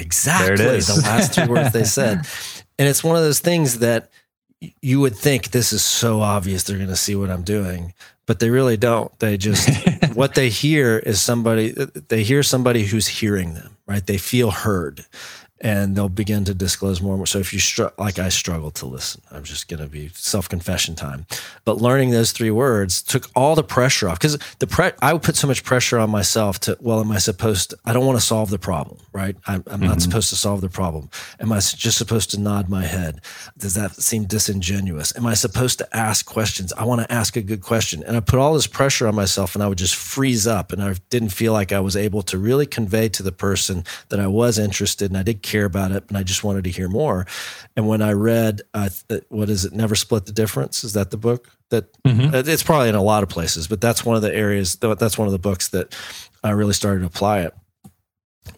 Exactly. 0.00 0.56
The 0.56 1.00
last 1.02 1.34
two 1.34 1.46
words 1.46 1.72
they 1.72 1.84
said. 1.84 2.26
And 2.80 2.86
it's 2.86 3.02
one 3.02 3.16
of 3.16 3.22
those 3.22 3.40
things 3.40 3.80
that 3.80 4.08
you 4.80 5.00
would 5.00 5.16
think 5.16 5.50
this 5.50 5.72
is 5.72 5.84
so 5.84 6.20
obvious 6.20 6.62
they're 6.62 6.76
going 6.76 6.88
to 6.90 6.94
see 6.94 7.16
what 7.16 7.28
I'm 7.28 7.42
doing, 7.42 7.92
but 8.24 8.38
they 8.38 8.50
really 8.50 8.76
don't. 8.76 9.16
They 9.18 9.36
just, 9.36 9.68
what 10.14 10.36
they 10.36 10.48
hear 10.48 10.96
is 10.98 11.20
somebody, 11.20 11.72
they 11.72 12.22
hear 12.22 12.44
somebody 12.44 12.84
who's 12.84 13.08
hearing 13.08 13.54
them, 13.54 13.76
right? 13.88 14.06
They 14.06 14.16
feel 14.16 14.52
heard 14.52 15.04
and 15.60 15.96
they'll 15.96 16.08
begin 16.08 16.44
to 16.44 16.54
disclose 16.54 17.00
more. 17.00 17.12
And 17.12 17.18
more. 17.18 17.26
So 17.26 17.38
if 17.38 17.52
you 17.52 17.58
str- 17.58 17.88
like 17.98 18.18
I 18.18 18.28
struggle 18.28 18.70
to 18.72 18.86
listen, 18.86 19.22
I'm 19.30 19.44
just 19.44 19.68
going 19.68 19.82
to 19.82 19.88
be 19.88 20.10
self 20.14 20.48
confession 20.48 20.94
time. 20.94 21.26
But 21.64 21.78
learning 21.78 22.10
those 22.10 22.32
three 22.32 22.50
words 22.50 23.02
took 23.02 23.26
all 23.34 23.54
the 23.54 23.64
pressure 23.64 24.08
off 24.08 24.18
because 24.18 24.38
the 24.58 24.66
pre- 24.66 24.92
I 25.02 25.12
would 25.12 25.22
put 25.22 25.36
so 25.36 25.46
much 25.46 25.64
pressure 25.64 25.98
on 25.98 26.10
myself 26.10 26.60
to 26.60 26.76
well, 26.80 27.00
am 27.00 27.10
I 27.10 27.18
supposed? 27.18 27.70
To, 27.70 27.78
I 27.84 27.92
don't 27.92 28.06
want 28.06 28.18
to 28.18 28.24
solve 28.24 28.50
the 28.50 28.58
problem, 28.58 28.98
right? 29.12 29.36
I'm, 29.46 29.62
I'm 29.66 29.80
mm-hmm. 29.80 29.88
not 29.88 30.02
supposed 30.02 30.28
to 30.30 30.36
solve 30.36 30.60
the 30.60 30.68
problem. 30.68 31.10
Am 31.40 31.52
I 31.52 31.58
just 31.58 31.98
supposed 31.98 32.30
to 32.30 32.40
nod 32.40 32.68
my 32.68 32.84
head? 32.84 33.20
Does 33.56 33.74
that 33.74 33.92
seem 33.92 34.24
disingenuous? 34.24 35.16
Am 35.16 35.26
I 35.26 35.34
supposed 35.34 35.78
to 35.78 35.96
ask 35.96 36.26
questions? 36.26 36.72
I 36.74 36.84
want 36.84 37.00
to 37.00 37.12
ask 37.12 37.36
a 37.36 37.42
good 37.42 37.62
question, 37.62 38.02
and 38.04 38.16
I 38.16 38.20
put 38.20 38.38
all 38.38 38.54
this 38.54 38.66
pressure 38.66 39.06
on 39.06 39.14
myself, 39.14 39.54
and 39.54 39.62
I 39.62 39.68
would 39.68 39.78
just 39.78 39.96
freeze 39.96 40.46
up, 40.46 40.72
and 40.72 40.82
I 40.82 40.94
didn't 41.10 41.30
feel 41.30 41.52
like 41.52 41.72
I 41.72 41.80
was 41.80 41.96
able 41.96 42.22
to 42.22 42.38
really 42.38 42.66
convey 42.66 43.08
to 43.10 43.22
the 43.22 43.32
person 43.32 43.84
that 44.08 44.20
I 44.20 44.26
was 44.26 44.58
interested, 44.58 45.10
and 45.10 45.18
I 45.18 45.22
did 45.22 45.42
care 45.48 45.64
about 45.64 45.92
it, 45.92 46.04
and 46.08 46.16
I 46.16 46.22
just 46.22 46.44
wanted 46.44 46.64
to 46.64 46.70
hear 46.70 46.88
more. 46.88 47.26
And 47.76 47.88
when 47.88 48.02
I 48.02 48.12
read, 48.12 48.62
uh, 48.74 48.88
what 49.28 49.48
is 49.48 49.64
it? 49.64 49.72
Never 49.72 49.94
split 49.94 50.26
the 50.26 50.32
difference. 50.32 50.84
Is 50.84 50.92
that 50.92 51.10
the 51.10 51.16
book? 51.16 51.48
That 51.70 51.92
mm-hmm. 52.02 52.34
it's 52.34 52.62
probably 52.62 52.88
in 52.88 52.94
a 52.94 53.02
lot 53.02 53.22
of 53.22 53.28
places, 53.28 53.66
but 53.66 53.80
that's 53.80 54.04
one 54.04 54.16
of 54.16 54.22
the 54.22 54.34
areas. 54.34 54.76
That's 54.76 55.18
one 55.18 55.28
of 55.28 55.32
the 55.32 55.38
books 55.38 55.68
that 55.68 55.94
I 56.42 56.50
really 56.50 56.72
started 56.72 57.00
to 57.00 57.06
apply 57.06 57.40
it 57.40 57.54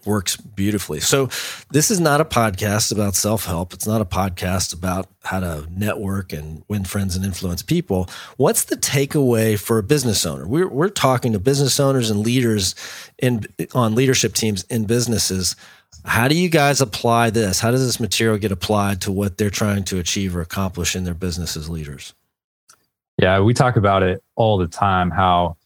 works 0.04 0.36
beautifully. 0.36 1.00
So, 1.00 1.28
this 1.70 1.90
is 1.90 2.00
not 2.00 2.20
a 2.20 2.24
podcast 2.24 2.92
about 2.92 3.14
self 3.14 3.46
help. 3.46 3.72
It's 3.72 3.86
not 3.86 4.00
a 4.00 4.04
podcast 4.04 4.74
about 4.74 5.08
how 5.22 5.40
to 5.40 5.66
network 5.70 6.32
and 6.32 6.62
win 6.68 6.84
friends 6.84 7.16
and 7.16 7.24
influence 7.24 7.62
people. 7.62 8.08
What's 8.36 8.64
the 8.64 8.76
takeaway 8.76 9.58
for 9.58 9.78
a 9.78 9.82
business 9.82 10.24
owner? 10.24 10.46
We're, 10.46 10.68
we're 10.68 10.88
talking 10.88 11.32
to 11.32 11.38
business 11.38 11.78
owners 11.78 12.10
and 12.10 12.20
leaders 12.20 12.74
in 13.18 13.46
on 13.74 13.94
leadership 13.94 14.34
teams 14.34 14.64
in 14.64 14.84
businesses 14.84 15.56
how 16.04 16.28
do 16.28 16.34
you 16.34 16.48
guys 16.48 16.80
apply 16.80 17.30
this? 17.30 17.60
How 17.60 17.70
does 17.70 17.84
this 17.84 18.00
material 18.00 18.38
get 18.38 18.52
applied 18.52 19.00
to 19.02 19.12
what 19.12 19.36
they're 19.36 19.50
trying 19.50 19.84
to 19.84 19.98
achieve 19.98 20.34
or 20.34 20.40
accomplish 20.40 20.96
in 20.96 21.04
their 21.04 21.14
business 21.14 21.56
as 21.56 21.68
leaders? 21.68 22.14
Yeah, 23.18 23.40
we 23.40 23.52
talk 23.52 23.76
about 23.76 24.02
it 24.02 24.22
all 24.34 24.56
the 24.56 24.66
time 24.66 25.10
how 25.10 25.56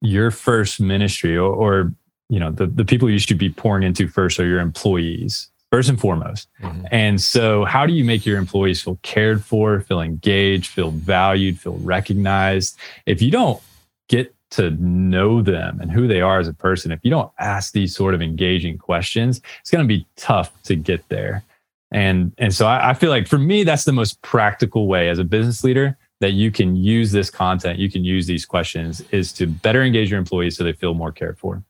your 0.00 0.30
first 0.30 0.80
ministry 0.80 1.36
or, 1.36 1.52
or 1.52 1.92
you 2.28 2.38
know 2.38 2.50
the, 2.50 2.66
the 2.66 2.84
people 2.84 3.08
you 3.10 3.18
should 3.18 3.38
be 3.38 3.50
pouring 3.50 3.82
into 3.82 4.06
first 4.06 4.38
are 4.38 4.46
your 4.46 4.60
employees 4.60 5.48
first 5.70 5.88
and 5.88 5.98
foremost 5.98 6.48
mm-hmm. 6.60 6.84
and 6.90 7.20
so 7.20 7.64
how 7.64 7.86
do 7.86 7.92
you 7.92 8.04
make 8.04 8.24
your 8.24 8.38
employees 8.38 8.82
feel 8.82 8.98
cared 9.02 9.42
for 9.42 9.80
feel 9.80 10.00
engaged 10.00 10.70
feel 10.70 10.90
valued 10.90 11.58
feel 11.58 11.76
recognized 11.78 12.78
if 13.06 13.22
you 13.22 13.30
don't 13.30 13.62
get 14.08 14.33
to 14.56 14.70
know 14.70 15.42
them 15.42 15.80
and 15.80 15.90
who 15.90 16.06
they 16.06 16.20
are 16.20 16.38
as 16.38 16.48
a 16.48 16.54
person, 16.54 16.92
if 16.92 17.00
you 17.02 17.10
don't 17.10 17.30
ask 17.38 17.72
these 17.72 17.94
sort 17.94 18.14
of 18.14 18.22
engaging 18.22 18.78
questions, 18.78 19.40
it's 19.60 19.70
going 19.70 19.84
to 19.84 19.88
be 19.88 20.06
tough 20.16 20.50
to 20.62 20.76
get 20.76 21.08
there. 21.08 21.44
And 21.90 22.32
and 22.38 22.52
so 22.52 22.66
I, 22.66 22.90
I, 22.90 22.94
feel 22.94 23.10
like 23.10 23.28
for 23.28 23.38
me, 23.38 23.62
that's 23.62 23.84
the 23.84 23.92
most 23.92 24.20
practical 24.22 24.88
way 24.88 25.08
as 25.08 25.18
a 25.18 25.24
business 25.24 25.62
leader 25.62 25.96
that 26.20 26.32
you 26.32 26.50
can 26.50 26.74
use 26.74 27.12
this 27.12 27.30
content, 27.30 27.78
you 27.78 27.90
can 27.90 28.04
use 28.04 28.26
these 28.26 28.44
questions, 28.44 29.02
is 29.10 29.32
to 29.34 29.46
better 29.46 29.82
engage 29.82 30.10
your 30.10 30.18
employees 30.18 30.56
so 30.56 30.64
they 30.64 30.72
feel 30.72 30.94
more 30.94 31.12
cared 31.12 31.38
for. 31.38 31.62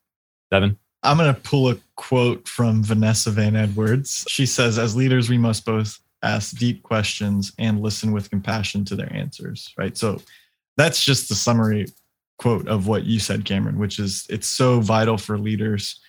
Devin. 0.50 0.78
I'm 1.02 1.18
going 1.18 1.34
to 1.34 1.40
pull 1.40 1.68
a 1.68 1.76
quote 1.96 2.48
from 2.48 2.82
Vanessa 2.82 3.30
Van 3.30 3.54
Edwards. 3.54 4.24
She 4.28 4.46
says, 4.46 4.78
As 4.78 4.96
leaders, 4.96 5.28
we 5.28 5.36
must 5.36 5.66
both 5.66 6.00
ask 6.22 6.56
deep 6.56 6.82
questions 6.82 7.52
and 7.58 7.82
listen 7.82 8.12
with 8.12 8.30
compassion 8.30 8.84
to 8.86 8.96
their 8.96 9.12
answers, 9.12 9.74
right? 9.76 9.96
So 9.96 10.22
that's 10.78 11.04
just 11.04 11.28
the 11.28 11.34
summary 11.34 11.86
quote 12.38 12.68
of 12.68 12.86
what 12.86 13.04
you 13.04 13.18
said, 13.18 13.44
Cameron, 13.44 13.78
which 13.78 13.98
is 13.98 14.26
it's 14.28 14.46
so 14.46 14.80
vital 14.80 15.16
for 15.18 15.38
leaders 15.38 16.00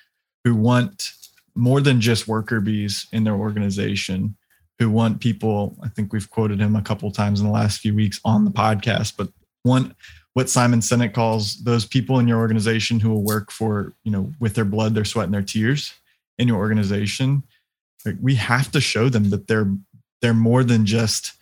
who 0.43 0.55
want 0.55 1.11
more 1.55 1.81
than 1.81 2.01
just 2.01 2.27
worker 2.27 2.59
bees 2.59 3.07
in 3.11 3.23
their 3.23 3.35
organization, 3.35 4.35
who 4.79 4.89
want 4.89 5.21
people. 5.21 5.77
I 5.83 5.89
think 5.89 6.11
we've 6.11 6.29
quoted 6.29 6.59
him 6.59 6.75
a 6.75 6.81
couple 6.81 7.09
times 7.11 7.39
in 7.39 7.45
the 7.45 7.53
last 7.53 7.79
few 7.79 7.95
weeks 7.95 8.19
on 8.25 8.45
the 8.45 8.51
podcast, 8.51 9.13
but 9.17 9.29
one 9.63 9.95
what 10.33 10.49
Simon 10.49 10.81
Sinek 10.81 11.13
calls 11.13 11.63
those 11.63 11.85
people 11.85 12.19
in 12.19 12.27
your 12.27 12.39
organization 12.39 12.99
who 12.99 13.09
will 13.09 13.23
work 13.23 13.51
for, 13.51 13.93
you 14.03 14.11
know, 14.11 14.33
with 14.41 14.53
their 14.53 14.65
blood, 14.65 14.93
their 14.93 15.05
sweat, 15.05 15.25
and 15.25 15.33
their 15.33 15.41
tears 15.41 15.93
in 16.37 16.49
your 16.49 16.57
organization. 16.57 17.41
Like 18.05 18.17
we 18.21 18.35
have 18.35 18.69
to 18.71 18.81
show 18.81 19.07
them 19.07 19.29
that 19.29 19.47
they're 19.47 19.71
they're 20.21 20.33
more 20.33 20.63
than 20.63 20.85
just 20.85 21.33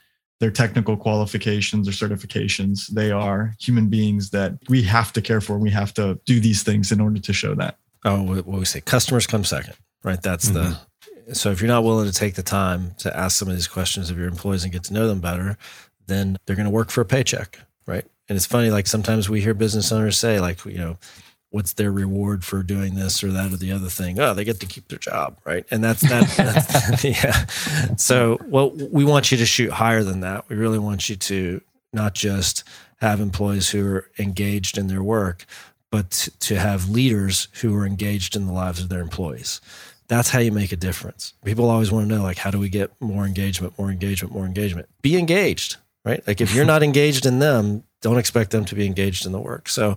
their 0.43 0.51
technical 0.51 0.97
qualifications 0.97 1.87
or 1.87 1.91
certifications. 1.91 2.87
They 2.87 3.11
are 3.11 3.55
human 3.61 3.87
beings 3.87 4.31
that 4.31 4.51
we 4.67 4.83
have 4.83 5.13
to 5.13 5.21
care 5.21 5.39
for. 5.39 5.57
We 5.57 5.69
have 5.69 5.93
to 5.93 6.19
do 6.25 6.41
these 6.41 6.63
things 6.63 6.91
in 6.91 6.99
order 6.99 7.21
to 7.21 7.31
show 7.31 7.55
that. 7.55 7.77
Oh, 8.03 8.21
what 8.23 8.45
we 8.45 8.65
say, 8.65 8.81
customers 8.81 9.25
come 9.25 9.45
second, 9.45 9.75
right? 10.03 10.21
That's 10.21 10.49
mm-hmm. 10.49 10.73
the. 11.27 11.33
So 11.33 11.51
if 11.51 11.61
you're 11.61 11.69
not 11.69 11.85
willing 11.85 12.11
to 12.11 12.13
take 12.13 12.35
the 12.35 12.43
time 12.43 12.93
to 12.97 13.17
ask 13.17 13.39
some 13.39 13.47
of 13.47 13.53
these 13.53 13.69
questions 13.69 14.09
of 14.09 14.17
your 14.17 14.27
employees 14.27 14.65
and 14.65 14.73
get 14.73 14.83
to 14.83 14.93
know 14.93 15.07
them 15.07 15.21
better, 15.21 15.57
then 16.07 16.35
they're 16.45 16.57
going 16.57 16.65
to 16.65 16.69
work 16.69 16.89
for 16.89 16.99
a 16.99 17.05
paycheck, 17.05 17.57
right? 17.87 18.05
And 18.27 18.35
it's 18.35 18.45
funny, 18.45 18.69
like 18.69 18.87
sometimes 18.87 19.29
we 19.29 19.39
hear 19.39 19.53
business 19.53 19.93
owners 19.93 20.17
say, 20.17 20.41
like, 20.41 20.65
you 20.65 20.77
know, 20.77 20.97
what's 21.53 21.73
their 21.73 21.91
reward 21.91 22.43
for 22.43 22.63
doing 22.63 22.95
this 22.95 23.23
or 23.23 23.31
that 23.31 23.53
or 23.53 23.57
the 23.57 23.71
other 23.71 23.87
thing? 23.87 24.19
Oh, 24.19 24.33
they 24.33 24.43
get 24.43 24.59
to 24.61 24.65
keep 24.65 24.87
their 24.87 24.97
job, 24.97 25.37
right? 25.45 25.63
And 25.69 25.83
that's 25.83 26.01
that. 26.01 26.27
that's, 26.35 27.03
yeah. 27.03 27.45
So, 27.95 28.39
well, 28.47 28.71
we 28.71 29.05
want 29.05 29.31
you 29.31 29.37
to 29.37 29.45
shoot 29.45 29.71
higher 29.71 30.03
than 30.03 30.21
that. 30.21 30.49
We 30.49 30.55
really 30.55 30.79
want 30.79 31.09
you 31.09 31.15
to 31.15 31.61
not 31.93 32.15
just 32.15 32.63
have 33.01 33.21
employees 33.21 33.69
who 33.69 33.85
are 33.85 34.09
engaged 34.17 34.79
in 34.79 34.87
their 34.87 35.03
work, 35.03 35.45
but 35.91 36.27
to 36.39 36.57
have 36.57 36.89
leaders 36.89 37.49
who 37.61 37.75
are 37.75 37.85
engaged 37.85 38.35
in 38.35 38.47
the 38.47 38.53
lives 38.53 38.81
of 38.81 38.89
their 38.89 39.01
employees. 39.01 39.61
That's 40.07 40.29
how 40.29 40.39
you 40.39 40.51
make 40.51 40.71
a 40.71 40.75
difference. 40.75 41.35
People 41.45 41.69
always 41.69 41.91
want 41.91 42.09
to 42.09 42.15
know, 42.15 42.23
like, 42.23 42.39
how 42.39 42.49
do 42.49 42.57
we 42.57 42.67
get 42.67 42.99
more 42.99 43.25
engagement, 43.25 43.77
more 43.77 43.91
engagement, 43.91 44.33
more 44.33 44.45
engagement? 44.47 44.89
Be 45.03 45.19
engaged, 45.19 45.77
right? 46.03 46.25
Like, 46.25 46.41
if 46.41 46.55
you're 46.55 46.65
not 46.65 46.81
engaged 46.89 47.27
in 47.27 47.37
them, 47.37 47.83
don't 48.03 48.19
expect 48.19 48.51
them 48.51 48.65
to 48.65 48.75
be 48.75 48.85
engaged 48.85 49.25
in 49.25 49.31
the 49.31 49.39
work. 49.39 49.67
So, 49.67 49.95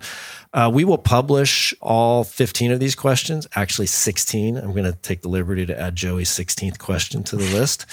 uh, 0.54 0.70
we 0.72 0.84
will 0.84 0.96
publish 0.96 1.74
all 1.82 2.24
15 2.24 2.72
of 2.72 2.80
these 2.80 2.94
questions, 2.94 3.46
actually 3.54 3.88
16. 3.88 4.56
I'm 4.56 4.72
going 4.72 4.84
to 4.84 4.92
take 4.92 5.20
the 5.20 5.28
liberty 5.28 5.66
to 5.66 5.78
add 5.78 5.94
Joey's 5.94 6.30
16th 6.30 6.78
question 6.78 7.22
to 7.24 7.36
the 7.36 7.44
list. 7.54 7.84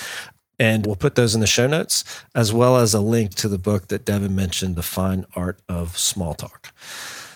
And 0.59 0.85
we'll 0.85 0.95
put 0.95 1.15
those 1.15 1.35
in 1.35 1.41
the 1.41 1.47
show 1.47 1.67
notes, 1.67 2.05
as 2.35 2.53
well 2.53 2.77
as 2.77 2.93
a 2.93 3.01
link 3.01 3.33
to 3.35 3.49
the 3.49 3.57
book 3.57 3.87
that 3.87 4.05
Devin 4.05 4.35
mentioned, 4.35 4.75
The 4.75 4.83
Fine 4.83 5.25
Art 5.35 5.59
of 5.67 5.97
Small 5.97 6.35
Talk. 6.35 6.71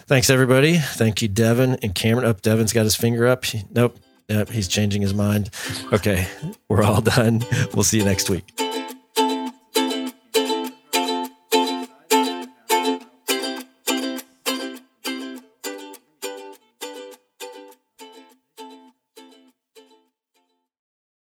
Thanks, 0.05 0.29
everybody. 0.29 0.77
Thank 0.77 1.21
you, 1.21 1.27
Devin 1.27 1.79
and 1.81 1.93
Cameron. 1.93 2.25
Up, 2.25 2.37
oh, 2.37 2.39
Devin's 2.41 2.71
got 2.71 2.83
his 2.83 2.95
finger 2.95 3.27
up. 3.27 3.43
Nope. 3.71 3.97
Yep, 4.29 4.49
he's 4.49 4.67
changing 4.67 5.01
his 5.01 5.13
mind. 5.13 5.49
Okay, 5.91 6.27
we're 6.69 6.83
all 6.83 7.01
done. 7.01 7.43
We'll 7.73 7.83
see 7.83 7.97
you 7.97 8.05
next 8.05 8.29
week. 8.29 8.86